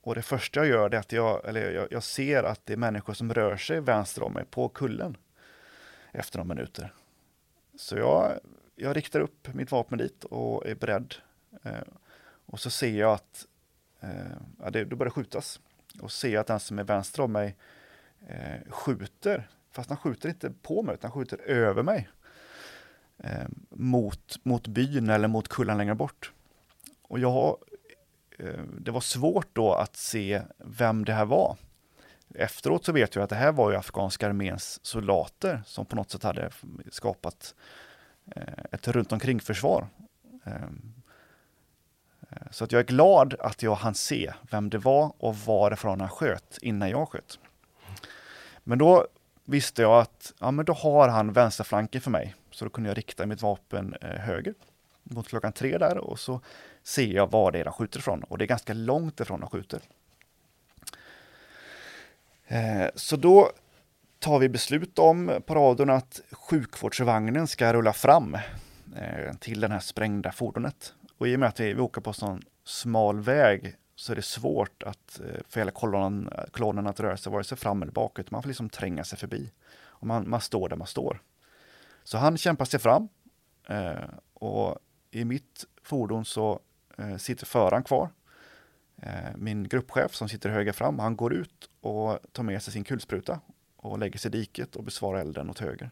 och 0.00 0.14
det 0.14 0.22
första 0.22 0.60
jag 0.60 0.68
gör 0.68 0.94
är 0.94 0.98
att 0.98 1.12
jag, 1.12 1.48
eller 1.48 1.70
jag, 1.70 1.88
jag 1.90 2.02
ser 2.02 2.42
att 2.42 2.66
det 2.66 2.72
är 2.72 2.76
människor 2.76 3.14
som 3.14 3.34
rör 3.34 3.56
sig 3.56 3.80
vänster 3.80 4.22
om 4.22 4.32
mig 4.32 4.44
på 4.44 4.68
kullen 4.68 5.16
efter 6.12 6.38
några 6.38 6.54
minuter. 6.54 6.92
Så 7.76 7.96
jag, 7.96 8.40
jag 8.74 8.96
riktar 8.96 9.20
upp 9.20 9.54
mitt 9.54 9.70
vapen 9.70 9.98
dit 9.98 10.24
och 10.24 10.66
är 10.66 10.74
beredd 10.74 11.14
Eh, 11.62 11.82
och 12.46 12.60
så 12.60 12.70
ser 12.70 12.98
jag 12.98 13.12
att 13.12 13.46
eh, 14.00 14.36
ja, 14.62 14.70
det, 14.70 14.84
det 14.84 14.96
börjar 14.96 15.10
skjutas. 15.10 15.60
Och 16.00 16.12
ser 16.12 16.28
jag 16.28 16.40
att 16.40 16.46
den 16.46 16.60
som 16.60 16.78
är 16.78 16.84
vänster 16.84 17.22
om 17.22 17.32
mig 17.32 17.56
eh, 18.26 18.70
skjuter, 18.72 19.48
fast 19.70 19.90
han 19.90 19.98
skjuter 19.98 20.28
inte 20.28 20.50
på 20.62 20.82
mig, 20.82 20.94
utan 20.94 21.10
han 21.10 21.20
skjuter 21.20 21.38
över 21.38 21.82
mig. 21.82 22.08
Eh, 23.18 23.46
mot, 23.70 24.44
mot 24.44 24.66
byn 24.66 25.10
eller 25.10 25.28
mot 25.28 25.48
kullen 25.48 25.78
längre 25.78 25.94
bort. 25.94 26.32
Och 27.02 27.18
jag 27.18 27.56
eh, 28.38 28.62
det 28.80 28.90
var 28.90 29.00
svårt 29.00 29.48
då 29.52 29.74
att 29.74 29.96
se 29.96 30.42
vem 30.58 31.04
det 31.04 31.12
här 31.12 31.24
var. 31.24 31.56
Efteråt 32.34 32.84
så 32.84 32.92
vet 32.92 33.14
jag 33.14 33.22
att 33.22 33.30
det 33.30 33.36
här 33.36 33.52
var 33.52 33.70
ju 33.70 33.76
afghanska 33.76 34.26
arméns 34.28 34.84
soldater 34.86 35.62
som 35.66 35.86
på 35.86 35.96
något 35.96 36.10
sätt 36.10 36.22
hade 36.22 36.50
skapat 36.90 37.54
eh, 38.36 38.64
ett 38.72 38.88
runt 38.88 39.12
omkring 39.12 39.40
försvar. 39.40 39.88
Ehm, 40.44 40.92
så 42.50 42.64
att 42.64 42.72
jag 42.72 42.80
är 42.80 42.84
glad 42.84 43.34
att 43.40 43.62
jag 43.62 43.74
hann 43.74 43.94
se 43.94 44.32
vem 44.50 44.70
det 44.70 44.78
var 44.78 45.12
och 45.18 45.36
varifrån 45.36 46.00
han 46.00 46.10
sköt 46.10 46.58
innan 46.62 46.90
jag 46.90 47.08
sköt. 47.08 47.38
Men 48.68 48.78
då 48.78 49.06
visste 49.44 49.82
jag 49.82 50.00
att 50.00 50.34
ja, 50.38 50.50
men 50.50 50.64
då 50.64 50.72
har 50.72 51.08
han 51.08 51.32
vänsterflanken 51.32 52.00
för 52.00 52.10
mig. 52.10 52.34
Så 52.50 52.64
då 52.64 52.70
kunde 52.70 52.90
jag 52.90 52.98
rikta 52.98 53.26
mitt 53.26 53.42
vapen 53.42 53.94
eh, 54.00 54.08
höger 54.08 54.54
mot 55.02 55.28
klockan 55.28 55.52
tre 55.52 55.78
där 55.78 55.98
och 55.98 56.18
så 56.18 56.40
ser 56.82 57.06
jag 57.06 57.30
var 57.30 57.52
det 57.52 57.60
är 57.60 57.64
de 57.64 57.72
skjuter 57.72 57.98
ifrån. 57.98 58.22
Och 58.22 58.38
det 58.38 58.44
är 58.44 58.46
ganska 58.46 58.74
långt 58.74 59.20
ifrån 59.20 59.40
de 59.40 59.50
skjuter. 59.50 59.80
Eh, 62.46 62.86
så 62.94 63.16
då 63.16 63.50
tar 64.18 64.38
vi 64.38 64.48
beslut 64.48 64.98
om 64.98 65.42
på 65.46 65.54
radion 65.54 65.90
att 65.90 66.20
sjukvårdsvagnen 66.32 67.46
ska 67.46 67.72
rulla 67.72 67.92
fram 67.92 68.34
eh, 68.96 69.34
till 69.40 69.60
det 69.60 69.68
här 69.68 69.80
sprängda 69.80 70.32
fordonet. 70.32 70.94
Och 71.18 71.28
i 71.28 71.36
och 71.36 71.40
med 71.40 71.48
att 71.48 71.60
vi, 71.60 71.72
vi 71.72 71.80
åker 71.80 72.00
på 72.00 72.12
sån 72.12 72.42
smal 72.64 73.20
väg 73.20 73.76
så 73.98 74.12
är 74.12 74.16
det 74.16 74.22
svårt 74.22 74.82
att 74.82 75.20
eh, 75.20 75.40
för 75.48 75.60
hela 75.60 75.70
kolonnen, 75.70 76.30
kolonnen 76.50 76.86
att 76.86 77.00
röra 77.00 77.16
sig 77.16 77.32
vare 77.32 77.44
sig 77.44 77.58
fram 77.58 77.82
eller 77.82 77.92
bakåt. 77.92 78.30
man 78.30 78.42
får 78.42 78.48
liksom 78.48 78.68
tränga 78.68 79.04
sig 79.04 79.18
förbi. 79.18 79.52
Och 79.78 80.06
man, 80.06 80.30
man 80.30 80.40
står 80.40 80.68
där 80.68 80.76
man 80.76 80.86
står. 80.86 81.22
Så 82.04 82.18
han 82.18 82.36
kämpar 82.36 82.64
sig 82.64 82.80
fram 82.80 83.08
eh, 83.68 84.08
och 84.34 84.78
i 85.10 85.24
mitt 85.24 85.64
fordon 85.82 86.24
så 86.24 86.60
eh, 86.98 87.16
sitter 87.16 87.46
föraren 87.46 87.82
kvar. 87.82 88.10
Eh, 88.96 89.36
min 89.36 89.68
gruppchef 89.68 90.14
som 90.14 90.28
sitter 90.28 90.50
höger 90.50 90.72
fram, 90.72 90.98
han 90.98 91.16
går 91.16 91.32
ut 91.32 91.70
och 91.80 92.18
tar 92.32 92.42
med 92.42 92.62
sig 92.62 92.72
sin 92.72 92.84
kulspruta 92.84 93.40
och 93.76 93.98
lägger 93.98 94.18
sig 94.18 94.28
i 94.28 94.38
diket 94.38 94.76
och 94.76 94.84
besvarar 94.84 95.20
elden 95.20 95.50
åt 95.50 95.58
höger. 95.58 95.90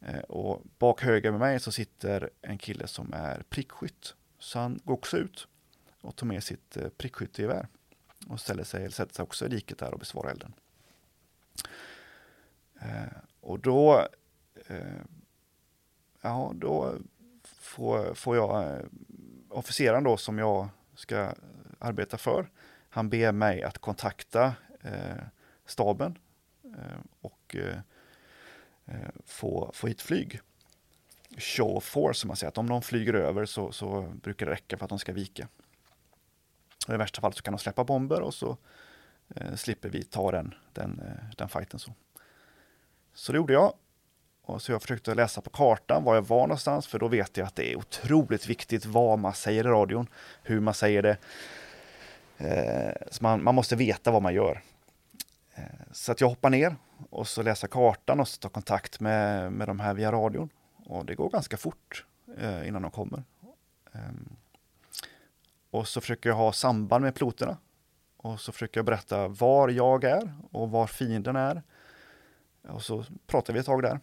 Eh, 0.00 0.20
och 0.20 0.62
bak 0.78 1.02
höger 1.02 1.30
med 1.30 1.40
mig 1.40 1.60
så 1.60 1.72
sitter 1.72 2.30
en 2.42 2.58
kille 2.58 2.86
som 2.86 3.12
är 3.12 3.42
prickskytt 3.48 4.14
så 4.38 4.58
han 4.58 4.80
går 4.84 4.94
också 4.94 5.16
ut 5.16 5.48
och 6.00 6.16
tar 6.16 6.26
med 6.26 6.44
sitt 6.44 6.76
eh, 6.76 6.88
prickskyttegevär 6.88 7.68
och 8.28 8.40
ställer 8.40 8.64
sig, 8.64 8.92
sätter 8.92 9.14
sig 9.14 9.22
också 9.22 9.46
i 9.46 9.48
diket 9.48 9.78
där 9.78 9.92
och 9.92 9.98
besvarar 9.98 10.30
elden. 10.30 10.52
Eh, 12.80 13.18
och 13.40 13.58
då, 13.58 14.08
eh, 14.66 15.00
ja, 16.20 16.52
då 16.54 16.94
får, 17.44 18.14
får 18.14 18.36
jag 18.36 18.62
eh, 18.62 18.84
officeren 19.48 20.04
då 20.04 20.16
som 20.16 20.38
jag 20.38 20.68
ska 20.94 21.34
arbeta 21.78 22.18
för. 22.18 22.50
Han 22.88 23.08
ber 23.08 23.32
mig 23.32 23.62
att 23.62 23.78
kontakta 23.78 24.54
eh, 24.80 25.24
staben 25.66 26.18
eh, 26.64 27.00
och 27.20 27.56
eh, 27.56 27.78
eh, 28.86 29.10
få, 29.26 29.70
få 29.74 29.86
hit 29.86 30.02
flyg 30.02 30.40
show 31.38 31.80
force, 31.80 32.20
som 32.20 32.28
man 32.28 32.36
säger. 32.36 32.48
Att 32.48 32.58
om 32.58 32.68
de 32.68 32.82
flyger 32.82 33.14
över 33.14 33.44
så, 33.44 33.72
så 33.72 34.12
brukar 34.22 34.46
det 34.46 34.52
räcka 34.52 34.76
för 34.76 34.84
att 34.84 34.88
de 34.88 34.98
ska 34.98 35.12
vika. 35.12 35.48
Och 36.90 36.94
I 36.94 36.98
värsta 36.98 37.20
fall 37.20 37.32
så 37.32 37.42
kan 37.42 37.52
de 37.52 37.58
släppa 37.58 37.84
bomber 37.84 38.20
och 38.20 38.34
så 38.34 38.56
eh, 39.36 39.54
slipper 39.54 39.88
vi 39.88 40.02
ta 40.02 40.30
den, 40.30 40.54
den, 40.72 41.00
eh, 41.00 41.36
den 41.36 41.48
fighten. 41.48 41.80
Så. 41.80 41.92
så 43.14 43.32
det 43.32 43.36
gjorde 43.36 43.52
jag. 43.52 43.72
Och 44.42 44.62
så 44.62 44.72
jag 44.72 44.82
försökte 44.82 45.14
läsa 45.14 45.40
på 45.40 45.50
kartan 45.50 46.04
var 46.04 46.14
jag 46.14 46.22
var 46.22 46.40
någonstans, 46.40 46.86
för 46.86 46.98
då 46.98 47.08
vet 47.08 47.36
jag 47.36 47.46
att 47.46 47.56
det 47.56 47.72
är 47.72 47.76
otroligt 47.76 48.46
viktigt 48.46 48.86
vad 48.86 49.18
man 49.18 49.34
säger 49.34 49.64
i 49.64 49.68
radion, 49.68 50.06
hur 50.42 50.60
man 50.60 50.74
säger 50.74 51.02
det. 51.02 51.16
Eh, 52.38 53.06
så 53.10 53.22
man, 53.22 53.42
man 53.42 53.54
måste 53.54 53.76
veta 53.76 54.10
vad 54.10 54.22
man 54.22 54.34
gör. 54.34 54.62
Eh, 55.54 55.64
så 55.92 56.12
att 56.12 56.20
jag 56.20 56.28
hoppar 56.28 56.50
ner 56.50 56.76
och 57.10 57.28
så 57.28 57.42
läser 57.42 57.68
kartan 57.68 58.20
och 58.20 58.28
så 58.28 58.38
tar 58.38 58.48
kontakt 58.48 59.00
med, 59.00 59.52
med 59.52 59.68
de 59.68 59.80
här 59.80 59.94
via 59.94 60.12
radion. 60.12 60.48
Och 60.86 61.04
det 61.04 61.14
går 61.14 61.30
ganska 61.30 61.56
fort 61.56 62.04
eh, 62.38 62.68
innan 62.68 62.82
de 62.82 62.90
kommer. 62.90 63.22
Um, 63.92 64.36
och 65.70 65.88
så 65.88 66.00
försöker 66.00 66.28
jag 66.28 66.36
ha 66.36 66.52
samband 66.52 67.04
med 67.04 67.14
piloterna. 67.14 67.56
Och 68.16 68.40
så 68.40 68.52
försöker 68.52 68.78
jag 68.78 68.86
berätta 68.86 69.28
var 69.28 69.68
jag 69.68 70.04
är 70.04 70.34
och 70.50 70.70
var 70.70 70.86
fienden 70.86 71.36
är. 71.36 71.62
Och 72.68 72.82
så 72.82 73.04
pratar 73.26 73.52
vi 73.52 73.60
ett 73.60 73.66
tag 73.66 73.82
där. 73.82 74.00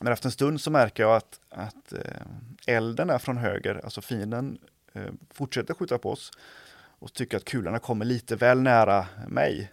Men 0.00 0.12
efter 0.12 0.26
en 0.26 0.32
stund 0.32 0.60
så 0.60 0.70
märker 0.70 1.02
jag 1.02 1.16
att, 1.16 1.40
att 1.48 1.92
eh, 1.92 2.22
elden 2.66 3.10
är 3.10 3.18
från 3.18 3.36
höger, 3.36 3.80
alltså 3.84 4.00
fienden 4.00 4.58
eh, 4.92 5.12
fortsätter 5.30 5.74
skjuta 5.74 5.98
på 5.98 6.10
oss 6.10 6.30
och 6.72 7.12
tycker 7.12 7.36
att 7.36 7.44
kulorna 7.44 7.78
kommer 7.78 8.04
lite 8.04 8.36
väl 8.36 8.60
nära 8.60 9.06
mig 9.28 9.72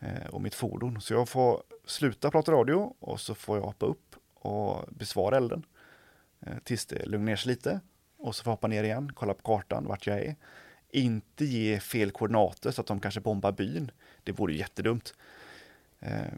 eh, 0.00 0.26
och 0.30 0.40
mitt 0.40 0.54
fordon. 0.54 1.00
Så 1.00 1.14
jag 1.14 1.28
får 1.28 1.62
sluta 1.84 2.30
prata 2.30 2.52
radio 2.52 2.94
och 2.98 3.20
så 3.20 3.34
får 3.34 3.56
jag 3.56 3.64
hoppa 3.64 3.86
upp 3.86 4.16
och 4.34 4.84
besvara 4.88 5.36
elden 5.36 5.66
tills 6.64 6.86
det 6.86 7.06
lugnar 7.06 7.26
ner 7.26 7.36
sig 7.36 7.52
lite. 7.52 7.80
Och 8.24 8.36
så 8.36 8.44
får 8.44 8.50
jag 8.50 8.56
hoppa 8.56 8.66
ner 8.66 8.84
igen, 8.84 9.12
kolla 9.14 9.34
på 9.34 9.42
kartan 9.42 9.86
vart 9.86 10.06
jag 10.06 10.18
är. 10.18 10.36
inte 10.90 11.44
ge 11.44 11.80
fel 11.80 12.10
koordinater 12.10 12.70
så 12.70 12.80
att 12.80 12.86
de 12.86 13.00
kanske 13.00 13.20
bombar 13.20 13.52
byn. 13.52 13.90
Det 14.22 14.32
vore 14.32 14.52
ju 14.52 14.58
jättedumt. 14.58 15.14
Eh, 16.00 16.32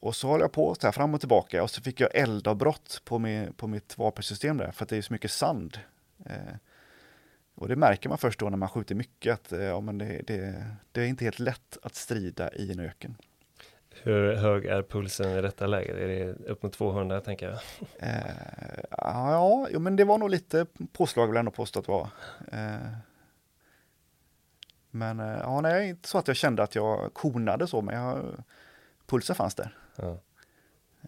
och 0.00 0.16
så 0.16 0.28
håller 0.28 0.44
jag 0.44 0.52
på 0.52 0.74
så 0.74 0.86
här 0.86 0.92
fram 0.92 1.14
och 1.14 1.20
tillbaka 1.20 1.62
och 1.62 1.70
så 1.70 1.82
fick 1.82 2.00
jag 2.00 2.14
eldavbrott 2.14 3.02
på, 3.04 3.18
min, 3.18 3.52
på 3.52 3.66
mitt 3.66 3.98
vapensystem 3.98 4.56
där 4.56 4.72
för 4.72 4.84
att 4.84 4.88
det 4.88 4.96
är 4.96 5.02
så 5.02 5.12
mycket 5.12 5.30
sand. 5.30 5.78
Eh, 6.26 6.54
och 7.54 7.68
det 7.68 7.76
märker 7.76 8.08
man 8.08 8.18
först 8.18 8.40
då 8.40 8.50
när 8.50 8.56
man 8.56 8.68
skjuter 8.68 8.94
mycket 8.94 9.34
att 9.34 9.52
eh, 9.52 9.62
ja, 9.62 9.80
men 9.80 9.98
det, 9.98 10.22
det, 10.26 10.66
det 10.92 11.00
är 11.02 11.06
inte 11.06 11.24
helt 11.24 11.38
lätt 11.38 11.78
att 11.82 11.94
strida 11.94 12.54
i 12.54 12.72
en 12.72 12.80
öken. 12.80 13.16
Hur 14.02 14.34
hög 14.34 14.66
är 14.66 14.82
pulsen 14.82 15.30
i 15.30 15.42
detta 15.42 15.66
läget? 15.66 15.96
Är 15.96 16.08
det 16.08 16.50
upp 16.50 16.62
mot 16.62 16.72
200 16.72 17.20
tänker 17.20 17.48
jag? 17.48 17.58
Eh, 17.98 18.84
ja, 18.90 19.68
jo, 19.70 19.80
men 19.80 19.96
det 19.96 20.04
var 20.04 20.18
nog 20.18 20.30
lite 20.30 20.66
påslag 20.92 21.26
vill 21.26 21.34
jag 21.34 21.38
ändå 21.38 21.50
påstå 21.50 21.78
att 21.78 21.86
det 21.86 21.92
var. 21.92 22.08
Eh, 22.52 22.92
men 24.90 25.20
eh, 25.20 25.38
ja, 25.42 25.60
nej, 25.60 25.88
inte 25.88 26.08
så 26.08 26.18
att 26.18 26.28
jag 26.28 26.36
kände 26.36 26.62
att 26.62 26.74
jag 26.74 27.14
konade 27.14 27.66
så, 27.66 27.82
men 27.82 27.94
jag, 27.94 28.44
pulsen 29.06 29.36
fanns 29.36 29.54
där. 29.54 29.76
Ja. 29.96 30.18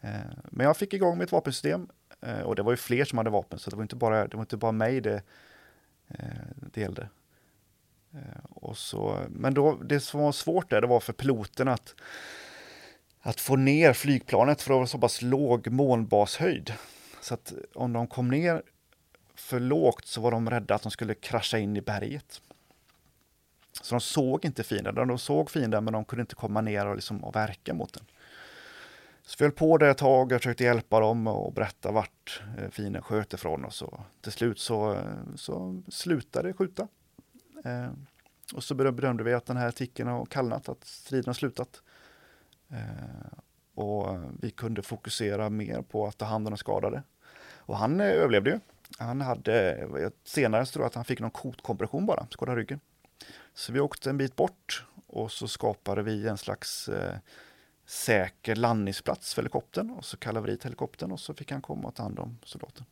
Eh, 0.03 0.31
men 0.45 0.67
jag 0.67 0.77
fick 0.77 0.95
igång 0.95 1.19
mitt 1.19 1.33
vapensystem 1.33 1.89
eh, 2.21 2.41
och 2.41 2.57
det 2.57 2.63
var 2.63 2.73
ju 2.73 2.77
fler 2.77 3.05
som 3.05 3.19
hade 3.19 3.31
vapen, 3.31 3.59
så 3.59 3.71
det 3.71 3.77
var 3.77 3.83
inte 3.83 3.97
bara, 3.97 4.27
det 4.27 4.37
var 4.37 4.43
inte 4.43 4.57
bara 4.57 4.73
mig 4.73 5.01
det, 5.01 5.23
det 6.57 6.81
gällde. 6.81 7.09
Och 8.43 8.77
så, 8.77 9.19
men 9.29 9.55
då, 9.55 9.77
det 9.85 10.01
som 10.01 10.21
var 10.21 10.33
svårt 10.33 10.71
där, 10.71 10.81
det 10.81 10.87
var 10.87 11.01
för 11.01 11.13
piloten 11.13 11.69
att 11.69 11.95
att 13.27 13.41
få 13.41 13.57
ner 13.57 13.93
flygplanet 13.93 14.63
för 14.63 14.75
att 14.75 14.79
var 14.79 14.87
så 14.87 14.99
pass 14.99 15.23
låg 15.23 15.71
månbashöjd. 15.71 16.73
Så 17.21 17.35
att 17.35 17.53
om 17.75 17.93
de 17.93 18.07
kom 18.07 18.29
ner 18.29 18.63
för 19.35 19.61
lågt 19.61 20.07
så 20.07 20.21
var 20.21 20.31
de 20.31 20.51
rädda 20.51 20.75
att 20.75 20.83
de 20.83 20.91
skulle 20.91 21.15
krascha 21.15 21.59
in 21.59 21.77
i 21.77 21.81
berget. 21.81 22.41
Så 23.83 23.95
de 23.95 24.01
såg 24.01 24.45
inte 24.45 24.63
fienden, 24.63 25.09
de 25.09 25.19
såg 25.19 25.51
fienden 25.51 25.85
men 25.85 25.93
de 25.93 26.05
kunde 26.05 26.21
inte 26.21 26.35
komma 26.35 26.61
ner 26.61 26.87
och, 26.87 26.95
liksom, 26.95 27.25
och 27.25 27.37
verka 27.37 27.75
mot 27.75 27.93
den. 27.93 28.05
Så 29.23 29.37
vi 29.39 29.45
höll 29.45 29.53
på 29.53 29.79
det 29.79 29.89
ett 29.89 29.99
tag, 29.99 30.33
jag 30.33 30.41
försökte 30.41 30.65
hjälpa 30.65 31.01
dem 31.01 31.27
och 31.27 31.53
berätta 31.53 31.93
vart 31.93 32.43
eh, 32.59 32.71
fienden 32.71 33.03
sköt 33.03 33.33
ifrån 33.33 33.65
och 33.65 33.75
så 33.75 34.01
till 34.21 34.33
slut 34.33 34.59
så, 34.59 34.93
eh, 34.93 35.35
så 35.37 35.83
slutade 35.89 36.49
det 36.49 36.55
skjuta. 36.55 36.89
Eh, 37.65 37.91
och 38.55 38.65
så 38.65 38.75
bedömde 38.75 39.25
vi 39.25 39.33
att 39.33 39.47
den 39.47 39.57
här 39.57 39.69
artikeln 39.69 40.09
har 40.09 40.27
kallnat, 40.27 40.69
att 40.69 40.85
striden 40.85 41.27
har 41.27 41.35
slutat. 41.35 41.83
Eh, 42.69 43.39
och 43.75 44.19
vi 44.41 44.51
kunde 44.51 44.83
fokusera 44.83 45.51
mer 45.51 45.83
på 45.83 46.07
att 46.07 46.19
ta 46.19 46.25
hand 46.25 46.47
om 46.47 46.51
de 46.51 46.59
skadade. 46.59 47.03
Och 47.57 47.77
han 47.77 48.01
eh, 48.01 48.07
överlevde 48.07 48.51
ju. 48.51 48.61
Han 48.99 49.21
hade, 49.21 49.89
senare 50.25 50.67
så 50.67 50.73
tror 50.73 50.83
jag 50.83 50.87
att 50.87 50.95
han 50.95 51.05
fick 51.05 51.21
någon 51.21 51.31
kotkompression 51.31 52.07
bara, 52.07 52.27
skadade 52.31 52.61
ryggen. 52.61 52.81
Så 53.55 53.73
vi 53.73 53.81
åkte 53.81 54.11
en 54.11 54.19
bit 54.19 54.37
bort 54.37 54.87
och 55.07 55.33
så 55.33 55.49
skapade 55.49 56.03
vi 56.03 56.29
en 56.29 56.39
slags 56.39 56.89
eh, 56.89 57.17
säker 57.87 58.55
landningsplats 58.55 59.35
för 59.35 59.43
helikoptern 59.43 59.91
och 59.91 60.05
så 60.05 60.17
kallade 60.17 60.47
vi 60.47 60.53
dit 60.53 60.65
helikoptern 60.65 61.13
och 61.13 61.21
så 61.21 61.35
fick 61.35 61.53
han 61.53 61.63
komma 61.63 61.89
och 61.89 61.95
ta 61.95 62.03
hand 62.03 62.19
om 62.19 62.39
soldaten. 62.45 62.85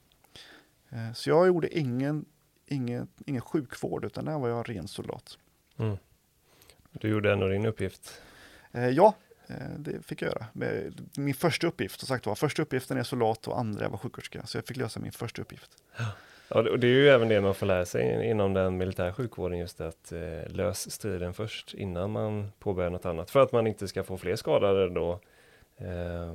Eh, 0.91 1.13
så 1.13 1.31
jag 1.31 1.47
gjorde 1.47 1.79
ingen, 1.79 2.25
ingen, 2.67 3.09
ingen 3.27 3.43
sjukvård 3.43 4.05
utan 4.05 4.25
där 4.25 4.39
var 4.39 4.49
jag 4.49 4.71
ren 4.71 4.89
soldat. 4.89 5.39
Mm. 5.77 5.97
Du 6.93 7.09
gjorde 7.09 7.33
ändå 7.33 7.49
din 7.49 7.67
uppgift? 7.67 8.23
Eh, 8.73 8.89
ja, 8.89 9.15
Eh, 9.15 9.22
det 9.79 10.07
fick 10.07 10.23
jag 10.23 10.29
göra. 10.29 10.47
Min 11.17 11.35
första 11.35 11.67
uppgift, 11.67 12.01
som 12.01 12.07
sagt 12.07 12.27
var, 12.27 12.35
första 12.35 12.63
uppgiften 12.63 12.99
är 12.99 13.03
soldat 13.03 13.49
och 13.49 13.59
andra 13.59 13.89
var 13.89 13.99
sjuksköterska, 13.99 14.47
så 14.47 14.59
jag 14.59 14.67
fick 14.67 14.77
lösa 14.77 15.01
min 15.01 15.13
första 15.13 15.43
uppgift. 15.43 15.71
Ja, 16.49 16.71
och 16.71 16.79
det 16.79 16.87
är 16.87 16.91
ju 16.91 17.09
även 17.09 17.29
det 17.29 17.41
man 17.41 17.55
får 17.55 17.67
lära 17.67 17.85
sig 17.85 18.27
inom 18.31 18.55
den 18.55 18.77
militära 18.77 19.13
sjukvården, 19.13 19.59
just 19.59 19.81
att 19.81 20.13
eh, 20.13 20.49
lös 20.49 20.91
striden 20.91 21.35
först 21.35 21.75
innan 21.75 22.11
man 22.11 22.53
påbörjar 22.59 22.91
något 22.91 23.07
annat, 23.07 23.31
för 23.31 23.41
att 23.41 23.53
man 23.53 23.67
inte 23.67 23.89
ska 23.89 24.05
få 24.05 24.17
fler 24.17 24.37
skadade 24.37 24.89
då. 24.89 25.21
Eh, 25.77 26.35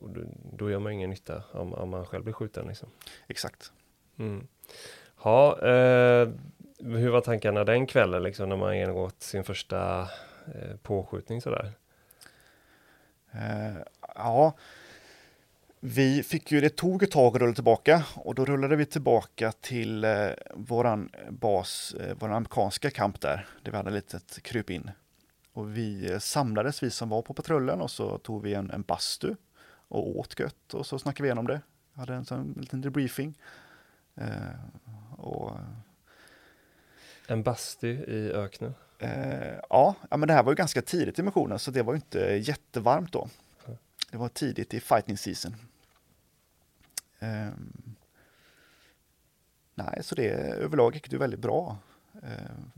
då, 0.00 0.20
då, 0.52 0.70
gör 0.70 0.78
man 0.78 0.92
ingen 0.92 1.10
nytta 1.10 1.42
om, 1.52 1.74
om 1.74 1.88
man 1.88 2.06
själv 2.06 2.24
blir 2.24 2.34
skjuten. 2.34 2.66
Liksom. 2.66 2.88
Exakt. 3.28 3.72
Mm. 4.18 4.46
Ja, 5.24 5.58
eh, 5.58 6.28
hur 6.78 7.10
var 7.10 7.20
tankarna 7.20 7.64
den 7.64 7.86
kvällen, 7.86 8.22
liksom, 8.22 8.48
när 8.48 8.56
man 8.56 8.78
genomgått 8.78 9.22
sin 9.22 9.44
första 9.44 10.00
eh, 10.54 10.76
påskjutning 10.82 11.40
sådär? 11.40 11.72
Eh, 13.34 13.76
ja, 14.14 14.54
vi 15.80 16.22
fick 16.22 16.52
ju, 16.52 16.60
det 16.60 16.76
tog 16.76 17.02
ett 17.02 17.10
tag 17.10 17.36
att 17.36 17.42
rulla 17.42 17.54
tillbaka 17.54 18.04
och 18.14 18.34
då 18.34 18.44
rullade 18.44 18.76
vi 18.76 18.86
tillbaka 18.86 19.52
till 19.52 20.04
eh, 20.04 20.28
våran 20.54 21.10
bas, 21.28 21.94
eh, 22.00 22.16
våran 22.16 22.34
amerikanska 22.34 22.90
kamp 22.90 23.20
där, 23.20 23.46
där 23.62 23.70
vi 23.70 23.76
hade 23.76 23.98
ett 23.98 24.12
litet 24.12 24.42
kryp 24.42 24.70
in. 24.70 24.90
Och 25.52 25.76
vi 25.76 26.12
eh, 26.12 26.18
samlades, 26.18 26.82
vi 26.82 26.90
som 26.90 27.08
var 27.08 27.22
på 27.22 27.34
patrullen, 27.34 27.80
och 27.80 27.90
så 27.90 28.18
tog 28.18 28.42
vi 28.42 28.54
en, 28.54 28.70
en 28.70 28.82
bastu 28.82 29.34
och 29.88 30.18
åt 30.18 30.40
gött 30.40 30.74
och 30.74 30.86
så 30.86 30.98
snackade 30.98 31.22
vi 31.22 31.28
igenom 31.28 31.46
det. 31.46 31.60
Jag 31.92 32.00
hade 32.00 32.14
en 32.14 32.24
sån 32.24 32.54
liten 32.60 32.80
debriefing. 32.80 33.38
Eh, 34.14 34.26
och, 35.16 35.52
en 37.26 37.42
bastu 37.42 37.88
i 37.88 38.32
öknen? 38.32 38.74
Eh, 39.04 39.58
ja, 39.70 39.94
men 40.10 40.20
det 40.20 40.32
här 40.34 40.42
var 40.42 40.52
ju 40.52 40.56
ganska 40.56 40.82
tidigt 40.82 41.18
i 41.18 41.22
missionen 41.22 41.58
så 41.58 41.70
det 41.70 41.82
var 41.82 41.94
inte 41.94 42.18
jättevarmt 42.18 43.12
då. 43.12 43.28
Det 44.10 44.16
var 44.16 44.28
tidigt 44.28 44.74
i 44.74 44.80
fighting 44.80 45.18
season. 45.18 45.56
Ehm, 47.18 47.96
nej, 49.74 49.98
så 50.02 50.14
det 50.14 50.28
överlag 50.34 50.94
gick 50.94 51.10
det 51.10 51.18
väldigt 51.18 51.40
bra. 51.40 51.76
Ehm, 52.22 52.70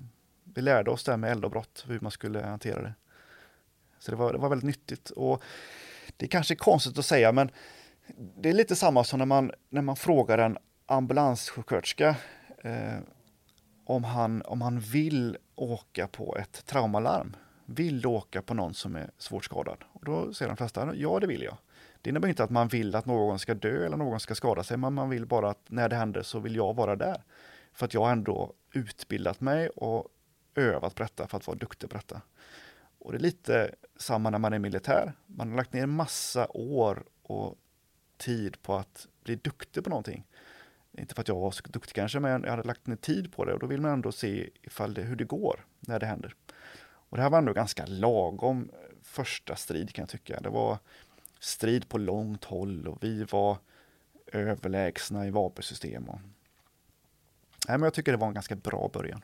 vi 0.44 0.62
lärde 0.62 0.90
oss 0.90 1.04
det 1.04 1.12
här 1.12 1.16
med 1.16 1.30
eldavbrott, 1.30 1.84
hur 1.88 2.00
man 2.00 2.10
skulle 2.10 2.42
hantera 2.42 2.82
det. 2.82 2.94
Så 3.98 4.10
det 4.10 4.16
var, 4.16 4.32
det 4.32 4.38
var 4.38 4.48
väldigt 4.48 4.66
nyttigt 4.66 5.10
och 5.10 5.42
det 6.16 6.26
är 6.26 6.30
kanske 6.30 6.54
är 6.54 6.56
konstigt 6.56 6.98
att 6.98 7.06
säga 7.06 7.32
men 7.32 7.50
det 8.16 8.48
är 8.48 8.52
lite 8.52 8.76
samma 8.76 9.04
som 9.04 9.18
när 9.18 9.26
man, 9.26 9.52
när 9.68 9.82
man 9.82 9.96
frågar 9.96 10.38
en 10.38 10.58
ambulanssjuksköterska 10.86 12.16
eh, 12.58 12.98
om 13.86 14.04
han, 14.04 14.42
om 14.42 14.62
han 14.62 14.80
vill 14.80 15.36
åka 15.54 16.08
på 16.08 16.36
ett 16.36 16.66
traumalarm. 16.66 17.36
Vill 17.66 18.00
du 18.00 18.08
åka 18.08 18.42
på 18.42 18.54
någon 18.54 18.74
som 18.74 18.96
är 18.96 19.10
svårt 19.18 19.44
skadad? 19.44 19.84
Och 19.92 20.04
då 20.04 20.34
säger 20.34 20.48
de 20.48 20.56
flesta, 20.56 20.94
ja 20.94 21.20
det 21.20 21.26
vill 21.26 21.42
jag. 21.42 21.56
Det 22.02 22.10
innebär 22.10 22.28
inte 22.28 22.44
att 22.44 22.50
man 22.50 22.68
vill 22.68 22.94
att 22.94 23.06
någon 23.06 23.38
ska 23.38 23.54
dö 23.54 23.86
eller 23.86 23.96
någon 23.96 24.20
ska 24.20 24.34
skada 24.34 24.62
sig, 24.62 24.76
men 24.76 24.94
man 24.94 25.10
vill 25.10 25.26
bara 25.26 25.50
att 25.50 25.60
när 25.66 25.88
det 25.88 25.96
händer 25.96 26.22
så 26.22 26.38
vill 26.38 26.56
jag 26.56 26.74
vara 26.74 26.96
där. 26.96 27.22
För 27.72 27.86
att 27.86 27.94
jag 27.94 28.04
har 28.04 28.12
ändå 28.12 28.52
utbildat 28.72 29.40
mig 29.40 29.68
och 29.68 30.08
övat 30.54 30.94
på 30.94 31.02
detta 31.02 31.28
för 31.28 31.36
att 31.36 31.46
vara 31.46 31.58
duktig 31.58 31.90
på 31.90 31.96
detta. 31.96 32.20
Och 32.98 33.12
det 33.12 33.18
är 33.18 33.22
lite 33.22 33.74
samma 33.96 34.30
när 34.30 34.38
man 34.38 34.52
är 34.52 34.58
militär. 34.58 35.12
Man 35.26 35.50
har 35.50 35.56
lagt 35.56 35.72
ner 35.72 35.86
massa 35.86 36.46
år 36.50 37.04
och 37.22 37.54
tid 38.16 38.62
på 38.62 38.74
att 38.74 39.06
bli 39.24 39.36
duktig 39.36 39.84
på 39.84 39.90
någonting. 39.90 40.26
Inte 40.98 41.14
för 41.14 41.20
att 41.20 41.28
jag 41.28 41.34
var 41.34 41.50
så 41.50 41.62
duktig 41.68 41.94
kanske, 41.94 42.20
men 42.20 42.42
jag 42.42 42.50
hade 42.50 42.62
lagt 42.62 42.86
ner 42.86 42.96
tid 42.96 43.32
på 43.32 43.44
det 43.44 43.52
och 43.52 43.60
då 43.60 43.66
vill 43.66 43.80
man 43.80 43.90
ändå 43.90 44.12
se 44.12 44.50
ifall 44.62 44.94
det, 44.94 45.02
hur 45.02 45.16
det 45.16 45.24
går 45.24 45.64
när 45.80 46.00
det 46.00 46.06
händer. 46.06 46.34
Och 47.08 47.16
det 47.16 47.22
här 47.22 47.30
var 47.30 47.38
ändå 47.38 47.52
ganska 47.52 47.86
lagom 47.86 48.70
första 49.02 49.56
strid 49.56 49.92
kan 49.92 50.02
jag 50.02 50.08
tycka. 50.08 50.40
Det 50.40 50.48
var 50.48 50.78
strid 51.40 51.88
på 51.88 51.98
långt 51.98 52.44
håll 52.44 52.88
och 52.88 52.98
vi 53.00 53.24
var 53.24 53.58
överlägsna 54.32 55.26
i 55.26 55.30
vapensystem. 55.30 56.08
Och... 56.08 56.20
Nej, 57.68 57.78
men 57.78 57.82
jag 57.82 57.94
tycker 57.94 58.12
det 58.12 58.18
var 58.18 58.28
en 58.28 58.34
ganska 58.34 58.54
bra 58.56 58.90
början. 58.92 59.22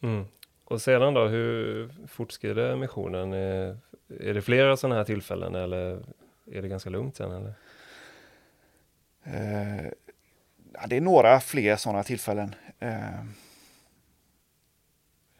Mm. 0.00 0.24
Och 0.64 0.82
sedan 0.82 1.14
då, 1.14 1.26
hur 1.26 1.90
fortskrider 2.06 2.76
missionen? 2.76 3.32
Är 3.32 4.34
det 4.34 4.42
flera 4.42 4.76
sådana 4.76 4.94
här 4.94 5.04
tillfällen 5.04 5.54
eller 5.54 6.04
är 6.50 6.62
det 6.62 6.68
ganska 6.68 6.90
lugnt 6.90 7.16
sen? 7.16 7.32
Eller? 7.32 7.54
Eh, 9.22 9.90
ja, 10.80 10.86
det 10.86 10.96
är 10.96 11.00
några 11.00 11.40
fler 11.40 11.76
sådana 11.76 12.02
tillfällen. 12.02 12.54
Eh, 12.78 13.20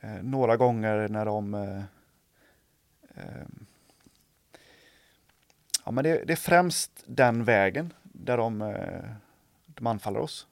eh, 0.01 0.23
några 0.23 0.57
gånger 0.57 1.09
när 1.09 1.25
de 1.25 1.55
eh, 1.55 1.83
eh, 3.15 3.47
Ja, 5.87 5.93
men 5.93 6.05
det, 6.05 6.25
det, 6.25 6.33
är 6.33 6.37
främst 6.37 7.05
den 7.07 7.45
vägen 7.45 7.93
där 8.03 8.37
de, 8.37 8.63
eh, 8.63 9.11
de 9.67 9.87
anfaller 9.87 10.21
oss. 10.21 10.47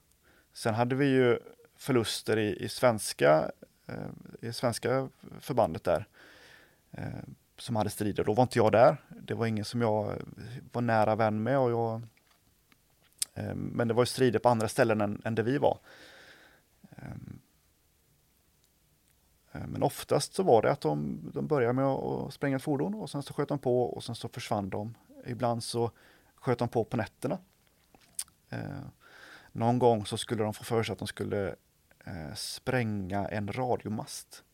Sen 0.53 0.74
hade 0.74 0.95
vi 0.95 1.07
ju 1.07 1.39
förluster 1.76 2.37
i, 2.39 2.64
i 2.64 2.68
svenska, 2.68 3.51
eh, 3.87 4.49
i 4.49 4.53
svenska 4.53 5.09
förbandet 5.41 5.85
där 5.85 6.07
eh, 6.91 7.05
som 7.59 7.76
hade 7.76 7.91
strider. 7.91 8.24
Då 8.24 8.32
var 8.32 8.43
inte 8.43 8.59
jag 8.59 8.72
där. 8.72 8.97
Det 9.09 9.35
var 9.35 9.47
ingen 9.47 9.64
som 9.64 9.80
jag 9.80 10.12
var 10.72 10.82
nära 10.82 11.14
vän 11.14 11.43
med 11.43 11.59
och 11.59 11.70
jag 11.70 12.03
Ehm, 13.35 13.59
men 13.59 13.89
det 13.89 13.95
var 13.95 14.03
ju 14.03 14.07
strider 14.07 14.39
på 14.39 14.49
andra 14.49 14.68
ställen 14.68 15.01
än, 15.01 15.22
än 15.24 15.35
där 15.35 15.43
vi 15.43 15.59
var. 15.59 15.78
Ehm, 16.97 17.41
ehm, 19.53 19.70
men 19.70 19.82
oftast 19.82 20.35
så 20.35 20.43
var 20.43 20.62
det 20.62 20.70
att 20.70 20.80
de, 20.80 21.20
de 21.35 21.47
började 21.47 21.72
med 21.72 21.87
att 21.87 22.35
spränga 22.35 22.57
ett 22.57 22.62
fordon 22.62 22.95
och 22.95 23.11
sen 23.11 23.22
så 23.22 23.35
sköt 23.35 23.49
de 23.49 23.59
på 23.59 23.82
och 23.82 24.05
sen 24.05 24.14
så 24.14 24.28
försvann 24.28 24.70
de. 24.70 24.95
Ibland 25.26 25.64
så 25.64 25.91
sköt 26.35 26.59
de 26.59 26.68
på 26.68 26.85
på 26.85 26.97
nätterna. 26.97 27.39
Någon 29.53 29.78
gång 29.78 30.07
så 30.07 30.16
skulle 30.16 30.43
de 30.43 30.55
få 30.55 30.64
för 30.64 30.82
sig 30.82 30.93
att 30.93 30.99
de 30.99 31.09
skulle 31.09 31.55
eh, 32.05 32.35
spränga 32.35 33.28
en 33.28 33.53
radiomast. 33.53 34.45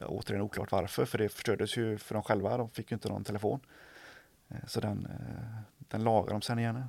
Återigen 0.00 0.42
oklart 0.42 0.72
varför, 0.72 1.04
för 1.04 1.18
det 1.18 1.28
förstördes 1.28 1.76
ju 1.76 1.98
för 1.98 2.14
dem 2.14 2.22
själva. 2.22 2.56
De 2.56 2.70
fick 2.70 2.90
ju 2.90 2.94
inte 2.94 3.08
någon 3.08 3.24
telefon. 3.24 3.60
Så 4.66 4.80
den, 4.80 5.06
eh, 5.06 5.60
den 5.78 6.04
lagade 6.04 6.32
de 6.32 6.42
sen 6.42 6.58
igen. 6.58 6.84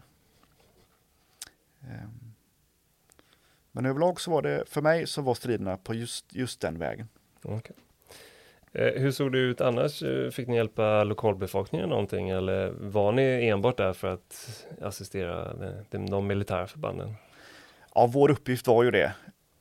Ehm. 1.83 2.33
Men 3.71 3.85
överlag 3.85 4.21
så 4.21 4.31
var 4.31 4.41
det, 4.41 4.63
för 4.69 4.81
mig 4.81 5.07
så 5.07 5.21
var 5.21 5.33
striderna 5.33 5.77
på 5.77 5.93
just, 5.93 6.35
just 6.35 6.61
den 6.61 6.79
vägen. 6.79 7.07
Okay. 7.43 7.75
Eh, 8.71 9.01
hur 9.01 9.11
såg 9.11 9.31
det 9.31 9.37
ut 9.37 9.61
annars? 9.61 10.03
Eh, 10.03 10.29
fick 10.29 10.47
ni 10.47 10.55
hjälpa 10.55 11.03
lokalbefolkningen 11.03 11.89
någonting 11.89 12.29
eller 12.29 12.69
var 12.69 13.11
ni 13.11 13.47
enbart 13.47 13.77
där 13.77 13.93
för 13.93 14.07
att 14.07 14.65
assistera 14.81 15.53
de 15.89 16.27
militära 16.27 16.67
förbanden? 16.67 17.13
Ja, 17.95 18.07
vår 18.07 18.31
uppgift 18.31 18.67
var 18.67 18.83
ju 18.83 18.91
det. 18.91 19.13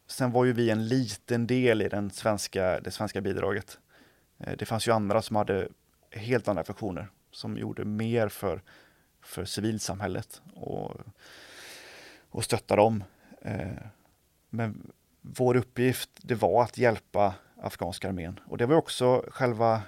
Sen 0.07 0.33
var 0.33 0.45
ju 0.45 0.53
vi 0.53 0.71
en 0.71 0.89
liten 0.89 1.47
del 1.47 1.83
i 1.83 1.89
den 1.89 2.11
svenska, 2.11 2.81
det 2.81 2.91
svenska 2.91 3.21
bidraget. 3.21 3.79
Eh, 4.39 4.57
det 4.59 4.67
fanns 4.67 4.89
ju 4.89 4.93
andra 4.93 5.23
som 5.23 5.37
hade 5.37 5.69
helt 6.11 6.49
andra 6.49 6.65
funktioner 6.65 7.09
som 7.31 7.57
gjorde 7.57 7.85
mer 7.85 8.29
för, 8.29 8.63
för 9.23 9.45
civilsamhället 9.45 10.43
och, 10.55 10.97
och 12.31 12.45
stötta 12.45 12.77
dem. 12.77 13.05
Eh, 13.43 13.69
men 14.51 14.93
vår 15.21 15.57
uppgift, 15.57 16.11
det 16.17 16.35
var 16.35 16.63
att 16.63 16.79
hjälpa 16.79 17.35
afghanska 17.57 18.09
armén. 18.09 18.41
Och 18.47 18.59
det 18.59 18.67
var 18.67 18.77
också 18.77 19.25
själva 19.31 19.83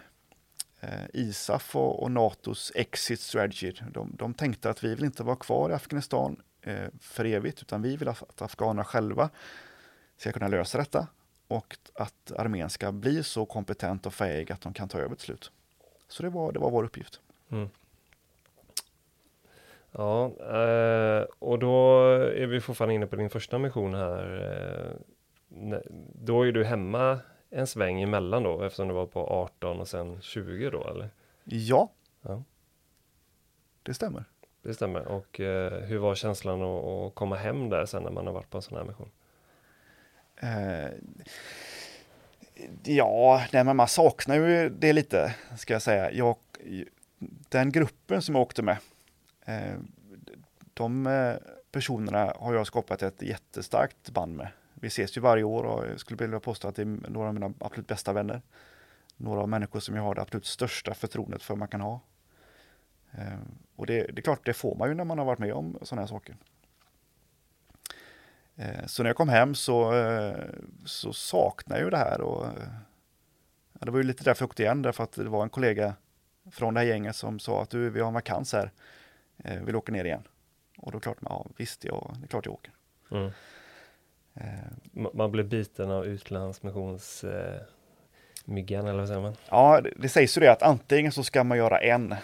eh, 0.80 1.04
ISAF 1.12 1.76
och, 1.76 2.02
och, 2.02 2.10
NATOs 2.10 2.72
exit 2.74 3.20
strategy. 3.20 3.72
De, 3.92 4.16
de 4.18 4.34
tänkte 4.34 4.70
att 4.70 4.84
vi 4.84 4.94
vill 4.94 5.04
inte 5.04 5.22
vara 5.22 5.36
kvar 5.36 5.70
i 5.70 5.72
Afghanistan 5.72 6.42
eh, 6.62 6.88
för 7.00 7.24
evigt, 7.24 7.62
utan 7.62 7.82
vi 7.82 7.96
vill 7.96 8.08
att 8.08 8.42
afghanerna 8.42 8.84
själva 8.84 9.30
ska 10.16 10.32
kunna 10.32 10.48
lösa 10.48 10.78
detta 10.78 11.08
och 11.48 11.76
att 11.94 12.32
armén 12.32 12.70
ska 12.70 12.92
bli 12.92 13.22
så 13.22 13.46
kompetent 13.46 14.06
och 14.06 14.14
fähig 14.14 14.52
att 14.52 14.60
de 14.60 14.72
kan 14.72 14.88
ta 14.88 14.98
över 14.98 15.14
till 15.14 15.24
slut. 15.24 15.52
Så 16.08 16.22
det 16.22 16.28
var, 16.28 16.52
det 16.52 16.58
var 16.58 16.70
vår 16.70 16.84
uppgift. 16.84 17.20
Mm. 17.50 17.68
Ja, 19.92 20.24
eh, 20.26 21.26
och 21.38 21.58
då 21.58 22.02
är 22.12 22.46
vi 22.46 22.60
fortfarande 22.60 22.94
inne 22.94 23.06
på 23.06 23.16
din 23.16 23.30
första 23.30 23.58
mission 23.58 23.94
här. 23.94 24.96
Eh, 25.48 25.76
då 26.14 26.46
är 26.46 26.52
du 26.52 26.64
hemma 26.64 27.18
en 27.50 27.66
sväng 27.66 28.02
emellan 28.02 28.42
då, 28.42 28.62
eftersom 28.62 28.88
det 28.88 28.94
var 28.94 29.06
på 29.06 29.26
18 29.26 29.80
och 29.80 29.88
sen 29.88 30.20
20 30.20 30.70
då, 30.70 30.88
eller? 30.88 31.10
Ja. 31.44 31.90
ja. 32.22 32.42
Det 33.82 33.94
stämmer. 33.94 34.24
Det 34.62 34.74
stämmer. 34.74 35.08
Och 35.08 35.40
eh, 35.40 35.72
hur 35.72 35.98
var 35.98 36.14
känslan 36.14 36.62
att, 36.62 36.84
att, 36.84 37.14
komma 37.14 37.36
hem 37.36 37.68
där 37.68 37.86
sen 37.86 38.02
när 38.02 38.10
man 38.10 38.26
har 38.26 38.34
varit 38.34 38.50
på 38.50 38.58
en 38.58 38.62
sån 38.62 38.78
här 38.78 38.84
mission? 38.84 39.10
Ja, 42.84 43.44
nej, 43.52 43.64
men 43.64 43.76
man 43.76 43.88
saknar 43.88 44.36
ju 44.36 44.68
det 44.68 44.92
lite, 44.92 45.34
ska 45.56 45.72
jag 45.72 45.82
säga. 45.82 46.12
Jag, 46.12 46.36
den 47.48 47.72
gruppen 47.72 48.22
som 48.22 48.34
jag 48.34 48.42
åkte 48.42 48.62
med, 48.62 48.76
Eh, 49.50 49.78
de 50.74 51.06
eh, 51.06 51.36
personerna 51.72 52.32
har 52.38 52.54
jag 52.54 52.66
skapat 52.66 53.02
ett 53.02 53.22
jättestarkt 53.22 54.10
band 54.10 54.36
med 54.36 54.48
vi 54.74 54.88
ses 54.88 55.16
ju 55.16 55.20
varje 55.20 55.44
år 55.44 55.64
och 55.64 55.86
jag 55.86 56.00
skulle 56.00 56.24
vilja 56.24 56.40
påstå 56.40 56.68
att 56.68 56.74
det 56.74 56.82
är 56.82 56.86
några 56.86 57.28
av 57.28 57.34
mina 57.34 57.52
absolut 57.60 57.86
bästa 57.86 58.12
vänner. 58.12 58.42
Några 59.16 59.40
av 59.40 59.48
människor 59.48 59.80
som 59.80 59.96
jag 59.96 60.02
har 60.02 60.14
det 60.14 60.22
absolut 60.22 60.46
största 60.46 60.94
förtroendet 60.94 61.42
för 61.42 61.56
man 61.56 61.68
kan 61.68 61.80
ha. 61.80 62.00
Eh, 63.12 63.38
och 63.76 63.86
det, 63.86 64.02
det 64.02 64.20
är 64.20 64.22
klart, 64.22 64.46
det 64.46 64.52
får 64.52 64.74
man 64.74 64.88
ju 64.88 64.94
när 64.94 65.04
man 65.04 65.18
har 65.18 65.24
varit 65.24 65.38
med 65.38 65.52
om 65.52 65.78
sådana 65.82 66.02
här 66.02 66.06
saker. 66.06 66.36
Så 68.86 69.02
när 69.02 69.10
jag 69.10 69.16
kom 69.16 69.28
hem 69.28 69.54
så, 69.54 69.92
så 70.84 71.12
saknade 71.12 71.80
jag 71.80 71.84
ju 71.84 71.90
det 71.90 71.96
här 71.96 72.20
och 72.20 72.46
ja, 73.72 73.84
det 73.84 73.90
var 73.90 73.98
ju 73.98 74.04
lite 74.04 74.24
därför 74.24 74.42
jag 74.42 74.50
åkte 74.50 74.62
igen, 74.62 74.82
därför 74.82 75.04
att 75.04 75.12
det 75.12 75.28
var 75.28 75.42
en 75.42 75.50
kollega 75.50 75.94
från 76.50 76.74
det 76.74 76.80
här 76.80 76.86
gänget 76.86 77.16
som 77.16 77.38
sa 77.38 77.62
att 77.62 77.70
du, 77.70 77.90
vi 77.90 78.00
har 78.00 78.08
en 78.08 78.14
vakans 78.14 78.52
här, 78.52 78.70
eh, 79.44 79.62
vill 79.62 79.76
åka 79.76 79.92
ner 79.92 80.04
igen? 80.04 80.22
Och 80.78 80.92
då 80.92 81.00
klart, 81.00 81.18
ja 81.20 81.46
visst, 81.56 81.84
ja, 81.84 82.14
det 82.18 82.24
är 82.24 82.28
klart 82.28 82.46
jag 82.46 82.54
åker. 82.54 82.72
Mm. 83.10 83.30
Eh, 84.34 84.44
man 85.12 85.32
blir 85.32 85.44
biten 85.44 85.90
av 85.90 86.06
utlandsmissionsmyggan 86.06 88.84
eh, 88.84 88.90
eller 88.90 88.98
vad 88.98 89.08
säger 89.08 89.20
man? 89.20 89.36
Ja, 89.50 89.80
det, 89.80 89.92
det 89.96 90.08
sägs 90.08 90.36
ju 90.36 90.40
det 90.40 90.52
att 90.52 90.62
antingen 90.62 91.12
så 91.12 91.24
ska 91.24 91.44
man 91.44 91.58
göra 91.58 91.78
en 91.78 92.14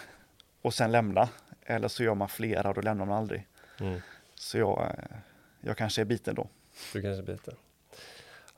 och 0.61 0.73
sen 0.73 0.91
lämna. 0.91 1.29
Eller 1.65 1.87
så 1.87 2.03
gör 2.03 2.15
man 2.15 2.29
flera 2.29 2.69
och 2.69 2.75
då 2.75 2.81
lämnar 2.81 3.05
man 3.05 3.17
aldrig. 3.17 3.47
Mm. 3.79 4.01
Så 4.35 4.57
jag, 4.57 4.81
eh, 4.81 5.17
jag 5.61 5.77
kanske 5.77 6.01
är 6.01 6.05
biten 6.05 6.35
då. 6.35 6.47
Du 6.93 7.01
kanske 7.01 7.21
är 7.21 7.35
biten. 7.35 7.55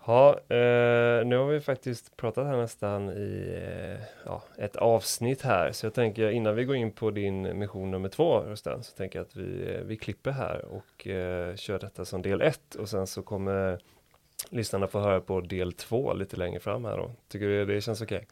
Ja, 0.06 0.32
eh, 0.32 1.26
nu 1.26 1.38
har 1.38 1.46
vi 1.46 1.60
faktiskt 1.62 2.18
pratat 2.18 2.48
här 2.48 2.58
nästan 2.58 3.10
i 3.10 3.54
eh, 3.64 4.06
ja, 4.26 4.44
ett 4.58 4.76
avsnitt 4.76 5.42
här, 5.42 5.72
så 5.72 5.86
jag 5.86 5.94
tänker 5.94 6.30
innan 6.30 6.56
vi 6.56 6.66
går 6.66 6.76
in 6.76 6.92
på 6.92 7.12
din 7.12 7.60
mission 7.60 7.92
nummer 7.92 8.10
två, 8.10 8.40
Rusten, 8.40 8.84
så 8.84 8.96
tänker 8.96 9.20
jag 9.20 9.26
att 9.26 9.36
vi, 9.36 9.76
eh, 9.76 9.82
vi 9.82 9.98
klipper 9.98 10.32
här 10.32 10.66
och 10.66 11.08
eh, 11.08 11.56
kör 11.56 11.80
detta 11.80 12.06
som 12.06 12.22
del 12.22 12.42
ett 12.42 12.76
och 12.76 12.90
sen 12.90 13.08
så 13.08 13.22
kommer 13.22 13.80
lyssnarna 14.50 14.88
få 14.88 15.00
höra 15.00 15.22
på 15.22 15.42
del 15.42 15.74
två 15.74 16.14
lite 16.14 16.38
längre 16.38 16.60
fram 16.60 16.86
här 16.86 16.98
då. 16.98 17.12
Tycker 17.28 17.48
du 17.48 17.66
det 17.66 17.82
känns 17.82 18.02
okej? 18.02 18.18
Okay? 18.18 18.28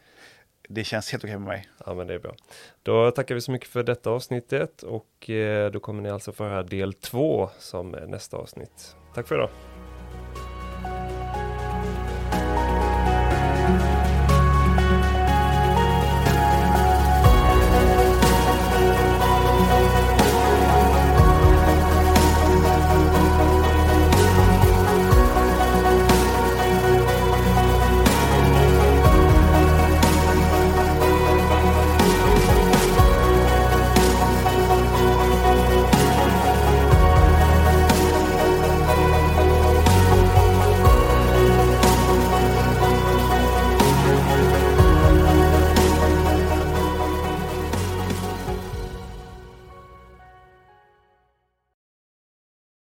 Det 0.70 0.84
känns 0.84 1.12
helt 1.12 1.24
okej 1.24 1.36
okay 1.36 1.40
med 1.40 1.48
mig. 1.48 1.68
Ja, 1.86 1.94
men 1.94 2.08
det 2.08 2.14
är 2.14 2.20
bra. 2.20 2.36
Då 2.84 3.12
tackar 3.12 3.36
vi 3.36 3.42
så 3.42 3.52
mycket 3.52 3.70
för 3.70 3.84
detta 3.84 4.10
avsnittet 4.10 4.84
och 4.84 5.30
eh, 5.30 5.72
då 5.72 5.80
kommer 5.80 6.02
ni 6.02 6.10
alltså 6.10 6.32
få 6.32 6.44
höra 6.44 6.64
del 6.64 6.94
två 6.94 7.50
som 7.60 7.92
nästa 7.92 8.38
avsnitt. 8.38 8.96
Tack 9.14 9.28
för 9.28 9.36
idag. 9.36 9.50